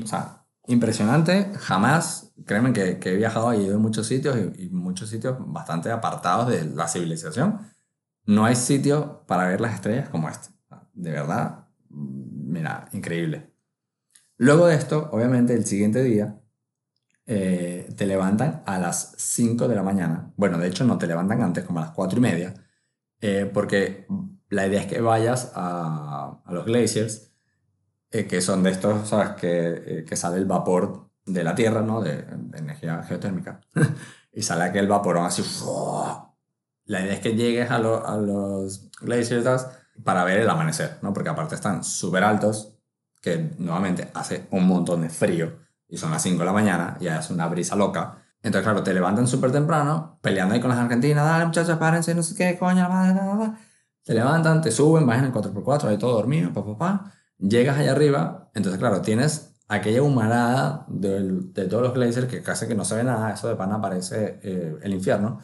o 0.04 0.08
sea, 0.08 0.46
impresionante, 0.68 1.52
jamás, 1.58 2.34
créeme 2.46 2.74
que, 2.74 3.00
he 3.02 3.16
viajado 3.16 3.54
y 3.54 3.58
he 3.58 3.64
ido 3.64 3.78
a 3.78 3.80
muchos 3.80 4.08
sitios 4.08 4.38
y, 4.58 4.70
muchos 4.70 5.10
sitios 5.10 5.38
bastante 5.40 5.90
apartados 5.92 6.50
de 6.50 6.66
la 6.66 6.88
civilización. 6.88 7.60
No 8.26 8.46
hay 8.46 8.56
sitio 8.56 9.24
para 9.28 9.48
ver 9.48 9.62
las 9.62 9.76
estrellas 9.76 10.10
como 10.10 10.30
este. 10.30 10.50
De 10.94 11.12
verdad, 11.12 11.68
mira, 11.90 12.90
increíble. 12.92 13.54
Luego 14.38 14.68
de 14.68 14.76
esto, 14.76 15.10
obviamente, 15.12 15.54
el 15.54 15.66
siguiente 15.66 16.04
día 16.04 16.40
eh, 17.26 17.94
te 17.98 18.06
levantan 18.06 18.64
a 18.66 18.78
las 18.80 19.16
5 19.18 19.68
de 19.68 19.76
la 19.76 19.84
mañana. 19.84 20.34
Bueno, 20.36 20.58
de 20.58 20.68
hecho, 20.68 20.84
no 20.84 20.98
te 20.98 21.08
levantan 21.08 21.42
antes, 21.42 21.64
como 21.64 21.80
a 21.80 21.84
las 21.84 21.92
4 21.92 22.20
y 22.20 22.22
media, 22.22 22.54
eh, 23.22 23.50
porque 23.52 24.06
la 24.50 24.68
idea 24.68 24.82
es 24.82 24.88
que 24.88 25.02
vayas 25.02 25.52
a, 25.56 26.42
a 26.46 26.54
los 26.54 26.66
glaciers 26.66 27.28
eh, 28.12 28.26
que 28.26 28.41
son 28.41 28.63
de 28.63 28.72
estos, 28.72 29.10
¿sabes? 29.10 29.32
Que, 29.32 29.84
eh, 29.86 30.06
que, 30.08 30.15
sale 30.15 30.38
el 30.38 30.46
vapor 30.46 31.10
de 31.26 31.43
la 31.43 31.56
Tierra, 31.56 31.82
¿no? 31.82 32.02
De, 32.02 32.26
energía 32.56 33.04
geotérmica. 33.04 33.60
y 34.34 34.41
sale 34.41 34.63
aquel 34.63 34.88
vaporón 34.88 35.26
así. 35.26 35.43
La 36.86 37.02
idea 37.02 37.13
es 37.13 37.20
que 37.20 37.36
llegues 37.36 37.70
a, 37.70 37.76
a 37.76 38.17
los 38.17 38.89
glaciers 39.02 39.67
para 40.04 40.24
ver 40.24 40.39
el 40.39 40.50
amanecer, 40.50 41.00
¿no? 41.02 41.13
Porque 41.13 41.30
aparte 41.30 41.56
están 41.56 41.84
súper 41.84 42.24
altos, 42.24 42.78
que 43.22 43.52
nuevamente 43.58 44.10
hace 44.13 44.48
un 44.52 44.67
montón 44.67 45.02
de 45.02 45.10
frío. 45.10 45.60
Y 45.89 45.98
son 45.98 46.12
las 46.12 46.22
5 46.22 46.39
de 46.39 46.46
la 46.46 46.54
mañana, 46.54 46.98
y 47.00 47.08
es 47.08 47.30
una 47.30 47.48
brisa 47.48 47.76
loca. 47.76 48.17
Entonces, 48.41 48.63
claro, 48.63 48.84
te 48.84 48.93
levantan 48.93 49.28
súper 49.28 49.52
temprano, 49.52 50.20
peleando 50.22 50.54
ahí 50.54 50.62
con 50.62 50.70
las 50.70 50.80
argentinas, 50.80 51.26
dale 51.26 51.46
muchachos, 51.46 51.78
párense, 51.78 52.13
no 52.13 52.24
sé 52.24 52.36
qué, 52.36 52.58
coño, 52.58 52.84
la 52.84 52.89
madre, 52.89 53.54
Te 54.04 54.13
levantan, 54.13 54.62
te 54.62 54.72
suben, 54.72 55.06
bajan 55.06 55.26
en 55.26 55.34
4x4, 55.34 55.86
ahí 55.86 55.98
todo 55.98 56.13
dormido, 56.13 56.54
papá, 56.54 56.78
papá. 56.78 57.13
Llegas 57.39 57.78
allá 57.78 57.91
arriba, 57.91 58.50
entonces 58.54 58.80
claro, 58.80 59.02
tienes 59.02 59.56
aquella 59.67 60.02
humarada 60.02 60.86
de, 60.88 61.21
de 61.54 61.65
todos 61.67 61.84
los 61.84 61.93
glazers 61.93 62.28
que 62.28 62.41
casi 62.41 62.67
que 62.67 62.76
no 62.76 62.86
se 62.86 62.95
ve 62.95 63.04
nada, 63.04 63.34
eso 63.34 63.47
de 63.47 63.56
pana 63.56 63.82
parece 63.82 64.39
eh, 64.41 64.78
el 64.82 64.93
infierno, 64.93 65.39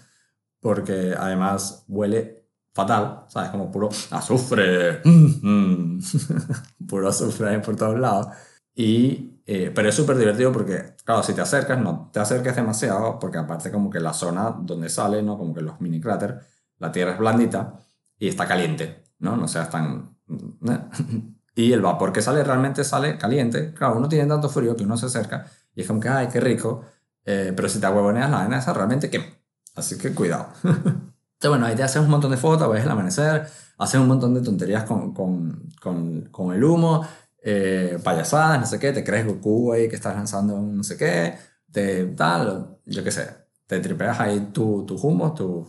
porque 0.60 1.14
además 1.18 1.86
huele 1.88 2.44
fatal, 2.74 3.26
¿sabes? 3.28 3.50
Como 3.52 3.72
puro 3.72 3.90
azufre, 4.12 5.02
puro 6.88 7.10
azufre 7.10 7.60
por 7.60 7.76
todos 7.76 8.00
lados. 8.00 8.28
Y, 8.76 9.42
eh, 9.46 9.72
pero 9.74 9.90
es 9.90 9.96
súper 9.96 10.18
divertido 10.18 10.52
porque, 10.52 10.96
claro, 11.06 11.22
si 11.22 11.34
te 11.34 11.42
acercas, 11.42 11.80
no 11.80 12.10
te 12.12 12.20
acerques 12.20 12.56
demasiado, 12.56 13.20
porque 13.20 13.38
aparte 13.38 13.72
como 13.72 13.90
que 13.90 14.00
la 14.00 14.14
zona 14.14 14.56
donde 14.60 14.90
sale, 14.90 15.22
¿no? 15.22 15.38
Como 15.38 15.54
que 15.54 15.62
los 15.62 15.80
mini 15.82 16.02
cráteres, 16.02 16.38
la 16.80 16.92
tierra 16.92 17.14
es 17.14 17.20
blandita 17.20 17.80
y 18.18 18.28
está 18.28 18.48
caliente, 18.48 19.04
¿no? 19.20 19.38
No 19.38 19.48
seas 19.48 19.70
tan... 19.70 20.18
Y 21.56 21.72
el 21.72 21.82
vapor 21.82 22.12
que 22.12 22.22
sale 22.22 22.44
realmente 22.44 22.84
sale 22.84 23.18
caliente. 23.18 23.74
Claro, 23.74 23.98
uno 23.98 24.10
tiene 24.10 24.28
tanto 24.28 24.50
frío 24.50 24.76
que 24.76 24.84
uno 24.84 24.98
se 24.98 25.06
acerca 25.06 25.46
y 25.76 25.82
es 25.82 25.88
como 25.88 26.00
que, 26.00 26.10
ay, 26.10 26.28
qué 26.28 26.40
rico. 26.40 26.84
Eh, 27.26 27.54
pero 27.56 27.70
si 27.70 27.80
te 27.80 27.86
ahuevoneas 27.86 28.30
la 28.30 28.42
arena 28.42 28.60
esa, 28.60 28.74
realmente 28.74 29.10
quema. 29.10 29.26
Así 29.76 29.98
que 29.98 30.14
cuidado. 30.14 30.48
Entonces, 30.64 31.50
bueno, 31.50 31.66
ahí 31.66 31.76
te 31.76 31.84
haces 31.84 32.02
un 32.02 32.10
montón 32.10 32.32
de 32.32 32.38
fotos, 32.38 32.72
ves 32.72 32.84
el 32.84 32.92
amanecer, 32.92 33.48
haces 33.78 34.00
un 34.00 34.08
montón 34.08 34.34
de 34.34 34.42
tonterías 34.42 34.84
con, 34.84 35.14
con, 35.14 35.70
con, 35.82 36.22
con 36.32 36.54
el 36.54 36.64
humo, 36.64 37.06
eh, 37.42 38.00
payasadas, 38.04 38.60
no 38.60 38.66
sé 38.66 38.80
qué, 38.80 38.94
te 38.94 39.04
crees 39.04 39.26
Goku 39.26 39.74
ahí 39.74 39.90
que 39.90 39.96
estás 39.96 40.16
lanzando 40.16 40.56
un 40.56 40.78
no 40.78 40.84
sé 40.84 40.96
qué, 40.96 41.38
te 41.72 42.06
tal, 42.06 42.78
yo 42.86 43.04
qué 43.04 43.12
sé, 43.12 43.28
te 43.68 43.80
tripeas 43.80 44.20
ahí 44.20 44.52
tu, 44.54 44.86
tu 44.86 44.96
humo, 44.96 45.34
tu, 45.34 45.68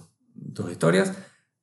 tus 0.55 0.71
historias 0.71 1.13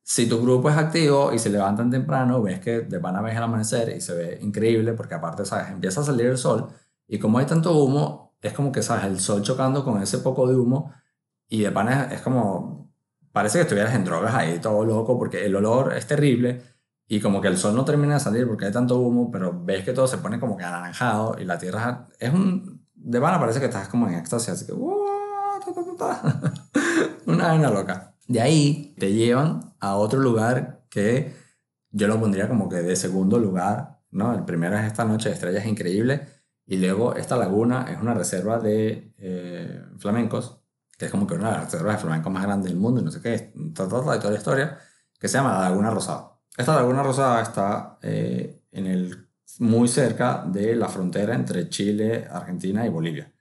si 0.02 0.28
tu 0.28 0.42
grupo 0.42 0.68
es 0.68 0.76
activo 0.76 1.32
y 1.32 1.38
se 1.38 1.50
levantan 1.50 1.90
temprano, 1.90 2.42
ves 2.42 2.60
que 2.60 2.80
de 2.80 2.98
van 2.98 3.16
a 3.16 3.22
ver 3.22 3.36
el 3.36 3.42
amanecer 3.42 3.94
y 3.96 4.00
se 4.00 4.14
ve 4.14 4.38
increíble 4.42 4.92
porque 4.94 5.14
aparte, 5.14 5.44
¿sabes? 5.44 5.70
Empieza 5.70 6.00
a 6.00 6.04
salir 6.04 6.26
el 6.26 6.38
sol 6.38 6.68
y 7.06 7.18
como 7.18 7.38
hay 7.38 7.46
tanto 7.46 7.76
humo, 7.76 8.34
es 8.40 8.52
como 8.52 8.72
que, 8.72 8.82
¿sabes? 8.82 9.04
El 9.04 9.20
sol 9.20 9.42
chocando 9.42 9.84
con 9.84 10.02
ese 10.02 10.18
poco 10.18 10.46
de 10.48 10.56
humo 10.56 10.92
y 11.48 11.62
de 11.62 11.70
pana 11.70 12.08
es, 12.12 12.20
como, 12.20 12.90
parece 13.32 13.58
que 13.58 13.62
estuvieras 13.62 13.94
en 13.94 14.04
drogas 14.04 14.34
ahí 14.34 14.58
todo 14.58 14.84
loco 14.84 15.18
porque 15.18 15.46
el 15.46 15.54
olor 15.54 15.94
es 15.96 16.06
terrible 16.06 16.62
y 17.06 17.20
como 17.20 17.40
que 17.40 17.48
el 17.48 17.58
sol 17.58 17.76
no 17.76 17.84
termina 17.84 18.14
de 18.14 18.20
salir 18.20 18.48
porque 18.48 18.64
hay 18.66 18.72
tanto 18.72 18.98
humo, 18.98 19.30
pero 19.30 19.52
ves 19.64 19.84
que 19.84 19.92
todo 19.92 20.08
se 20.08 20.18
pone 20.18 20.40
como 20.40 20.56
que 20.56 20.64
anaranjado 20.64 21.36
y 21.38 21.44
la 21.44 21.58
tierra 21.58 22.08
es 22.18 22.32
un, 22.32 22.84
de 22.94 23.20
pana 23.20 23.38
parece 23.38 23.60
que 23.60 23.66
estás 23.66 23.88
como 23.88 24.08
en 24.08 24.14
éxtasis, 24.14 24.48
así 24.48 24.66
que, 24.66 24.72
una 27.26 27.48
vaina 27.48 27.70
loca. 27.70 28.14
De 28.26 28.40
ahí 28.40 28.94
te 28.98 29.12
llevan 29.12 29.71
a 29.82 29.96
otro 29.96 30.20
lugar 30.20 30.84
que 30.88 31.34
yo 31.90 32.06
lo 32.06 32.18
pondría 32.18 32.48
como 32.48 32.68
que 32.68 32.76
de 32.76 32.94
segundo 32.94 33.38
lugar, 33.38 34.00
¿no? 34.12 34.32
El 34.32 34.44
primero 34.44 34.78
es 34.78 34.86
esta 34.86 35.04
noche 35.04 35.28
de 35.28 35.34
estrellas 35.34 35.66
increíble 35.66 36.22
y 36.64 36.76
luego 36.78 37.16
esta 37.16 37.36
laguna 37.36 37.86
es 37.90 38.00
una 38.00 38.14
reserva 38.14 38.60
de 38.60 39.12
eh, 39.18 39.82
flamencos, 39.98 40.60
que 40.96 41.06
es 41.06 41.10
como 41.10 41.26
que 41.26 41.34
una 41.34 41.48
de 41.48 41.56
las 41.56 41.64
reservas 41.64 41.96
de 41.96 42.02
flamencos 42.02 42.32
más 42.32 42.44
grandes 42.44 42.70
del 42.70 42.78
mundo 42.78 43.00
y 43.00 43.04
no 43.04 43.10
sé 43.10 43.20
qué, 43.20 43.52
toda, 43.74 43.88
toda, 44.18 44.30
la 44.30 44.36
historia, 44.36 44.78
que 45.18 45.26
se 45.26 45.38
llama 45.38 45.54
la 45.54 45.68
Laguna 45.68 45.90
Rosada. 45.90 46.38
Esta 46.56 46.76
Laguna 46.76 47.02
Rosada 47.02 47.42
está 47.42 47.98
eh, 48.02 48.62
en 48.70 48.86
el, 48.86 49.28
muy 49.58 49.88
cerca 49.88 50.44
de 50.46 50.76
la 50.76 50.88
frontera 50.88 51.34
entre 51.34 51.68
Chile, 51.68 52.28
Argentina 52.30 52.86
y 52.86 52.88
Bolivia. 52.88 53.32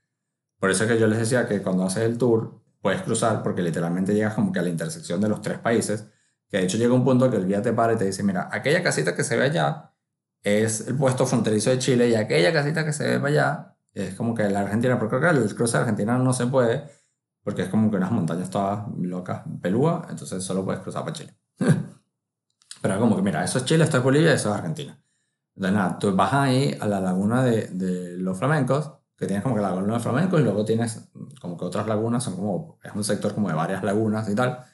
Por 0.60 0.72
eso 0.72 0.86
es 0.86 0.92
que 0.92 1.00
yo 1.00 1.06
les 1.06 1.20
decía 1.20 1.48
que 1.48 1.62
cuando 1.62 1.84
haces 1.84 2.04
el 2.04 2.18
tour, 2.18 2.60
puedes 2.82 3.04
cruzar 3.04 3.44
porque 3.44 3.62
literalmente 3.62 4.16
llegas 4.16 4.34
como 4.34 4.52
que 4.52 4.58
a 4.58 4.64
la 4.64 4.70
intersección 4.70 5.22
de 5.22 5.30
los 5.30 5.42
tres 5.44 5.60
países, 5.60 6.08
que 6.52 6.58
de 6.58 6.64
hecho 6.66 6.78
llega 6.78 6.94
un 6.94 7.04
punto 7.04 7.32
que 7.32 7.38
el 7.38 7.48
guía 7.48 7.62
te 7.62 7.74
para 7.74 7.94
y 7.94 7.96
te 7.96 8.06
dice, 8.06 8.22
mira, 8.24 8.50
aquella 8.52 8.84
casita 8.84 9.16
que 9.16 9.24
se 9.24 9.38
ve 9.38 9.46
allá 9.46 9.94
es 10.44 10.88
el 10.88 10.96
puesto 10.96 11.26
fronterizo 11.26 11.70
de 11.70 11.80
Chile 11.80 12.10
y 12.10 12.16
aquella 12.16 12.52
casita 12.52 12.86
que 12.86 12.94
se 12.94 13.18
ve 13.18 13.28
allá 13.28 13.78
es 13.94 14.16
como 14.16 14.36
que 14.36 14.50
la 14.50 14.62
Argentina, 14.62 15.00
porque 15.00 15.18
creo 15.18 15.34
que 15.34 15.40
el 15.40 15.56
cruce 15.56 15.78
de 15.78 15.82
Argentina 15.82 16.18
no 16.18 16.34
se 16.34 16.48
puede 16.48 16.84
porque 17.44 17.64
es 17.64 17.70
como 17.70 17.90
que 17.90 17.98
unas 17.98 18.12
montañas 18.12 18.50
todas 18.50 18.86
locas, 19.00 19.42
pelúas, 19.62 20.08
entonces 20.10 20.44
solo 20.44 20.64
puedes 20.64 20.82
cruzar 20.82 21.04
para 21.04 21.14
Chile. 21.14 21.36
Pero 22.82 23.00
como 23.00 23.16
que 23.16 23.22
mira, 23.22 23.44
eso 23.44 23.58
es 23.58 23.66
Chile, 23.66 23.84
esto 23.84 23.98
es 23.98 24.04
Bolivia, 24.04 24.34
eso 24.34 24.50
es 24.50 24.56
Argentina. 24.56 25.02
Entonces 25.56 25.78
nada, 25.78 25.98
tú 25.98 26.16
vas 26.16 26.34
ahí 26.34 26.78
a 26.80 26.88
la 26.88 27.00
laguna 27.00 27.44
de, 27.44 27.68
de 27.68 28.18
los 28.18 28.38
flamencos 28.38 28.92
que 29.22 29.28
tienes 29.28 29.44
como 29.44 29.54
que 29.54 29.62
la 29.62 29.70
laguna 29.70 29.94
de 29.94 30.00
flamenco 30.00 30.40
y 30.40 30.44
luego 30.44 30.66
tienes 30.66 31.12
como 31.40 31.56
que 31.56 31.64
otras 31.64 31.86
lagunas, 31.86 32.24
son 32.24 32.36
como, 32.36 32.80
es 32.84 32.92
un 32.96 33.04
sector 33.04 33.36
como 33.36 33.50
de 33.50 33.54
varias 33.54 33.84
lagunas 33.84 34.28
y 34.28 34.34
tal. 34.34 34.66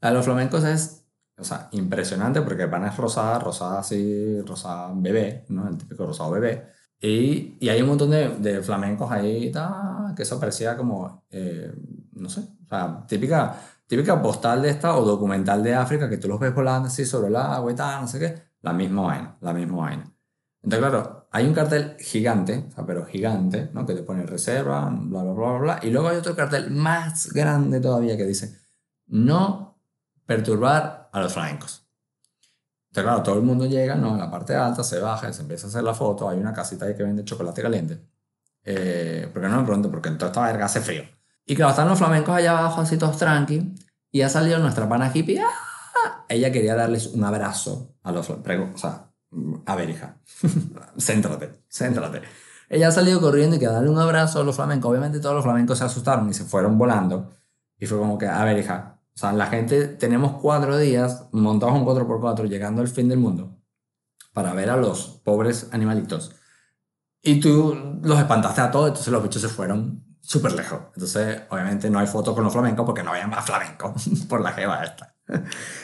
La 0.00 0.10
de 0.10 0.14
los 0.14 0.24
flamencos 0.24 0.62
es, 0.62 1.05
o 1.38 1.44
sea, 1.44 1.68
impresionante 1.72 2.42
porque 2.42 2.66
van 2.66 2.86
es 2.86 2.96
rosada, 2.96 3.38
rosada 3.38 3.80
así, 3.80 4.40
rosada 4.42 4.90
bebé, 4.94 5.44
¿no? 5.48 5.68
El 5.68 5.76
típico 5.76 6.06
rosado 6.06 6.30
bebé. 6.32 6.66
Y, 7.00 7.58
y 7.60 7.68
hay 7.68 7.82
un 7.82 7.88
montón 7.88 8.10
de, 8.10 8.28
de 8.38 8.62
flamencos 8.62 9.10
ahí, 9.10 9.52
ta, 9.52 10.14
que 10.16 10.22
eso 10.22 10.40
parecía 10.40 10.76
como, 10.76 11.24
eh, 11.30 11.72
no 12.12 12.28
sé, 12.30 12.40
o 12.40 12.68
sea, 12.68 13.04
típica, 13.06 13.54
típica 13.86 14.20
postal 14.20 14.62
de 14.62 14.70
esta 14.70 14.96
o 14.96 15.04
documental 15.04 15.62
de 15.62 15.74
África 15.74 16.08
que 16.08 16.16
tú 16.18 16.28
los 16.28 16.40
ves 16.40 16.54
volando 16.54 16.88
así 16.88 17.04
sobre 17.04 17.28
el 17.28 17.36
agua 17.36 17.70
y 17.70 17.74
tal, 17.74 18.00
no 18.02 18.08
sé 18.08 18.18
qué. 18.18 18.34
La 18.62 18.72
misma 18.72 19.02
vaina, 19.02 19.36
la 19.40 19.52
misma 19.52 19.76
vaina. 19.76 20.12
Entonces, 20.62 20.90
claro, 20.90 21.28
hay 21.30 21.46
un 21.46 21.54
cartel 21.54 21.96
gigante, 22.00 22.66
o 22.68 22.70
sea, 22.72 22.84
pero 22.86 23.06
gigante, 23.06 23.70
¿no? 23.72 23.86
Que 23.86 23.94
te 23.94 24.02
pone 24.02 24.26
reserva, 24.26 24.88
bla, 24.90 25.22
bla, 25.22 25.32
bla, 25.32 25.58
bla, 25.58 25.80
Y 25.82 25.90
luego 25.90 26.08
hay 26.08 26.16
otro 26.16 26.34
cartel 26.34 26.70
más 26.70 27.32
grande 27.32 27.80
todavía 27.80 28.16
que 28.16 28.24
dice, 28.24 28.58
no 29.06 29.78
perturbar 30.26 31.05
a 31.16 31.22
los 31.22 31.32
flamencos. 31.32 31.82
Entonces, 32.88 33.04
claro, 33.04 33.22
todo 33.22 33.36
el 33.36 33.42
mundo 33.42 33.64
llega, 33.64 33.94
¿no? 33.94 34.12
En 34.12 34.18
la 34.18 34.30
parte 34.30 34.54
alta, 34.54 34.84
se 34.84 35.00
baja, 35.00 35.32
se 35.32 35.42
empieza 35.42 35.66
a 35.66 35.70
hacer 35.70 35.82
la 35.82 35.94
foto, 35.94 36.28
hay 36.28 36.38
una 36.38 36.52
casita 36.52 36.84
ahí 36.84 36.94
que 36.94 37.02
vende 37.02 37.24
chocolate 37.24 37.62
caliente. 37.62 38.00
Eh, 38.62 39.30
porque 39.32 39.48
no 39.48 39.56
me 39.58 39.64
pregunto, 39.64 39.90
porque 39.90 40.08
en 40.08 40.18
toda 40.18 40.30
esta 40.30 40.42
verga 40.42 40.66
hace 40.66 40.80
frío. 40.80 41.04
Y 41.46 41.54
claro, 41.56 41.70
están 41.70 41.88
los 41.88 41.98
flamencos 41.98 42.34
allá 42.34 42.58
abajo, 42.58 42.82
así 42.82 42.98
todos 42.98 43.16
tranqui, 43.16 43.74
y 44.10 44.22
ha 44.22 44.28
salido 44.28 44.58
nuestra 44.58 44.88
pana 44.88 45.10
hippie, 45.14 45.40
¡ah! 45.40 46.24
ella 46.28 46.52
quería 46.52 46.74
darles 46.74 47.06
un 47.06 47.24
abrazo 47.24 47.94
a 48.02 48.12
los 48.12 48.26
flamencos, 48.26 48.74
o 48.74 48.78
sea, 48.78 49.10
a 49.64 49.74
ver, 49.74 49.90
hija, 49.90 50.18
céntrate, 50.98 51.62
céntrate. 51.70 52.22
Ella 52.68 52.88
ha 52.88 52.92
salido 52.92 53.20
corriendo 53.20 53.56
y 53.56 53.58
que 53.58 53.66
darle 53.66 53.88
un 53.88 53.98
abrazo 53.98 54.40
a 54.40 54.44
los 54.44 54.56
flamencos. 54.56 54.90
Obviamente 54.90 55.20
todos 55.20 55.36
los 55.36 55.44
flamencos 55.44 55.78
se 55.78 55.84
asustaron 55.84 56.28
y 56.28 56.34
se 56.34 56.44
fueron 56.44 56.76
volando. 56.76 57.32
Y 57.78 57.86
fue 57.86 57.96
como 57.98 58.18
que, 58.18 58.26
a 58.26 58.42
ver, 58.44 58.58
hija, 58.58 58.95
o 59.16 59.18
sea, 59.18 59.32
la 59.32 59.46
gente, 59.46 59.88
tenemos 59.88 60.42
cuatro 60.42 60.76
días 60.76 61.28
montados 61.32 61.74
un 61.74 61.86
4x4 61.86 62.48
llegando 62.50 62.82
al 62.82 62.88
fin 62.88 63.08
del 63.08 63.18
mundo 63.18 63.56
para 64.34 64.52
ver 64.52 64.68
a 64.68 64.76
los 64.76 65.22
pobres 65.24 65.70
animalitos. 65.72 66.36
Y 67.22 67.40
tú 67.40 67.98
los 68.02 68.18
espantaste 68.18 68.60
a 68.60 68.70
todos, 68.70 68.88
entonces 68.88 69.10
los 69.10 69.22
bichos 69.22 69.40
se 69.40 69.48
fueron 69.48 70.04
súper 70.20 70.52
lejos. 70.52 70.80
Entonces, 70.94 71.44
obviamente 71.48 71.88
no 71.88 71.98
hay 71.98 72.06
fotos 72.06 72.34
con 72.34 72.44
los 72.44 72.52
flamencos 72.52 72.84
porque 72.84 73.02
no 73.02 73.12
había 73.12 73.26
más 73.26 73.46
flamencos 73.46 74.06
por 74.28 74.42
la 74.42 74.52
jeva 74.52 74.84
esta. 74.84 75.16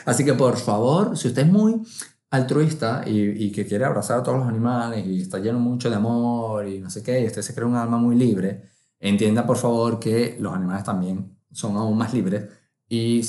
Así 0.04 0.26
que, 0.26 0.34
por 0.34 0.58
favor, 0.58 1.16
si 1.16 1.28
usted 1.28 1.46
es 1.46 1.50
muy 1.50 1.80
altruista 2.28 3.02
y, 3.06 3.46
y, 3.46 3.50
que 3.50 3.66
quiere 3.66 3.86
abrazar 3.86 4.18
a 4.18 4.22
todos 4.22 4.40
los 4.40 4.48
animales 4.48 5.06
y 5.06 5.22
está 5.22 5.38
lleno 5.38 5.58
mucho 5.58 5.88
de 5.88 5.96
amor 5.96 6.68
y 6.68 6.80
no 6.80 6.90
sé 6.90 7.02
qué, 7.02 7.20
y 7.20 7.26
usted 7.26 7.40
se 7.40 7.54
cree 7.54 7.66
un 7.66 7.76
alma 7.76 7.96
muy 7.96 8.14
libre, 8.14 8.68
entienda 9.00 9.46
por 9.46 9.56
favor 9.56 9.98
que 9.98 10.36
los 10.38 10.54
animales 10.54 10.84
también 10.84 11.38
son 11.50 11.76
aún 11.76 11.96
más 11.96 12.12
libres 12.12 12.61
y 12.92 13.22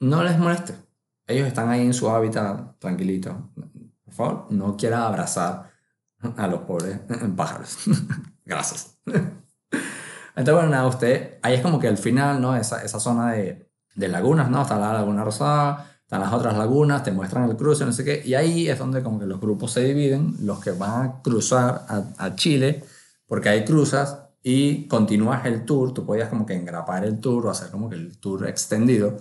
no 0.00 0.24
les 0.24 0.36
moleste. 0.40 0.74
Ellos 1.28 1.46
están 1.46 1.70
ahí 1.70 1.82
en 1.82 1.94
su 1.94 2.10
hábitat 2.10 2.80
tranquilitos. 2.80 3.32
Por 4.04 4.12
favor, 4.12 4.46
no 4.50 4.76
quiera 4.76 5.06
abrazar 5.06 5.70
a 6.36 6.46
los 6.48 6.62
pobres 6.62 6.98
pájaros. 7.36 7.78
Gracias. 8.44 8.98
Entonces, 9.06 10.54
bueno, 10.54 10.68
nada, 10.68 10.88
usted, 10.88 11.38
ahí 11.42 11.54
es 11.54 11.60
como 11.60 11.78
que 11.78 11.86
al 11.86 11.96
final, 11.96 12.42
¿no? 12.42 12.56
Esa, 12.56 12.82
esa 12.82 12.98
zona 12.98 13.34
de, 13.34 13.70
de 13.94 14.08
lagunas, 14.08 14.50
¿no? 14.50 14.62
Está 14.62 14.80
la 14.80 14.92
laguna 14.92 15.22
rosada, 15.22 15.92
están 16.02 16.20
las 16.20 16.32
otras 16.32 16.58
lagunas, 16.58 17.04
te 17.04 17.12
muestran 17.12 17.48
el 17.48 17.56
cruce, 17.56 17.84
no 17.84 17.92
sé 17.92 18.04
qué, 18.04 18.20
y 18.24 18.34
ahí 18.34 18.68
es 18.68 18.80
donde 18.80 19.04
como 19.04 19.20
que 19.20 19.26
los 19.26 19.40
grupos 19.40 19.70
se 19.70 19.84
dividen, 19.84 20.34
los 20.40 20.58
que 20.58 20.72
van 20.72 21.02
a 21.06 21.22
cruzar 21.22 21.86
a, 21.88 22.02
a 22.18 22.34
Chile, 22.34 22.82
porque 23.28 23.48
hay 23.48 23.64
cruzas 23.64 24.23
y 24.44 24.86
continúas 24.88 25.46
el 25.46 25.64
tour, 25.64 25.94
tú 25.94 26.04
podías 26.06 26.28
como 26.28 26.46
que 26.46 26.54
engrapar 26.54 27.04
el 27.04 27.18
tour 27.18 27.46
o 27.46 27.50
hacer 27.50 27.70
como 27.70 27.88
que 27.88 27.96
el 27.96 28.18
tour 28.18 28.46
extendido, 28.46 29.16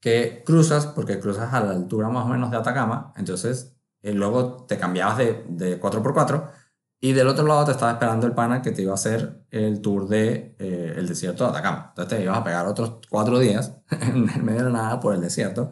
que 0.00 0.42
cruzas, 0.44 0.86
porque 0.86 1.20
cruzas 1.20 1.52
a 1.52 1.60
la 1.60 1.72
altura 1.72 2.08
más 2.08 2.24
o 2.24 2.28
menos 2.28 2.50
de 2.50 2.56
Atacama, 2.56 3.12
entonces 3.16 3.76
eh, 4.02 4.14
luego 4.14 4.64
te 4.66 4.78
cambiabas 4.78 5.18
de, 5.18 5.44
de 5.48 5.80
4x4 5.80 6.50
y 7.04 7.12
del 7.12 7.28
otro 7.28 7.46
lado 7.46 7.66
te 7.66 7.72
estaba 7.72 7.92
esperando 7.92 8.26
el 8.26 8.32
pana 8.32 8.62
que 8.62 8.72
te 8.72 8.80
iba 8.80 8.92
a 8.92 8.94
hacer 8.94 9.44
el 9.50 9.82
tour 9.82 10.08
de 10.08 10.56
eh, 10.58 10.94
el 10.96 11.06
desierto 11.06 11.44
de 11.44 11.50
Atacama. 11.50 11.88
Entonces 11.90 12.18
te 12.18 12.24
ibas 12.24 12.38
a 12.38 12.44
pegar 12.44 12.66
otros 12.66 13.00
cuatro 13.10 13.38
días 13.38 13.74
en 13.90 14.24
medio 14.42 14.64
de 14.64 14.72
nada 14.72 14.98
por 15.00 15.14
el 15.14 15.20
desierto. 15.20 15.70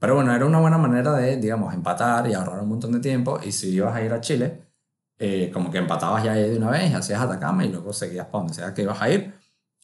Pero 0.00 0.16
bueno, 0.16 0.34
era 0.34 0.44
una 0.44 0.58
buena 0.58 0.78
manera 0.78 1.12
de, 1.12 1.36
digamos, 1.36 1.72
empatar 1.72 2.28
y 2.28 2.34
ahorrar 2.34 2.60
un 2.62 2.70
montón 2.70 2.90
de 2.90 2.98
tiempo. 2.98 3.38
Y 3.44 3.52
si 3.52 3.68
ibas 3.70 3.94
a 3.94 4.02
ir 4.02 4.12
a 4.12 4.20
Chile, 4.20 4.71
eh, 5.18 5.50
como 5.52 5.70
que 5.70 5.78
empatabas 5.78 6.24
ya 6.24 6.34
de 6.34 6.56
una 6.56 6.70
vez 6.70 6.94
hacías 6.94 7.20
Atacama 7.20 7.64
y 7.64 7.70
luego 7.70 7.92
seguías 7.92 8.26
para 8.26 8.38
donde 8.38 8.54
sea 8.54 8.74
que 8.74 8.82
ibas 8.82 9.00
a 9.00 9.10
ir. 9.10 9.34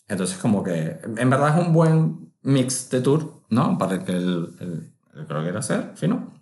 Entonces, 0.09 0.39
como 0.39 0.63
que 0.63 0.99
en 1.17 1.31
verdad 1.31 1.59
es 1.59 1.67
un 1.67 1.73
buen 1.73 2.35
mix 2.43 2.91
de 2.91 3.01
tour, 3.01 3.43
¿no? 3.51 3.77
Para 3.79 4.05
que 4.05 4.13
el, 4.13 4.57
el, 4.61 4.93
el 5.15 5.27
que 5.27 5.49
era 5.49 5.59
hacer, 5.61 5.93
fino. 5.95 6.33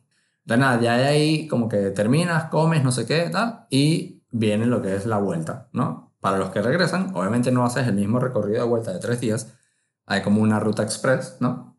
De 0.45 0.57
nada, 0.57 0.81
ya 0.81 0.97
de 0.97 1.07
ahí 1.07 1.49
como 1.49 1.69
que 1.69 1.91
terminas, 1.91 2.45
comes, 2.45 2.85
no 2.85 2.93
sé 2.93 3.07
qué, 3.07 3.29
tal, 3.31 3.67
y 3.71 4.23
viene 4.31 4.67
lo 4.67 4.81
que 4.81 4.95
es 4.95 5.07
la 5.07 5.19
vuelta, 5.19 5.69
¿no? 5.73 6.15
Para 6.21 6.39
los 6.39 6.51
que 6.51 6.63
regresan, 6.63 7.11
obviamente 7.15 7.51
no 7.51 7.65
haces 7.65 7.87
el 7.89 7.95
mismo 7.95 8.21
recorrido 8.21 8.63
de 8.63 8.69
vuelta 8.69 8.93
de 8.93 9.01
tres 9.01 9.21
días, 9.21 9.55
hay 10.07 10.23
como 10.23 10.41
una 10.41 10.61
ruta 10.61 10.85
express, 10.85 11.39
¿no? 11.41 11.77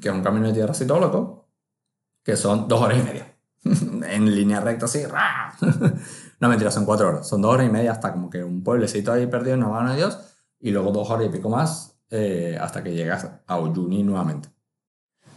que 0.00 0.08
es 0.08 0.14
un 0.14 0.22
camino 0.22 0.46
de 0.48 0.54
tierra 0.54 0.72
así 0.72 0.86
todo 0.86 1.00
loco, 1.00 1.48
que 2.22 2.36
son 2.36 2.68
dos 2.68 2.80
horas 2.80 2.98
y 2.98 3.02
media. 3.02 3.36
en 4.08 4.34
línea 4.34 4.60
recta 4.60 4.86
así. 4.86 5.02
no, 6.42 6.48
mentira, 6.48 6.72
son 6.72 6.84
cuatro 6.84 7.06
horas. 7.06 7.28
Son 7.28 7.40
dos 7.40 7.54
horas 7.54 7.68
y 7.68 7.70
media 7.70 7.92
hasta 7.92 8.10
como 8.10 8.28
que 8.28 8.42
un 8.42 8.64
pueblecito 8.64 9.12
ahí 9.12 9.28
perdido 9.28 9.54
en 9.54 9.60
la 9.60 9.68
mano 9.68 9.90
de 9.90 9.96
Dios. 9.98 10.18
Y 10.58 10.72
luego 10.72 10.90
dos 10.90 11.08
horas 11.08 11.26
y 11.26 11.28
pico 11.28 11.48
más 11.48 11.96
eh, 12.10 12.58
hasta 12.60 12.82
que 12.82 12.92
llegas 12.92 13.30
a 13.46 13.60
Uyuni 13.60 14.02
nuevamente. 14.02 14.48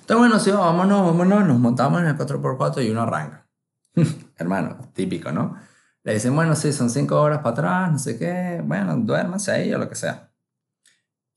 Entonces, 0.01 0.17
bueno, 0.17 0.39
sí, 0.39 0.49
vámonos, 0.49 1.05
vámonos. 1.05 1.45
Nos 1.45 1.59
montamos 1.59 2.01
en 2.01 2.07
el 2.07 2.17
4x4 2.17 2.83
y 2.83 2.89
uno 2.89 3.03
arranca. 3.03 3.47
Hermano, 4.35 4.79
típico, 4.93 5.31
¿no? 5.31 5.55
Le 6.01 6.15
dicen, 6.15 6.35
bueno, 6.35 6.55
sí, 6.55 6.73
son 6.73 6.89
cinco 6.89 7.21
horas 7.21 7.37
para 7.37 7.51
atrás, 7.51 7.91
no 7.91 7.99
sé 7.99 8.17
qué. 8.17 8.63
Bueno, 8.65 8.95
duérmase 8.97 9.51
ahí 9.51 9.73
o 9.75 9.77
lo 9.77 9.87
que 9.87 9.93
sea. 9.93 10.31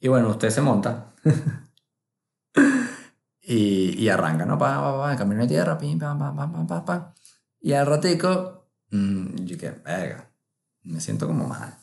Y 0.01 0.09
bueno, 0.09 0.31
usted 0.31 0.49
se 0.49 0.62
monta. 0.62 1.12
Y, 3.51 3.95
y 3.99 4.11
arranca, 4.11 4.45
¿no? 4.45 4.59
Pa, 4.59 4.79
pa, 4.79 4.99
pa, 4.99 5.16
camino 5.16 5.41
de 5.41 5.49
tierra, 5.49 5.79
pim, 5.79 5.99
pam, 5.99 6.19
pam, 6.19 6.37
pam, 6.37 6.66
pam, 6.66 6.85
pam, 6.85 7.14
Y 7.62 7.73
al 7.73 7.87
ratico, 7.87 8.57
mmm, 8.91 9.45
yo 9.45 9.59
que, 9.59 9.70
verga, 9.70 10.30
me 10.82 11.01
siento 11.01 11.26
como 11.26 11.47
mal. 11.47 11.76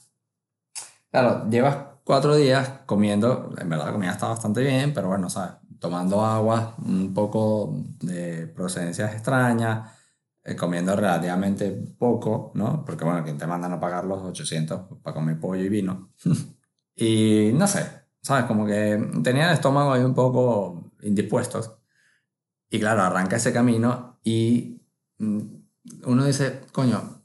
Claro, 1.12 1.50
llevas 1.50 1.78
cuatro 2.04 2.36
días 2.36 2.82
comiendo, 2.86 3.54
en 3.58 3.70
verdad 3.70 3.88
la 3.88 3.92
comida 3.94 4.12
está 4.12 4.28
bastante 4.28 4.62
bien, 4.62 4.94
pero 4.94 5.08
bueno, 5.08 5.30
¿sabes? 5.30 5.56
Tomando 5.80 6.26
agua, 6.26 6.76
un 6.86 7.14
poco 7.14 7.74
de 8.02 8.48
procedencias 8.48 9.14
extrañas, 9.14 9.92
eh, 10.44 10.56
comiendo 10.56 10.96
relativamente 10.96 11.72
poco, 11.72 12.52
¿no? 12.54 12.86
Porque 12.86 13.04
bueno, 13.04 13.24
quien 13.24 13.38
te 13.38 13.48
manda 13.48 13.68
a 13.74 13.80
pagar 13.80 14.06
los 14.06 14.22
800 14.22 14.82
para 15.02 15.14
comer 15.16 15.40
pollo 15.40 15.64
y 15.64 15.70
vino. 15.70 16.12
y 16.96 17.52
no 17.56 17.66
sé, 17.68 17.84
¿sabes? 18.22 18.46
Como 18.46 18.66
que 18.66 19.10
tenía 19.24 19.48
el 19.48 19.54
estómago 19.54 19.94
ahí 19.94 20.04
un 20.04 20.14
poco 20.14 20.92
indispuestos. 21.02 21.72
Y 22.70 22.80
claro, 22.80 23.02
arranca 23.04 23.38
ese 23.38 23.54
camino 23.54 24.20
y 24.24 24.82
mm, 25.18 25.40
uno 26.06 26.26
dice, 26.26 26.62
coño, 26.72 27.24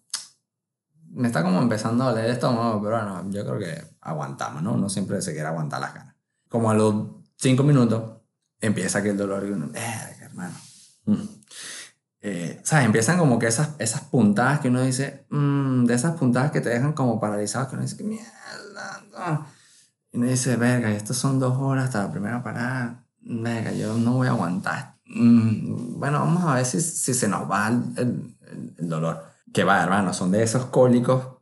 me 1.11 1.29
está 1.29 1.43
como 1.43 1.61
empezando 1.61 2.05
a 2.05 2.13
leer 2.13 2.31
esto, 2.31 2.49
pero 2.83 2.97
bueno, 2.97 3.31
yo 3.31 3.45
creo 3.45 3.59
que 3.59 3.97
aguantamos, 4.01 4.63
¿no? 4.63 4.75
Uno 4.75 4.89
siempre 4.89 5.21
se 5.23 5.33
quiere 5.33 5.49
aguantar 5.49 5.81
las 5.81 5.95
ganas. 5.95 6.15
Como 6.49 6.71
a 6.71 6.75
los 6.75 6.95
cinco 7.37 7.63
minutos 7.63 8.21
empieza 8.61 8.99
aquel 8.99 9.17
dolor 9.17 9.45
y 9.47 9.51
uno, 9.51 9.71
eh, 9.75 10.17
hermano. 10.21 10.55
Mm". 11.07 11.23
Eh, 12.23 12.61
¿Sabes? 12.65 12.87
Empiezan 12.87 13.19
como 13.19 13.39
que 13.39 13.47
esas, 13.47 13.71
esas 13.79 14.03
puntadas 14.03 14.61
que 14.61 14.69
uno 14.69 14.83
dice, 14.83 15.27
mm, 15.31 15.87
de 15.87 15.95
esas 15.95 16.17
puntadas 16.17 16.51
que 16.51 16.61
te 16.61 16.69
dejan 16.69 16.93
como 16.93 17.19
paralizado, 17.19 17.69
que 17.69 17.77
uno 17.77 17.83
dice, 17.83 18.03
mierda, 18.05 19.47
Y 20.13 20.19
uno 20.19 20.27
dice, 20.27 20.57
verga, 20.57 20.91
estas 20.91 21.17
son 21.17 21.39
dos 21.39 21.57
horas 21.59 21.87
hasta 21.87 22.03
la 22.03 22.13
primera 22.13 22.43
parada 22.43 23.05
venga, 23.21 23.73
yo 23.73 23.95
no 23.95 24.15
voy 24.15 24.29
a 24.29 24.31
aguantar. 24.31 24.97
Mm, 25.07 25.99
bueno, 25.99 26.21
vamos 26.21 26.45
a 26.45 26.55
ver 26.55 26.65
si, 26.65 26.81
si 26.81 27.15
se 27.15 27.29
nos 27.29 27.51
va 27.51 27.69
el, 27.69 28.37
dolor. 28.79 29.25
Que 29.53 29.65
va, 29.65 29.83
hermano, 29.83 30.13
son 30.13 30.31
de 30.31 30.43
esos 30.43 30.67
cólicos 30.67 31.41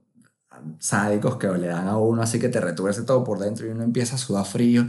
sádicos 0.79 1.37
que 1.37 1.47
le 1.49 1.69
dan 1.69 1.89
a 1.89 1.97
uno 1.99 2.23
así 2.23 2.39
que 2.39 2.49
te 2.49 2.61
retuerce 2.61 3.03
todo 3.03 3.25
por 3.25 3.39
dentro 3.39 3.67
y 3.67 3.71
uno 3.71 3.85
empieza 3.85 4.17
a 4.17 4.19
sudar 4.19 4.45
frío 4.45 4.87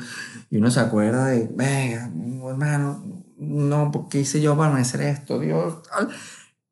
y 0.49 0.57
uno 0.57 0.71
se 0.71 0.79
acuerda 0.79 1.27
de, 1.27 1.49
venga, 1.53 2.09
hermano, 2.49 3.23
no, 3.37 4.07
¿qué 4.09 4.21
hice 4.21 4.41
yo 4.41 4.57
para 4.57 4.75
hacer 4.77 5.01
esto? 5.01 5.39
Dios. 5.39 5.75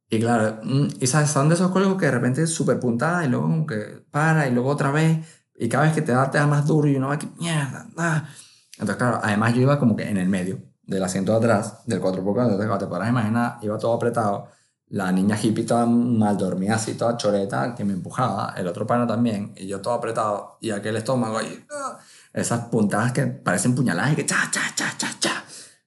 Y 0.10 0.20
claro, 0.20 0.60
mm, 0.64 0.88
y 1.00 1.08
sabes, 1.08 1.30
son 1.30 1.50
de 1.50 1.56
esos 1.56 1.72
cólicos 1.72 1.98
que 1.98 2.06
de 2.06 2.12
repente 2.12 2.44
es 2.44 2.50
súper 2.50 2.80
puntada 2.80 3.26
y 3.26 3.30
luego 3.30 3.46
como 3.46 3.68
que 3.68 4.06
para 4.12 4.48
y 4.48 4.52
luego 4.54 4.70
otra 4.70 4.92
vez 4.92 5.26
y 5.56 5.70
cada 5.70 5.86
vez 5.86 5.94
que 5.94 6.02
te 6.02 6.12
da 6.12 6.30
te 6.32 6.38
da 6.38 6.48
más 6.48 6.66
duro 6.66 6.88
y 6.88 6.96
uno 6.96 7.08
va 7.10 7.20
que 7.20 7.28
mierda. 7.38 7.88
Ah. 7.98 8.28
Entonces, 8.74 8.96
claro, 8.98 9.20
además 9.24 9.54
yo 9.56 9.62
iba 9.62 9.80
como 9.80 9.96
que 9.96 10.08
en 10.08 10.18
el 10.18 10.30
medio 10.30 10.60
del 10.84 11.04
asiento 11.04 11.32
de 11.34 11.38
atrás, 11.40 11.80
del 11.86 12.02
4x4, 12.02 12.44
entonces 12.44 12.80
te 12.80 12.88
podrás 12.88 13.10
imaginar, 13.10 13.58
iba 13.62 13.78
todo 13.78 13.94
apretado, 13.94 14.48
la 14.90 15.12
niña 15.12 15.38
hippie 15.42 15.66
toda 15.66 15.86
mal 15.86 16.38
dormida 16.38 16.76
así, 16.76 16.94
toda 16.94 17.18
choreta, 17.18 17.76
que 17.76 17.84
me 17.84 17.94
empujaba, 17.94 18.54
el 18.58 18.68
otro 18.68 18.88
pana 18.88 19.06
también, 19.06 19.54
y 19.58 19.68
yo 19.68 19.82
todo 19.82 19.94
apretado, 19.94 20.58
y 20.62 20.72
aquel 20.72 20.96
estómago, 20.96 21.38
uh, 21.38 21.98
esas 22.34 22.66
puntadas 22.66 23.12
que 23.12 23.28
parecen 23.28 23.76
puñaladas 23.76 24.14
y 24.14 24.16
que 24.16 24.26
cha, 24.26 24.50
cha, 24.52 24.62
cha, 24.76 24.94
cha, 24.98 25.10
cha. 25.20 25.44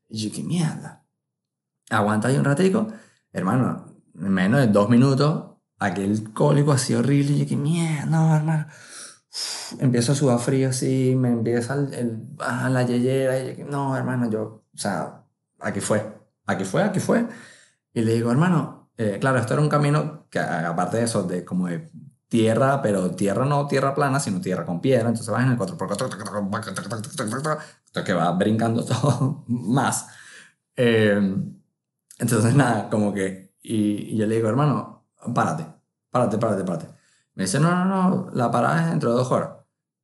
Y 0.08 0.28
yo, 0.28 0.34
qué 0.34 0.42
mierda. 0.42 1.04
Aguanta 1.90 2.28
ahí 2.28 2.36
un 2.36 2.44
ratico, 2.44 2.88
hermano, 3.32 3.86
en 4.14 4.28
menos 4.28 4.60
de 4.60 4.66
dos 4.66 4.88
minutos, 4.90 5.56
aquel 5.78 6.32
cólico 6.32 6.72
así 6.72 6.94
horrible, 6.94 7.32
y 7.32 7.38
yo, 7.40 7.46
qué 7.46 7.56
mierda, 7.56 8.06
no, 8.06 8.36
hermano 8.36 8.66
empiezo 9.78 10.12
a 10.12 10.14
sudar 10.14 10.38
frío 10.38 10.70
así, 10.70 11.14
me 11.16 11.28
empieza 11.28 11.74
el, 11.74 11.94
el 11.94 12.28
la 12.38 12.82
yeyera 12.82 13.38
y 13.38 13.64
no, 13.64 13.96
hermano, 13.96 14.30
yo, 14.30 14.64
o 14.74 14.78
sea, 14.78 15.24
aquí 15.60 15.80
fue, 15.80 16.04
aquí 16.46 16.64
fue, 16.64 16.82
aquí 16.82 17.00
fue. 17.00 17.26
Y 17.92 18.02
le 18.02 18.14
digo, 18.14 18.30
hermano, 18.30 18.79
eh, 19.02 19.18
claro, 19.18 19.38
esto 19.38 19.54
era 19.54 19.62
un 19.62 19.68
camino 19.68 20.26
que 20.30 20.38
aparte 20.38 20.98
de 20.98 21.04
eso, 21.04 21.22
de 21.24 21.44
como 21.44 21.68
de 21.68 21.90
tierra, 22.28 22.82
pero 22.82 23.10
tierra 23.12 23.44
no 23.46 23.66
tierra 23.66 23.94
plana, 23.94 24.20
sino 24.20 24.40
tierra 24.40 24.64
con 24.66 24.80
piedra, 24.80 25.08
entonces 25.08 25.32
vas 25.32 25.44
en 25.44 25.52
el 25.52 25.58
4x4, 25.58 28.04
que 28.04 28.12
va 28.12 28.30
brincando 28.32 28.84
todo 28.84 29.44
más. 29.48 30.06
entonces 32.18 32.54
nada, 32.54 32.88
como 32.90 33.12
que, 33.14 33.54
y, 33.62 34.14
y 34.14 34.16
yo 34.16 34.26
le 34.26 34.36
digo, 34.36 34.48
hermano, 34.48 35.06
párate, 35.34 35.66
párate, 36.10 36.38
párate, 36.38 36.64
párate. 36.64 36.86
Me 37.34 37.44
dice, 37.44 37.58
no, 37.58 37.70
no, 37.74 37.84
no, 37.86 38.30
la 38.34 38.50
parada 38.50 38.84
es 38.84 38.90
dentro 38.90 39.10
de 39.10 39.16
dos 39.16 39.30
horas. 39.32 39.50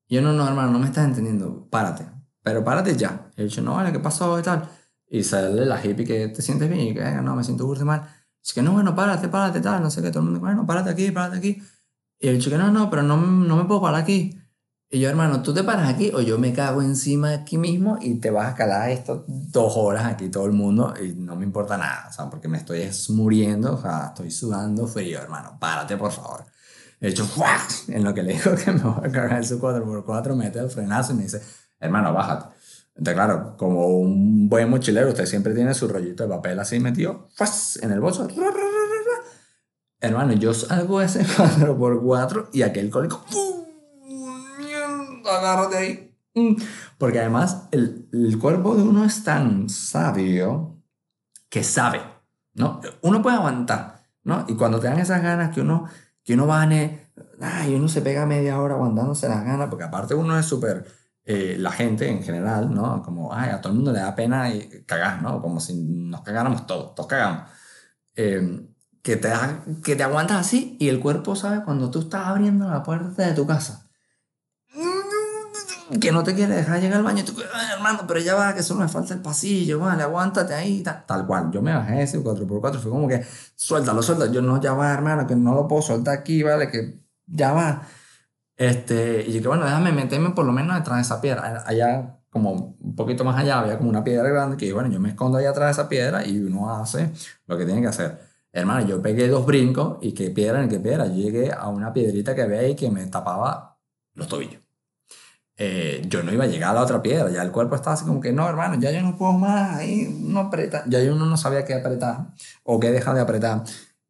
Y 0.08 0.14
yo, 0.16 0.22
no, 0.22 0.32
no, 0.32 0.46
hermano, 0.48 0.70
no 0.70 0.78
me 0.78 0.86
estás 0.86 1.04
entendiendo, 1.04 1.68
párate. 1.68 2.06
Pero 2.42 2.64
párate 2.64 2.96
ya. 2.96 3.30
Y 3.36 3.48
yo 3.48 3.62
no, 3.62 3.74
vale, 3.74 3.92
¿qué 3.92 3.98
pasó 3.98 4.38
y 4.38 4.42
tal? 4.42 4.68
Y 5.08 5.22
sale 5.22 5.66
la 5.66 5.84
hippie 5.84 6.06
que 6.06 6.28
te 6.28 6.42
sientes 6.42 6.68
bien 6.68 6.80
y 6.80 6.94
que, 6.94 7.02
no, 7.22 7.36
me 7.36 7.44
siento 7.44 7.66
burda 7.66 7.84
mal. 7.84 8.08
Es 8.46 8.54
que 8.54 8.62
no, 8.62 8.72
bueno, 8.72 8.94
párate, 8.94 9.28
párate, 9.28 9.60
tal, 9.60 9.82
no 9.82 9.90
sé 9.90 10.00
qué, 10.02 10.10
todo 10.10 10.20
el 10.20 10.26
mundo, 10.26 10.40
bueno, 10.40 10.64
párate 10.64 10.90
aquí, 10.90 11.10
párate 11.10 11.38
aquí. 11.38 11.60
Y 12.20 12.28
el 12.28 12.42
que 12.42 12.56
no, 12.56 12.70
no, 12.70 12.88
pero 12.88 13.02
no, 13.02 13.16
no 13.16 13.56
me 13.56 13.64
puedo 13.64 13.82
parar 13.82 14.00
aquí. 14.00 14.38
Y 14.88 15.00
yo, 15.00 15.08
hermano, 15.08 15.42
tú 15.42 15.52
te 15.52 15.64
paras 15.64 15.88
aquí 15.88 16.12
o 16.14 16.20
yo 16.20 16.38
me 16.38 16.52
cago 16.52 16.80
encima 16.80 17.32
aquí 17.32 17.58
mismo 17.58 17.98
y 18.00 18.20
te 18.20 18.30
vas 18.30 18.52
a 18.52 18.54
calar 18.54 18.90
esto 18.90 19.24
dos 19.26 19.72
horas 19.76 20.04
aquí 20.04 20.28
todo 20.28 20.46
el 20.46 20.52
mundo 20.52 20.94
y 21.02 21.12
no 21.16 21.34
me 21.34 21.44
importa 21.44 21.76
nada, 21.76 22.06
o 22.08 22.12
sea, 22.12 22.30
porque 22.30 22.46
me 22.46 22.58
estoy 22.58 22.88
muriendo, 23.08 23.74
o 23.74 23.82
sea, 23.82 24.06
estoy 24.08 24.30
sudando 24.30 24.86
frío, 24.86 25.18
hermano, 25.20 25.58
párate 25.58 25.96
por 25.96 26.12
favor. 26.12 26.44
De 27.00 27.08
hecho, 27.08 27.28
en 27.88 28.04
lo 28.04 28.14
que 28.14 28.22
le 28.22 28.34
digo 28.34 28.54
que 28.54 28.70
me 28.70 28.80
voy 28.80 29.08
a 29.08 29.10
cargar 29.10 29.44
su 29.44 29.60
4x4, 29.60 30.36
mete 30.36 30.60
el 30.60 30.70
frenazo 30.70 31.12
y 31.12 31.16
me 31.16 31.22
dice, 31.24 31.42
hermano, 31.80 32.12
bájate. 32.12 32.54
Entonces, 32.98 33.14
claro, 33.14 33.56
como 33.58 33.88
un 33.88 34.48
buen 34.48 34.70
mochilero, 34.70 35.08
usted 35.08 35.26
siempre 35.26 35.54
tiene 35.54 35.74
su 35.74 35.86
rollito 35.86 36.22
de 36.22 36.30
papel 36.30 36.58
así 36.58 36.80
metido 36.80 37.28
en 37.82 37.90
el 37.90 38.00
bolso. 38.00 38.26
Hermano, 40.00 40.32
yo 40.34 40.54
salgo 40.54 41.00
ese 41.02 41.20
4x4 41.26 42.48
y 42.52 42.62
aquel 42.62 42.90
cólico. 42.90 43.24
Agárrate 45.30 45.76
ahí. 45.76 46.16
Mm. 46.34 46.56
Porque 46.98 47.20
además 47.20 47.68
el, 47.72 48.08
el, 48.12 48.38
cuerpo 48.38 48.76
de 48.76 48.82
uno 48.82 49.04
es 49.04 49.24
tan 49.24 49.68
sabio 49.68 50.82
que 51.48 51.64
sabe, 51.64 52.00
¿no? 52.54 52.80
Uno 53.02 53.22
puede 53.22 53.36
aguantar, 53.36 54.04
¿no? 54.22 54.44
Y 54.48 54.54
cuando 54.54 54.78
te 54.78 54.86
dan 54.86 54.98
esas 54.98 55.22
ganas 55.22 55.54
que 55.54 55.62
uno, 55.62 55.86
que 56.22 56.34
uno 56.34 56.46
vane, 56.46 57.10
ay, 57.40 57.74
uno 57.74 57.88
se 57.88 58.02
pega 58.02 58.26
media 58.26 58.60
hora 58.60 58.74
aguantándose 58.74 59.28
las 59.28 59.44
ganas, 59.44 59.68
porque 59.68 59.84
aparte 59.84 60.14
uno 60.14 60.38
es 60.38 60.46
súper, 60.46 60.86
eh, 61.26 61.56
la 61.58 61.72
gente 61.72 62.08
en 62.08 62.22
general, 62.22 62.72
¿no? 62.72 63.02
Como, 63.02 63.34
ay, 63.34 63.50
a 63.50 63.60
todo 63.60 63.72
el 63.72 63.76
mundo 63.76 63.92
le 63.92 63.98
da 64.00 64.14
pena 64.14 64.48
y 64.54 64.84
cagar, 64.86 65.20
¿no? 65.22 65.42
Como 65.42 65.60
si 65.60 65.74
nos 65.74 66.22
cagáramos 66.22 66.66
todos, 66.66 66.94
todos 66.94 67.08
cagamos. 67.08 67.50
Eh, 68.16 68.66
que 69.02 69.16
te, 69.16 69.28
da, 69.28 69.62
que 69.84 69.94
te 69.94 70.02
aguantas 70.02 70.38
así 70.38 70.76
y 70.80 70.88
el 70.88 71.00
cuerpo 71.00 71.36
sabe 71.36 71.62
cuando 71.64 71.90
tú 71.90 72.00
estás 72.00 72.26
abriendo 72.26 72.68
la 72.68 72.82
puerta 72.82 73.26
de 73.26 73.34
tu 73.34 73.46
casa 73.46 73.86
que 76.00 76.12
no 76.12 76.24
te 76.24 76.34
quiere 76.34 76.54
dejar 76.54 76.80
llegar 76.80 76.98
al 76.98 77.04
baño. 77.04 77.24
Tú, 77.24 77.34
hermano, 77.72 78.00
pero 78.06 78.20
ya 78.20 78.34
va, 78.34 78.54
que 78.54 78.62
solo 78.62 78.80
me 78.80 78.88
falta 78.88 79.14
el 79.14 79.20
pasillo, 79.20 79.78
vale, 79.80 80.02
aguántate 80.02 80.54
ahí, 80.54 80.82
tal, 80.82 81.26
cual. 81.26 81.50
Yo 81.52 81.62
me 81.62 81.74
bajé 81.74 82.02
ese 82.02 82.22
4x4, 82.22 82.78
fue 82.80 82.90
como 82.90 83.08
que, 83.08 83.24
suéltalo, 83.54 84.02
suéltalo. 84.02 84.32
Yo 84.32 84.42
no, 84.42 84.60
ya 84.60 84.72
va, 84.72 84.92
hermano, 84.92 85.26
que 85.26 85.36
no 85.36 85.54
lo 85.54 85.68
puedo 85.68 85.82
soltar 85.82 86.18
aquí, 86.18 86.42
vale, 86.42 86.70
que 86.70 87.00
ya 87.26 87.52
va. 87.52 87.82
Este, 88.56 89.24
y 89.26 89.32
yo 89.34 89.42
que 89.42 89.48
bueno, 89.48 89.64
déjame 89.64 89.92
meterme 89.92 90.30
por 90.30 90.46
lo 90.46 90.52
menos 90.52 90.76
detrás 90.76 90.96
de 90.96 91.02
esa 91.02 91.20
piedra. 91.20 91.64
Allá, 91.66 92.18
como 92.30 92.76
un 92.80 92.96
poquito 92.96 93.24
más 93.24 93.36
allá, 93.36 93.60
había 93.60 93.78
como 93.78 93.90
una 93.90 94.04
piedra 94.04 94.28
grande 94.28 94.56
que, 94.56 94.72
bueno, 94.72 94.90
yo 94.90 95.00
me 95.00 95.10
escondo 95.10 95.38
allá 95.38 95.50
atrás 95.50 95.76
de 95.76 95.82
esa 95.82 95.88
piedra 95.88 96.26
y 96.26 96.38
uno 96.38 96.74
hace 96.74 97.12
lo 97.46 97.58
que 97.58 97.64
tiene 97.66 97.80
que 97.82 97.88
hacer. 97.88 98.18
Hermano, 98.52 98.86
yo 98.86 99.02
pegué 99.02 99.28
dos 99.28 99.44
brincos 99.44 99.98
y 100.00 100.12
qué 100.12 100.30
piedra 100.30 100.62
en 100.62 100.68
qué 100.70 100.80
piedra. 100.80 101.06
Yo 101.06 101.14
llegué 101.14 101.52
a 101.52 101.68
una 101.68 101.92
piedrita 101.92 102.34
que 102.34 102.42
había 102.42 102.60
ahí 102.60 102.74
que 102.74 102.90
me 102.90 103.06
tapaba 103.06 103.78
los 104.14 104.28
tobillos. 104.28 104.62
Eh, 105.58 106.02
yo 106.08 106.22
no 106.22 106.32
iba 106.32 106.44
a 106.44 106.46
llegar 106.46 106.70
a 106.70 106.74
la 106.74 106.82
otra 106.82 107.02
piedra, 107.02 107.30
ya 107.30 107.42
el 107.42 107.50
cuerpo 107.50 107.76
estaba 107.76 107.94
así 107.94 108.04
como 108.04 108.20
que 108.20 108.30
no, 108.30 108.46
hermano, 108.46 108.78
ya 108.78 108.90
yo 108.90 109.00
no 109.00 109.16
puedo 109.16 109.32
más, 109.32 109.76
ahí 109.78 110.06
no 110.20 110.40
aprieta, 110.40 110.84
ya 110.86 111.00
yo 111.02 111.14
no 111.14 111.34
sabía 111.38 111.64
qué 111.64 111.72
apretar 111.74 112.26
o 112.62 112.78
qué 112.78 112.90
dejar 112.90 113.14
de 113.14 113.22
apretar. 113.22 113.62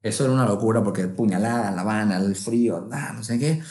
Eso 0.03 0.25
era 0.25 0.33
una 0.33 0.45
locura 0.45 0.83
porque 0.83 1.07
puñalada, 1.07 1.71
la 1.71 1.85
vana, 1.85 2.19
el 2.19 2.35
frío, 2.35 2.87
nada, 2.89 3.13
no 3.13 3.23
sé 3.23 3.39
qué. 3.39 3.63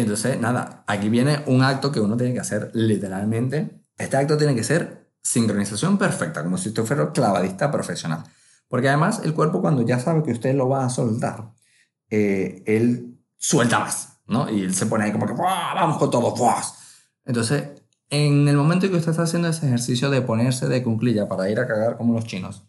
Entonces, 0.00 0.40
nada, 0.40 0.84
aquí 0.86 1.08
viene 1.08 1.42
un 1.46 1.62
acto 1.62 1.90
que 1.90 2.00
uno 2.00 2.16
tiene 2.16 2.32
que 2.34 2.40
hacer 2.40 2.70
literalmente. 2.74 3.82
Este 3.96 4.16
acto 4.16 4.36
tiene 4.36 4.54
que 4.54 4.64
ser 4.64 5.10
sincronización 5.22 5.98
perfecta, 5.98 6.42
como 6.42 6.56
si 6.58 6.68
usted 6.68 6.84
fuera 6.84 7.12
clavadista 7.12 7.70
profesional. 7.70 8.24
Porque 8.68 8.88
además 8.88 9.20
el 9.24 9.34
cuerpo 9.34 9.60
cuando 9.60 9.82
ya 9.82 9.98
sabe 9.98 10.22
que 10.22 10.32
usted 10.32 10.54
lo 10.54 10.68
va 10.68 10.84
a 10.84 10.90
soltar, 10.90 11.52
eh, 12.10 12.62
él 12.66 13.18
suelta 13.36 13.78
más, 13.78 14.20
¿no? 14.26 14.50
Y 14.50 14.62
él 14.62 14.74
se 14.74 14.86
pone 14.86 15.04
ahí 15.04 15.12
como 15.12 15.26
que, 15.26 15.32
vamos 15.32 15.98
con 15.98 16.10
todo, 16.10 16.34
entonces, 17.28 17.64
en 18.08 18.48
el 18.48 18.56
momento 18.56 18.86
en 18.86 18.92
que 18.92 18.98
usted 18.98 19.10
está 19.10 19.24
haciendo 19.24 19.48
ese 19.48 19.66
ejercicio 19.66 20.08
de 20.08 20.22
ponerse 20.22 20.66
de 20.66 20.82
cunclilla 20.82 21.28
para 21.28 21.50
ir 21.50 21.60
a 21.60 21.66
cagar 21.66 21.98
como 21.98 22.14
los 22.14 22.24
chinos, 22.24 22.64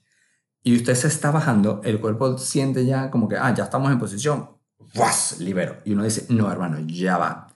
y 0.61 0.75
usted 0.75 0.95
se 0.95 1.07
está 1.07 1.32
bajando, 1.32 1.80
el 1.86 2.01
cuerpo 2.01 2.38
siente 2.38 2.86
ya 2.86 3.09
como 3.09 3.30
que, 3.30 3.38
ah, 3.38 3.53
ya 3.55 3.63
estamos 3.63 3.89
en 3.89 3.99
posición, 3.99 4.49
¡Buas! 4.93 5.39
libero. 5.39 5.77
Y 5.86 5.93
uno 5.93 6.03
dice, 6.03 6.25
no, 6.30 6.51
hermano, 6.51 6.80
ya 6.80 7.17
va. 7.17 7.47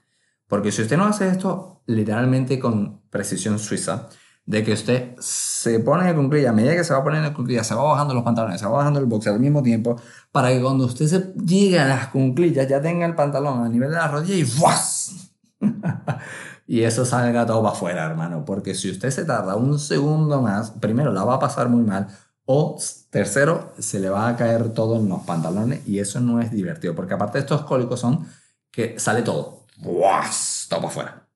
Porque 0.47 0.71
si 0.71 0.81
usted 0.81 0.97
no 0.97 1.05
hace 1.05 1.29
esto 1.29 1.81
literalmente 1.85 2.59
con 2.59 3.01
precisión 3.09 3.59
suiza, 3.59 4.09
de 4.45 4.63
que 4.63 4.73
usted 4.73 5.15
se 5.19 5.79
pone 5.79 6.05
de 6.05 6.15
cunclilla, 6.15 6.49
a 6.49 6.53
medida 6.53 6.75
que 6.75 6.83
se 6.83 6.93
va 6.93 7.03
poniendo 7.03 7.29
de 7.29 7.35
cunclilla, 7.35 7.63
se 7.63 7.75
va 7.75 7.83
bajando 7.83 8.13
los 8.13 8.23
pantalones, 8.23 8.59
se 8.59 8.65
va 8.65 8.73
bajando 8.73 8.99
el 8.99 9.05
boxer 9.05 9.33
al 9.33 9.39
mismo 9.39 9.63
tiempo, 9.63 9.95
para 10.31 10.49
que 10.49 10.61
cuando 10.61 10.85
usted 10.85 11.07
se 11.07 11.33
llegue 11.33 11.79
a 11.79 11.87
las 11.87 12.07
cunclillas 12.07 12.67
ya 12.67 12.81
tenga 12.81 13.05
el 13.05 13.15
pantalón 13.15 13.63
a 13.63 13.69
nivel 13.69 13.89
de 13.89 13.95
la 13.95 14.07
rodilla 14.07 14.35
y 14.35 14.43
¡buas! 14.59 15.31
y 16.67 16.81
eso 16.81 17.05
salga 17.05 17.45
todo 17.45 17.61
para 17.61 17.73
afuera, 17.73 18.05
hermano. 18.05 18.43
Porque 18.43 18.75
si 18.75 18.91
usted 18.91 19.11
se 19.11 19.25
tarda 19.25 19.55
un 19.55 19.79
segundo 19.79 20.41
más, 20.41 20.71
primero 20.71 21.13
la 21.13 21.23
va 21.23 21.35
a 21.35 21.39
pasar 21.39 21.69
muy 21.69 21.83
mal. 21.83 22.07
O 22.45 22.77
tercero, 23.09 23.73
se 23.79 23.99
le 23.99 24.09
va 24.09 24.27
a 24.27 24.35
caer 24.35 24.73
todo 24.73 24.97
en 24.97 25.07
los 25.07 25.23
pantalones 25.23 25.87
y 25.87 25.99
eso 25.99 26.19
no 26.19 26.41
es 26.41 26.51
divertido. 26.51 26.95
Porque 26.95 27.13
aparte 27.13 27.37
de 27.37 27.43
estos 27.43 27.63
cólicos 27.63 27.99
son 27.99 28.27
que 28.71 28.99
sale 28.99 29.21
todo. 29.21 29.65
¡Buas! 29.77 30.67
Todo 30.69 30.81
para 30.81 30.91
afuera. 30.91 31.27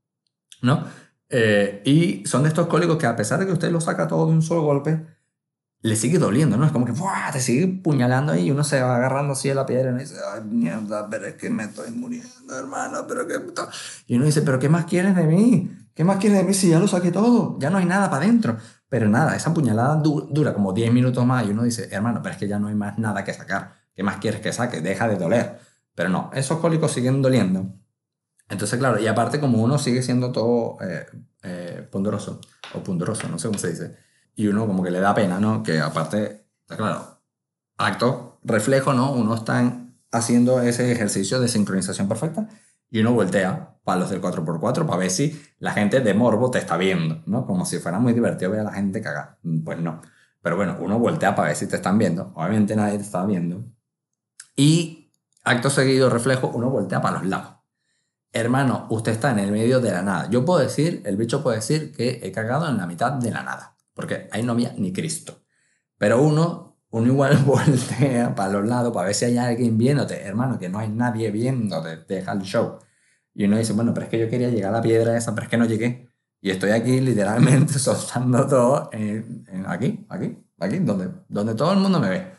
¿No? 0.61 0.85
Eh, 1.29 1.81
y 1.85 2.25
son 2.25 2.43
de 2.43 2.49
estos 2.49 2.67
cólicos 2.67 2.97
que 2.97 3.05
a 3.05 3.15
pesar 3.15 3.39
de 3.39 3.45
que 3.45 3.51
usted 3.51 3.71
lo 3.71 3.81
saca 3.81 4.07
todo 4.07 4.27
de 4.27 4.33
un 4.33 4.41
solo 4.41 4.61
golpe, 4.61 5.05
le 5.81 5.95
sigue 5.95 6.17
doliendo, 6.17 6.57
¿no? 6.57 6.65
Es 6.65 6.71
como 6.71 6.85
que 6.85 6.91
¡buah! 6.91 7.31
te 7.31 7.39
sigue 7.39 7.67
puñalando 7.67 8.31
ahí 8.31 8.47
y 8.47 8.51
uno 8.51 8.63
se 8.63 8.81
va 8.81 8.95
agarrando 8.95 9.33
así 9.33 9.49
de 9.49 9.55
la 9.55 9.65
piedra 9.65 9.91
y 9.91 9.99
dice, 9.99 10.15
ay, 10.33 10.41
mierda, 10.43 11.07
pero 11.09 11.27
es 11.27 11.35
que 11.35 11.49
me 11.49 11.63
estoy 11.63 11.91
muriendo, 11.91 12.57
hermano, 12.57 13.05
pero 13.07 13.27
qué 13.27 13.39
puta. 13.39 13.69
Y 14.07 14.15
uno 14.15 14.25
dice, 14.25 14.41
pero 14.41 14.59
¿qué 14.59 14.69
más 14.69 14.85
quieres 14.85 15.15
de 15.15 15.23
mí? 15.23 15.71
¿Qué 15.93 16.03
más 16.03 16.17
quieres 16.17 16.39
de 16.39 16.43
mí 16.45 16.53
si 16.53 16.69
ya 16.69 16.79
lo 16.79 16.87
saqué 16.87 17.11
todo? 17.11 17.57
Ya 17.59 17.69
no 17.69 17.77
hay 17.77 17.85
nada 17.85 18.09
para 18.09 18.23
adentro. 18.23 18.57
Pero 18.89 19.09
nada, 19.09 19.35
esa 19.35 19.53
puñalada 19.53 19.95
dura 19.95 20.53
como 20.53 20.71
10 20.71 20.93
minutos 20.93 21.25
más 21.25 21.45
y 21.45 21.49
uno 21.49 21.63
dice, 21.63 21.89
hermano, 21.91 22.21
pero 22.21 22.33
es 22.33 22.39
que 22.39 22.47
ya 22.47 22.57
no 22.57 22.67
hay 22.67 22.75
más 22.75 22.97
nada 22.97 23.23
que 23.23 23.33
sacar. 23.33 23.73
¿Qué 23.93 24.03
más 24.03 24.17
quieres 24.17 24.39
que 24.39 24.53
saque? 24.53 24.79
Deja 24.81 25.07
de 25.07 25.17
doler. 25.17 25.59
Pero 25.93 26.09
no, 26.09 26.29
esos 26.33 26.59
cólicos 26.59 26.91
siguen 26.91 27.21
doliendo. 27.21 27.65
Entonces, 28.49 28.79
claro, 28.79 28.99
y 28.99 29.07
aparte 29.07 29.39
como 29.39 29.61
uno 29.61 29.77
sigue 29.77 30.01
siendo 30.01 30.31
todo 30.31 30.77
eh, 30.81 31.05
eh, 31.43 31.87
ponderoso, 31.91 32.39
o 32.73 32.83
ponderoso, 32.83 33.27
no 33.27 33.39
sé 33.39 33.47
cómo 33.47 33.59
se 33.59 33.71
dice, 33.71 33.97
y 34.35 34.47
uno 34.47 34.67
como 34.67 34.83
que 34.83 34.91
le 34.91 35.01
da 35.01 35.13
pena, 35.13 35.39
¿no? 35.39 35.63
Que 35.63 35.79
aparte, 35.81 36.47
está 36.61 36.77
claro, 36.77 37.19
acto, 37.77 38.39
reflejo, 38.43 38.93
¿no? 38.93 39.11
Uno 39.11 39.35
está 39.35 39.87
haciendo 40.11 40.61
ese 40.61 40.91
ejercicio 40.91 41.41
de 41.41 41.49
sincronización 41.49 42.07
perfecta 42.07 42.47
y 42.89 42.99
uno 42.99 43.13
voltea 43.13 43.75
para 43.83 44.01
los 44.01 44.09
del 44.09 44.21
4x4 44.21 44.85
para 44.85 44.97
ver 44.97 45.09
si 45.09 45.41
la 45.59 45.71
gente 45.71 46.01
de 46.01 46.13
morbo 46.13 46.51
te 46.51 46.59
está 46.59 46.77
viendo, 46.77 47.21
¿no? 47.25 47.45
Como 47.45 47.65
si 47.65 47.79
fuera 47.79 47.99
muy 47.99 48.13
divertido 48.13 48.51
ver 48.51 48.61
a 48.61 48.63
la 48.63 48.73
gente 48.73 49.01
cagar. 49.01 49.37
Pues 49.63 49.79
no. 49.79 50.01
Pero 50.41 50.55
bueno, 50.55 50.77
uno 50.79 50.99
voltea 50.99 51.35
para 51.35 51.49
ver 51.49 51.57
si 51.57 51.67
te 51.67 51.77
están 51.77 51.97
viendo. 51.97 52.31
Obviamente 52.35 52.75
nadie 52.75 52.97
te 52.97 53.03
está 53.03 53.25
viendo. 53.25 53.63
Y 54.55 55.11
acto 55.43 55.69
seguido, 55.69 56.09
reflejo, 56.09 56.51
uno 56.53 56.69
voltea 56.69 57.01
para 57.01 57.19
los 57.19 57.27
lados. 57.27 57.55
Hermano, 58.33 58.87
usted 58.89 59.13
está 59.13 59.31
en 59.31 59.39
el 59.39 59.51
medio 59.51 59.79
de 59.79 59.91
la 59.91 60.01
nada. 60.01 60.29
Yo 60.29 60.43
puedo 60.43 60.59
decir, 60.59 61.01
el 61.05 61.17
bicho 61.17 61.41
puede 61.41 61.57
decir 61.57 61.91
que 61.91 62.19
he 62.23 62.31
cagado 62.31 62.67
en 62.69 62.77
la 62.77 62.85
mitad 62.85 63.13
de 63.13 63.31
la 63.31 63.43
nada 63.43 63.77
porque 63.97 64.29
ahí 64.31 64.43
no 64.43 64.51
había 64.51 64.73
ni 64.77 64.93
Cristo. 64.93 65.41
Pero 65.97 66.21
uno, 66.21 66.66
uno 66.97 67.07
igual 67.07 67.37
voltea 67.45 68.33
para 68.35 68.53
los 68.53 68.65
lados 68.67 68.93
para 68.93 69.07
ver 69.07 69.15
si 69.15 69.25
hay 69.25 69.37
alguien 69.37 69.77
viéndote, 69.77 70.21
hermano, 70.21 70.59
que 70.59 70.69
no 70.69 70.79
hay 70.79 70.89
nadie 70.89 71.31
viéndote, 71.31 71.97
deja 72.07 72.33
el 72.33 72.41
show. 72.41 72.79
Y 73.33 73.45
uno 73.45 73.57
dice, 73.57 73.73
bueno, 73.73 73.93
pero 73.93 74.05
es 74.05 74.09
que 74.09 74.19
yo 74.19 74.29
quería 74.29 74.49
llegar 74.49 74.73
a 74.73 74.77
la 74.77 74.81
piedra 74.81 75.15
esa, 75.15 75.33
pero 75.33 75.45
es 75.45 75.49
que 75.49 75.57
no 75.57 75.65
llegué. 75.65 76.09
Y 76.41 76.51
estoy 76.51 76.71
aquí 76.71 76.99
literalmente 77.01 77.73
soltando 77.79 78.47
todo 78.47 78.89
en, 78.91 79.45
aquí, 79.67 80.05
aquí, 80.09 80.37
aquí, 80.59 80.79
donde, 80.79 81.09
donde 81.27 81.55
todo 81.55 81.73
el 81.73 81.79
mundo 81.79 81.99
me 81.99 82.09
ve. 82.09 82.37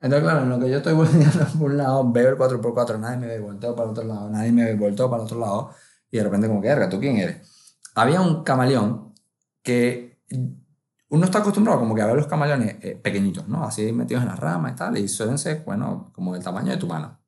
Entonces, 0.00 0.22
claro, 0.22 0.42
en 0.44 0.48
lo 0.48 0.58
que 0.58 0.70
yo 0.70 0.78
estoy 0.78 0.94
volteando 0.94 1.46
por 1.58 1.70
un 1.70 1.76
lado, 1.76 2.12
veo 2.12 2.30
el 2.30 2.36
4x4, 2.36 2.98
nadie 2.98 3.16
me 3.18 3.26
ve, 3.26 3.40
volteo 3.40 3.74
para 3.74 3.86
el 3.86 3.90
otro 3.90 4.04
lado, 4.04 4.30
nadie 4.30 4.52
me 4.52 4.64
ve, 4.64 4.74
volteo 4.74 5.10
para 5.10 5.22
el 5.22 5.26
otro 5.26 5.38
lado, 5.38 5.70
y 6.10 6.16
de 6.16 6.24
repente 6.24 6.48
como 6.48 6.60
que, 6.60 6.74
¿tú 6.90 6.98
quién 6.98 7.18
eres? 7.18 7.76
Había 7.94 8.20
un 8.20 8.42
camaleón 8.42 9.14
que 9.62 10.20
uno 11.10 11.24
está 11.24 11.38
acostumbrado 11.38 11.80
como 11.80 11.94
que 11.94 12.02
a 12.02 12.06
ver 12.06 12.16
los 12.16 12.26
camaleones 12.26 12.76
eh, 12.82 12.96
pequeñitos, 12.96 13.48
¿no? 13.48 13.64
Así 13.64 13.92
metidos 13.92 14.22
en 14.22 14.28
las 14.28 14.38
ramas 14.38 14.72
y 14.72 14.76
tal, 14.76 14.96
y 14.96 15.08
suelen 15.08 15.38
ser, 15.38 15.62
bueno, 15.64 16.12
como 16.14 16.34
del 16.34 16.42
tamaño 16.42 16.70
de 16.70 16.76
tu 16.76 16.86
mano. 16.86 17.20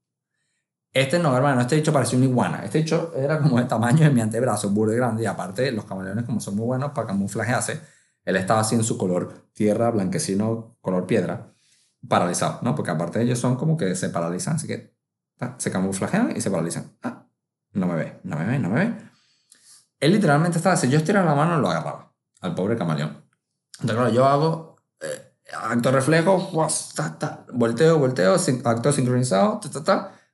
Este 0.92 1.18
no, 1.18 1.36
hermano, 1.36 1.60
este 1.60 1.76
dicho 1.76 1.92
parecía 1.92 2.18
una 2.18 2.26
iguana. 2.26 2.64
Este 2.64 2.78
dicho 2.78 3.12
era 3.16 3.40
como 3.40 3.58
el 3.58 3.66
tamaño 3.66 4.04
de 4.04 4.10
mi 4.10 4.20
antebrazo, 4.20 4.70
burro 4.70 4.92
grande, 4.92 5.24
y 5.24 5.26
aparte 5.26 5.72
los 5.72 5.84
camaleones 5.84 6.24
como 6.24 6.38
son 6.38 6.56
muy 6.56 6.66
buenos 6.66 6.92
para 6.92 7.08
camuflajearse, 7.08 7.80
él 8.24 8.36
estaba 8.36 8.60
así 8.60 8.76
en 8.76 8.84
su 8.84 8.96
color 8.96 9.48
tierra, 9.52 9.90
blanquecino, 9.90 10.76
color 10.80 11.06
piedra, 11.06 11.52
paralizado, 12.06 12.60
¿no? 12.62 12.76
Porque 12.76 12.92
aparte 12.92 13.20
ellos 13.20 13.40
son 13.40 13.56
como 13.56 13.76
que 13.76 13.96
se 13.96 14.10
paralizan, 14.10 14.56
así 14.56 14.68
que 14.68 14.94
se 15.56 15.72
camuflajean 15.72 16.36
y 16.36 16.40
se 16.40 16.50
paralizan. 16.50 16.96
Ah, 17.02 17.26
no 17.72 17.86
me 17.86 17.96
ve, 17.96 18.20
no 18.22 18.36
me 18.36 18.44
ve, 18.44 18.58
no 18.60 18.68
me 18.68 18.84
ve. 18.84 18.96
Él 19.98 20.12
literalmente 20.12 20.58
estaba 20.58 20.74
así, 20.74 20.88
yo 20.88 20.98
estiraba 20.98 21.26
la 21.26 21.34
mano 21.34 21.58
lo 21.58 21.68
agarraba 21.68 22.12
al 22.40 22.54
pobre 22.54 22.76
camaleón. 22.76 23.21
Entonces, 23.80 23.96
claro, 23.96 24.12
yo 24.12 24.26
hago 24.26 24.76
eh, 25.00 25.32
acto 25.52 25.90
reflejo, 25.90 26.50
volteo, 27.52 27.98
volteo, 27.98 28.36
acto 28.64 28.92
sincronizado, 28.92 29.60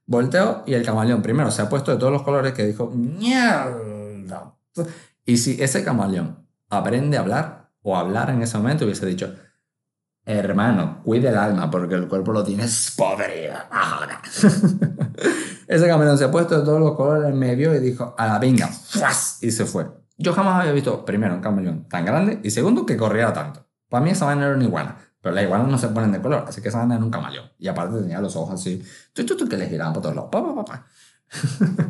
volteo 0.06 0.62
y 0.66 0.74
el 0.74 0.84
camaleón 0.84 1.22
primero 1.22 1.50
se 1.50 1.62
ha 1.62 1.68
puesto 1.68 1.92
de 1.92 1.98
todos 1.98 2.12
los 2.12 2.22
colores 2.22 2.52
que 2.52 2.66
dijo, 2.66 2.90
mierda. 2.90 4.54
Y 5.24 5.36
si 5.36 5.62
ese 5.62 5.84
camaleón 5.84 6.46
aprende 6.70 7.16
a 7.16 7.20
hablar 7.20 7.70
o 7.82 7.96
hablar 7.96 8.30
en 8.30 8.42
ese 8.42 8.58
momento, 8.58 8.84
hubiese 8.84 9.06
dicho, 9.06 9.34
hermano, 10.24 11.00
cuide 11.04 11.28
el 11.28 11.38
alma 11.38 11.70
porque 11.70 11.94
el 11.94 12.08
cuerpo 12.08 12.32
lo 12.32 12.44
tienes 12.44 12.92
podrido 12.96 13.54
ese 15.68 15.86
camaleón 15.86 16.18
se 16.18 16.24
ha 16.24 16.30
puesto 16.30 16.58
de 16.58 16.64
todos 16.64 16.80
los 16.80 16.94
colores 16.94 17.30
en 17.30 17.38
medio 17.38 17.74
y 17.74 17.78
dijo, 17.78 18.14
a 18.16 18.26
la 18.26 18.40
pinga, 18.40 18.70
y 19.40 19.50
se 19.50 19.64
fue. 19.64 19.86
Yo 20.18 20.32
jamás 20.34 20.60
había 20.60 20.72
visto, 20.72 21.04
primero, 21.04 21.34
un 21.34 21.40
camaleón 21.40 21.88
tan 21.88 22.04
grande 22.04 22.40
y 22.42 22.50
segundo, 22.50 22.84
que 22.84 22.96
corriera 22.96 23.32
tanto. 23.32 23.66
Para 23.88 24.04
mí 24.04 24.10
esa 24.10 24.26
vaina 24.26 24.46
era 24.46 24.54
una 24.56 24.64
iguana. 24.64 24.96
Pero 25.20 25.34
las 25.34 25.44
iguanas 25.44 25.68
no 25.68 25.78
se 25.78 25.88
ponen 25.88 26.12
de 26.12 26.20
color, 26.20 26.44
así 26.46 26.60
que 26.60 26.68
esa 26.68 26.84
era 26.84 26.96
un 26.98 27.10
camaleón. 27.10 27.46
Y 27.58 27.68
aparte 27.68 27.98
tenía 28.00 28.20
los 28.20 28.36
ojos 28.36 28.54
así, 28.60 28.82
tú, 29.12 29.24
tú, 29.26 29.36
tú, 29.36 29.48
que 29.48 29.56
les 29.56 29.68
giraban 29.68 29.92
por 29.92 30.02
todos 30.02 30.14
lados. 30.14 30.30
Pa, 30.30 30.54
pa, 30.54 30.64
pa. 30.64 30.86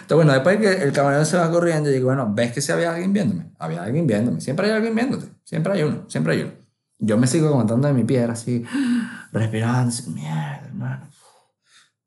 Entonces, 0.00 0.14
bueno, 0.16 0.32
después 0.32 0.58
que 0.58 0.72
el 0.84 0.92
camaleón 0.92 1.26
se 1.26 1.36
va 1.36 1.50
corriendo, 1.50 1.90
digo, 1.90 2.06
bueno, 2.06 2.30
¿ves 2.32 2.52
que 2.52 2.60
si 2.60 2.70
había 2.70 2.92
alguien 2.92 3.12
viéndome? 3.12 3.50
Había 3.58 3.82
alguien 3.82 4.06
viéndome. 4.06 4.40
Siempre 4.40 4.66
hay 4.66 4.72
alguien 4.72 4.94
viéndote. 4.94 5.26
Siempre 5.42 5.72
hay 5.72 5.82
uno. 5.82 6.04
Siempre 6.08 6.34
hay 6.34 6.42
uno. 6.42 6.52
Yo 6.98 7.16
me 7.18 7.26
sigo 7.26 7.48
aguantando 7.48 7.88
de 7.88 7.94
mi 7.94 8.04
piedra 8.04 8.32
así, 8.34 8.64
respirando, 9.32 9.88
así, 9.88 10.08
mierda, 10.10 10.62
hermano. 10.66 11.08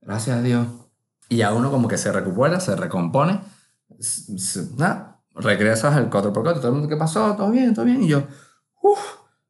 Gracias 0.02 0.38
a 0.38 0.42
Dios. 0.42 0.68
Y 1.28 1.38
ya 1.38 1.54
uno 1.54 1.70
como 1.70 1.88
que 1.88 1.98
se 1.98 2.12
recupera, 2.12 2.60
se 2.60 2.76
recompone. 2.76 3.42
s- 4.00 4.34
s- 4.34 4.70
Nada, 4.78 5.09
regresas 5.40 5.96
al 5.96 6.10
4x4. 6.10 6.56
Todo 6.56 6.68
el 6.68 6.74
mundo, 6.74 6.88
¿qué 6.88 6.98
pasó? 6.98 7.36
¿Todo 7.36 7.52
bien? 7.52 7.74
¿Todo 7.74 7.86
bien? 7.86 8.04
Y 8.04 8.08
yo, 8.08 8.24
uff, 8.82 9.00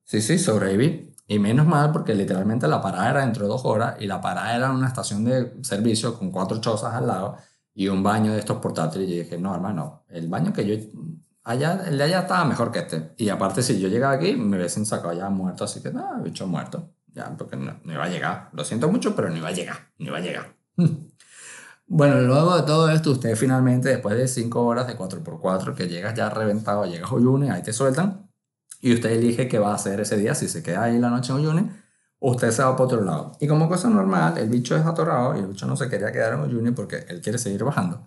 sí, 0.03 0.21
sí, 0.21 0.37
sobreviví. 0.37 1.13
Y 1.27 1.37
menos 1.37 1.67
mal 1.67 1.91
porque 1.91 2.15
literalmente 2.15 2.67
la 2.67 2.81
parada 2.81 3.09
era 3.11 3.21
dentro 3.21 3.43
de 3.43 3.49
dos 3.49 3.63
horas 3.63 3.97
y 3.99 4.07
la 4.07 4.19
parada 4.19 4.55
era 4.55 4.71
una 4.71 4.87
estación 4.87 5.23
de 5.25 5.53
servicio 5.61 6.17
con 6.17 6.31
cuatro 6.31 6.59
chozas 6.59 6.93
al 6.95 7.05
lado 7.05 7.37
y 7.75 7.87
un 7.87 8.01
baño 8.01 8.33
de 8.33 8.39
estos 8.39 8.57
portátiles. 8.57 9.07
Y 9.07 9.19
dije, 9.19 9.37
no, 9.37 9.53
hermano, 9.53 10.03
el 10.09 10.27
baño 10.27 10.51
que 10.53 10.65
yo... 10.65 10.75
Allá, 11.43 11.83
el 11.87 11.97
de 11.97 12.03
allá 12.03 12.19
estaba 12.21 12.45
mejor 12.45 12.71
que 12.71 12.79
este. 12.79 13.13
Y 13.17 13.29
aparte, 13.29 13.63
si 13.63 13.79
yo 13.79 13.87
llegaba 13.87 14.13
aquí, 14.13 14.35
me 14.35 14.57
hubiesen 14.57 14.85
sacado 14.85 15.13
ya 15.13 15.29
muerto. 15.29 15.63
Así 15.63 15.81
que, 15.81 15.91
nada, 15.91 16.19
bicho 16.19 16.45
muerto. 16.45 16.91
Ya, 17.07 17.35
porque 17.35 17.55
no, 17.55 17.79
no 17.83 17.93
iba 17.93 18.03
a 18.03 18.09
llegar. 18.09 18.49
Lo 18.53 18.63
siento 18.63 18.89
mucho, 18.89 19.15
pero 19.15 19.29
no 19.29 19.37
iba 19.37 19.47
a 19.47 19.53
llegar. 19.53 19.77
No 19.97 20.07
iba 20.07 20.17
a 20.17 20.21
llegar. 20.21 20.55
Bueno, 21.91 22.21
luego 22.21 22.55
de 22.55 22.61
todo 22.67 22.91
esto, 22.91 23.09
usted 23.09 23.35
finalmente, 23.35 23.89
después 23.89 24.15
de 24.15 24.27
5 24.27 24.63
horas 24.63 24.85
de 24.85 24.95
4x4, 24.95 25.73
que 25.73 25.87
llegas 25.87 26.13
ya 26.13 26.29
reventado, 26.29 26.85
llegas 26.85 27.11
a 27.11 27.15
Oyune, 27.15 27.49
ahí 27.49 27.63
te 27.63 27.73
sueltan, 27.73 28.29
y 28.79 28.93
usted 28.93 29.09
elige 29.09 29.47
qué 29.47 29.57
va 29.57 29.71
a 29.71 29.75
hacer 29.75 29.99
ese 29.99 30.15
día, 30.15 30.35
si 30.35 30.47
se 30.47 30.61
queda 30.61 30.83
ahí 30.83 30.99
la 30.99 31.09
noche 31.09 31.33
en 31.33 31.39
Oyune, 31.39 31.71
o 32.19 32.31
usted 32.31 32.51
se 32.51 32.61
va 32.61 32.73
para 32.75 32.83
otro 32.83 33.03
lado. 33.03 33.31
Y 33.39 33.47
como 33.47 33.67
cosa 33.67 33.89
normal, 33.89 34.37
el 34.37 34.49
bicho 34.49 34.77
es 34.77 34.85
atorado, 34.85 35.35
y 35.35 35.39
el 35.39 35.47
bicho 35.47 35.65
no 35.65 35.75
se 35.75 35.89
quería 35.89 36.11
quedar 36.11 36.33
en 36.33 36.41
Oyune 36.41 36.73
porque 36.73 37.05
él 37.07 37.21
quiere 37.21 37.39
seguir 37.39 37.63
bajando. 37.63 38.03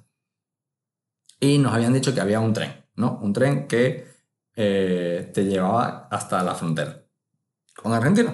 Y 1.41 1.59
nos 1.59 1.75
habían 1.75 1.93
dicho 1.93 2.15
que 2.15 2.21
había 2.21 2.39
un 2.39 2.53
tren, 2.53 2.73
¿no? 2.95 3.19
Un 3.21 3.33
tren 3.33 3.67
que 3.67 4.07
eh, 4.55 5.29
te 5.35 5.45
llevaba 5.45 6.07
hasta 6.09 6.41
la 6.45 6.55
frontera 6.55 7.03
con 7.75 7.93
Argentina. 7.93 8.33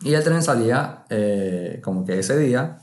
Y 0.00 0.12
el 0.12 0.24
tren 0.24 0.42
salía 0.42 1.04
eh, 1.08 1.80
como 1.84 2.04
que 2.04 2.18
ese 2.18 2.36
día 2.36 2.78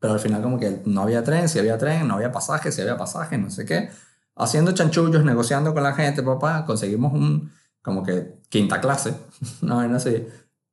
pero 0.00 0.14
al 0.14 0.20
final 0.20 0.42
como 0.42 0.58
que 0.58 0.82
no 0.86 1.02
había 1.02 1.22
tren, 1.24 1.48
si 1.48 1.58
había 1.60 1.78
tren, 1.78 2.08
no 2.08 2.14
había 2.16 2.32
pasaje, 2.32 2.72
si 2.72 2.80
había 2.82 2.96
pasaje, 2.96 3.38
no 3.38 3.50
sé 3.50 3.64
qué. 3.66 3.90
Haciendo 4.36 4.72
chanchullos, 4.72 5.24
negociando 5.24 5.74
con 5.74 5.82
la 5.84 5.92
gente, 5.94 6.22
papá, 6.22 6.64
conseguimos 6.66 7.12
un, 7.12 7.52
como 7.82 8.02
que 8.04 8.40
quinta 8.48 8.80
clase, 8.80 9.14
no 9.62 9.76
vaina 9.76 9.96
así, 9.98 10.26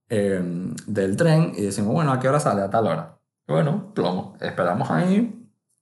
eh, 0.09 0.41
del 0.87 1.17
tren 1.17 1.53
y 1.55 1.63
decimos, 1.63 1.93
bueno, 1.93 2.11
¿a 2.13 2.19
qué 2.19 2.29
hora 2.29 2.39
sale? 2.39 2.61
A 2.61 2.69
tal 2.69 2.87
hora. 2.87 3.19
Bueno, 3.47 3.93
plomo, 3.93 4.37
esperamos 4.41 4.89
ahí. 4.91 5.33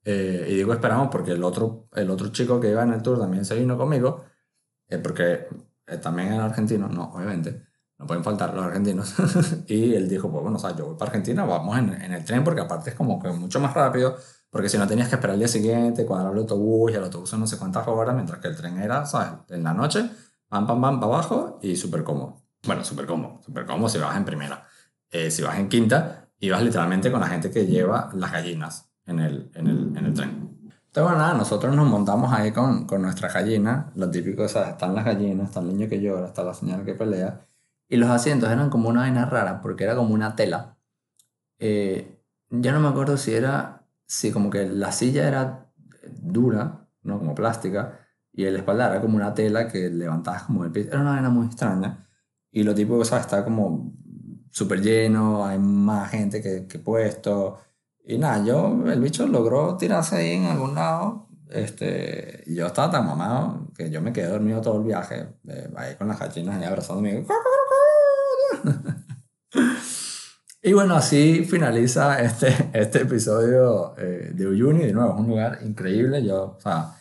eh, 0.03 0.47
y 0.49 0.55
digo 0.55 0.73
esperamos 0.73 1.09
porque 1.11 1.31
el 1.31 1.43
otro, 1.43 1.87
el 1.93 2.09
otro 2.11 2.29
chico 2.29 2.59
que 2.59 2.69
iba 2.69 2.83
en 2.83 2.93
el 2.93 3.01
tour 3.01 3.19
también 3.19 3.45
se 3.45 3.55
vino 3.55 3.77
conmigo, 3.77 4.23
eh, 4.87 4.97
porque 4.99 5.47
eh, 5.87 5.97
también 5.97 6.33
era 6.33 6.45
argentino, 6.45 6.87
no, 6.87 7.05
obviamente. 7.13 7.63
No 7.97 8.07
pueden 8.07 8.23
faltar 8.23 8.53
los 8.53 8.65
argentinos. 8.65 9.13
y 9.67 9.93
él 9.93 10.09
dijo, 10.09 10.29
pues 10.29 10.43
bueno, 10.43 10.57
o 10.57 10.59
sea, 10.59 10.75
yo 10.75 10.87
voy 10.87 10.95
para 10.95 11.11
Argentina, 11.11 11.45
vamos 11.45 11.77
en, 11.77 11.93
en 11.93 12.13
el 12.13 12.25
tren 12.25 12.43
porque 12.43 12.61
aparte 12.61 12.89
es 12.89 12.95
como 12.95 13.21
que 13.21 13.29
mucho 13.29 13.59
más 13.59 13.73
rápido, 13.73 14.17
porque 14.49 14.69
si 14.69 14.77
no 14.77 14.87
tenías 14.87 15.09
que 15.09 15.15
esperar 15.15 15.35
el 15.35 15.39
día 15.39 15.47
siguiente, 15.47 16.05
cuadrar 16.05 16.33
el 16.33 16.39
autobús 16.39 16.91
y 16.91 16.95
el 16.95 17.03
autobús 17.03 17.33
no 17.33 17.47
sé 17.47 17.57
cuántas 17.57 17.87
horas, 17.87 18.15
mientras 18.15 18.39
que 18.39 18.47
el 18.47 18.55
tren 18.55 18.77
era, 18.77 19.05
¿sabes? 19.05 19.29
En 19.49 19.63
la 19.63 19.73
noche, 19.73 20.09
pam, 20.47 20.67
pam, 20.67 20.81
pam, 20.81 20.99
para 20.99 21.13
abajo 21.13 21.59
y 21.61 21.75
súper 21.75 22.03
cómodo. 22.03 22.41
Bueno, 22.65 22.83
súper 22.83 23.05
cómodo, 23.05 23.41
súper 23.43 23.65
cómodo 23.65 23.89
si 23.89 23.97
vas 23.97 24.15
en 24.17 24.25
primera. 24.25 24.65
Eh, 25.09 25.31
si 25.31 25.41
vas 25.43 25.57
en 25.59 25.69
quinta, 25.69 26.29
ibas 26.39 26.61
literalmente 26.63 27.11
con 27.11 27.19
la 27.19 27.27
gente 27.27 27.51
que 27.51 27.65
lleva 27.65 28.09
las 28.13 28.31
gallinas 28.31 28.89
en 29.05 29.19
el, 29.19 29.51
en 29.55 29.67
el, 29.67 29.97
en 29.97 30.05
el 30.05 30.13
tren. 30.13 30.29
Entonces, 30.63 31.03
bueno, 31.03 31.17
nada, 31.17 31.33
nosotros 31.33 31.75
nos 31.75 31.87
montamos 31.87 32.31
ahí 32.31 32.51
con, 32.51 32.85
con 32.85 33.01
nuestras 33.01 33.33
gallinas, 33.33 33.87
lo 33.95 34.09
típico, 34.09 34.43
o 34.43 34.47
sea, 34.47 34.71
están 34.71 34.95
las 34.95 35.03
gallinas, 35.03 35.49
está 35.49 35.59
el 35.59 35.67
niño 35.67 35.89
que 35.89 35.99
llora, 35.99 36.27
está 36.27 36.43
la 36.43 36.53
señora 36.53 36.85
que 36.85 36.93
pelea, 36.93 37.45
y 37.87 37.97
los 37.97 38.09
asientos 38.09 38.49
eran 38.49 38.69
como 38.69 38.89
una 38.89 39.01
vaina 39.01 39.25
rara, 39.25 39.61
porque 39.61 39.83
era 39.83 39.95
como 39.95 40.13
una 40.13 40.35
tela. 40.35 40.77
Eh, 41.59 42.19
ya 42.49 42.71
no 42.71 42.79
me 42.79 42.87
acuerdo 42.87 43.17
si 43.17 43.33
era, 43.33 43.85
si 44.07 44.31
como 44.31 44.49
que 44.49 44.67
la 44.67 44.91
silla 44.91 45.27
era 45.27 45.71
dura, 46.21 46.87
¿no? 47.03 47.19
Como 47.19 47.35
plástica, 47.35 47.99
y 48.33 48.45
el 48.45 48.55
espalda 48.57 48.89
era 48.89 49.01
como 49.01 49.15
una 49.15 49.33
tela 49.33 49.67
que 49.67 49.89
levantabas 49.89 50.43
como 50.43 50.63
del 50.63 50.71
piso. 50.71 50.89
Era 50.89 51.01
una 51.01 51.11
vaina 51.11 51.29
muy 51.29 51.47
extraña. 51.47 52.07
Y 52.51 52.63
lo 52.63 52.73
típico, 52.75 52.97
o 52.97 53.05
sea, 53.05 53.19
está 53.19 53.43
como 53.43 53.93
súper 54.51 54.81
lleno, 54.81 55.45
hay 55.45 55.59
más 55.59 56.11
gente 56.11 56.41
que, 56.41 56.67
que 56.67 56.79
puesto. 56.79 57.59
Y 58.05 58.17
nada, 58.17 58.43
yo, 58.45 58.83
el 58.87 58.99
bicho 59.01 59.27
logró 59.27 59.77
tirarse 59.77 60.17
ahí 60.17 60.31
en 60.33 60.45
algún 60.45 60.75
lado. 60.75 61.27
Este, 61.49 62.43
y 62.47 62.55
yo 62.55 62.65
estaba 62.65 62.91
tan 62.91 63.05
mamado 63.05 63.67
que 63.77 63.89
yo 63.89 64.01
me 64.01 64.11
quedé 64.11 64.27
dormido 64.27 64.61
todo 64.61 64.79
el 64.79 64.83
viaje, 64.83 65.27
eh, 65.47 65.71
ahí 65.75 65.95
con 65.95 66.07
las 66.07 66.19
gallinas 66.19 66.57
ahí 66.57 66.63
abrazándome. 66.63 67.25
Y 70.65 70.73
bueno, 70.73 70.95
así 70.95 71.45
finaliza 71.45 72.19
este, 72.21 72.71
este 72.73 73.03
episodio 73.03 73.95
eh, 73.99 74.31
de 74.33 74.47
Uyuni. 74.47 74.87
De 74.87 74.93
nuevo, 74.93 75.13
es 75.13 75.19
un 75.19 75.27
lugar 75.27 75.59
increíble. 75.61 76.25
Yo, 76.25 76.55
o 76.57 76.59
sea, 76.59 76.95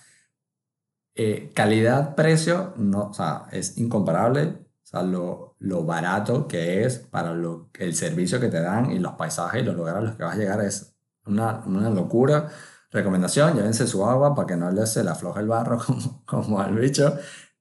eh, 1.14 1.50
calidad-precio, 1.54 2.74
no, 2.76 3.08
o 3.08 3.14
sea, 3.14 3.46
es 3.52 3.78
incomparable. 3.78 4.42
O 4.82 4.86
sea, 4.86 5.02
lo, 5.02 5.56
lo 5.60 5.84
barato 5.84 6.46
que 6.46 6.84
es 6.84 6.98
para 6.98 7.32
lo, 7.32 7.70
el 7.78 7.94
servicio 7.94 8.38
que 8.38 8.48
te 8.48 8.60
dan 8.60 8.90
y 8.90 8.98
los 8.98 9.12
paisajes 9.14 9.62
y 9.62 9.64
los 9.64 9.76
lugares 9.76 10.00
a 10.02 10.04
los 10.08 10.16
que 10.16 10.24
vas 10.24 10.34
a 10.34 10.38
llegar 10.38 10.60
es 10.60 10.94
una, 11.24 11.62
una 11.64 11.88
locura. 11.88 12.50
Recomendación, 12.90 13.56
llévense 13.56 13.86
su 13.86 14.04
agua 14.04 14.34
para 14.34 14.46
que 14.46 14.56
no 14.56 14.70
les 14.70 14.92
se 14.92 15.02
le 15.02 15.08
afloje 15.10 15.40
el 15.40 15.48
barro 15.48 15.78
como, 15.86 16.22
como 16.26 16.60
al 16.60 16.74
bicho. 16.78 17.16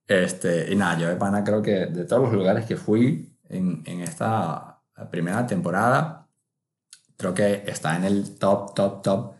Este, 0.06 0.70
y 0.70 0.76
nada, 0.76 0.98
yo 0.98 1.08
de 1.08 1.16
pana 1.16 1.42
creo 1.44 1.62
que 1.62 1.86
de 1.86 2.04
todos 2.04 2.24
los 2.24 2.32
lugares 2.34 2.66
que 2.66 2.76
fui 2.76 3.33
en, 3.48 3.82
en 3.84 4.00
esta 4.00 4.74
primera 5.10 5.46
temporada, 5.46 6.28
creo 7.16 7.34
que 7.34 7.64
está 7.66 7.96
en 7.96 8.04
el 8.04 8.38
top, 8.38 8.74
top, 8.74 9.02
top 9.02 9.34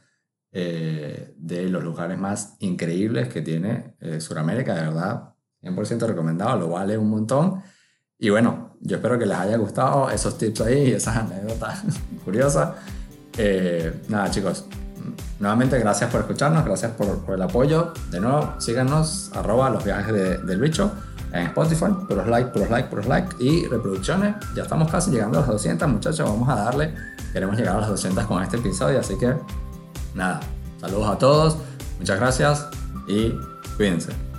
eh, 0.52 1.34
de 1.36 1.68
los 1.68 1.82
lugares 1.82 2.18
más 2.18 2.56
increíbles 2.60 3.28
que 3.28 3.42
tiene 3.42 3.96
eh, 4.00 4.20
Sudamérica, 4.20 4.74
de 4.74 4.82
verdad, 4.82 5.34
100% 5.62 6.06
recomendado, 6.06 6.58
lo 6.58 6.68
vale 6.68 6.96
un 6.96 7.10
montón. 7.10 7.62
Y 8.18 8.30
bueno, 8.30 8.76
yo 8.80 8.96
espero 8.96 9.18
que 9.18 9.26
les 9.26 9.36
haya 9.36 9.56
gustado 9.56 10.10
esos 10.10 10.38
tips 10.38 10.60
ahí, 10.60 10.92
esas 10.92 11.16
anécdotas 11.16 11.82
curiosas. 12.24 12.76
Eh, 13.36 14.02
nada, 14.08 14.30
chicos, 14.30 14.66
nuevamente 15.40 15.78
gracias 15.78 16.10
por 16.10 16.20
escucharnos, 16.20 16.64
gracias 16.64 16.92
por, 16.92 17.24
por, 17.24 17.34
el 17.34 17.42
apoyo. 17.42 17.92
De 18.10 18.20
nuevo, 18.20 18.54
síganos, 18.60 19.32
arroba 19.34 19.70
los 19.70 19.84
viajes 19.84 20.14
de, 20.14 20.38
del 20.38 20.60
bicho 20.60 20.92
en 21.34 21.46
Spotify, 21.48 21.86
puros 22.08 22.28
like, 22.28 22.50
puros 22.50 22.70
like, 22.70 22.88
puros 22.88 23.06
like 23.06 23.36
y 23.40 23.66
reproducciones. 23.66 24.36
Ya 24.54 24.62
estamos 24.62 24.90
casi 24.90 25.10
llegando 25.10 25.38
a 25.38 25.40
las 25.40 25.50
200, 25.50 25.88
muchachos, 25.88 26.28
vamos 26.28 26.48
a 26.48 26.54
darle. 26.54 26.94
Queremos 27.32 27.56
llegar 27.56 27.76
a 27.76 27.80
las 27.80 27.90
200 27.90 28.24
con 28.26 28.42
este 28.42 28.56
episodio, 28.56 29.00
así 29.00 29.18
que 29.18 29.34
nada, 30.14 30.40
saludos 30.80 31.08
a 31.08 31.18
todos, 31.18 31.56
muchas 31.98 32.20
gracias 32.20 32.68
y 33.08 33.34
cuídense. 33.76 34.33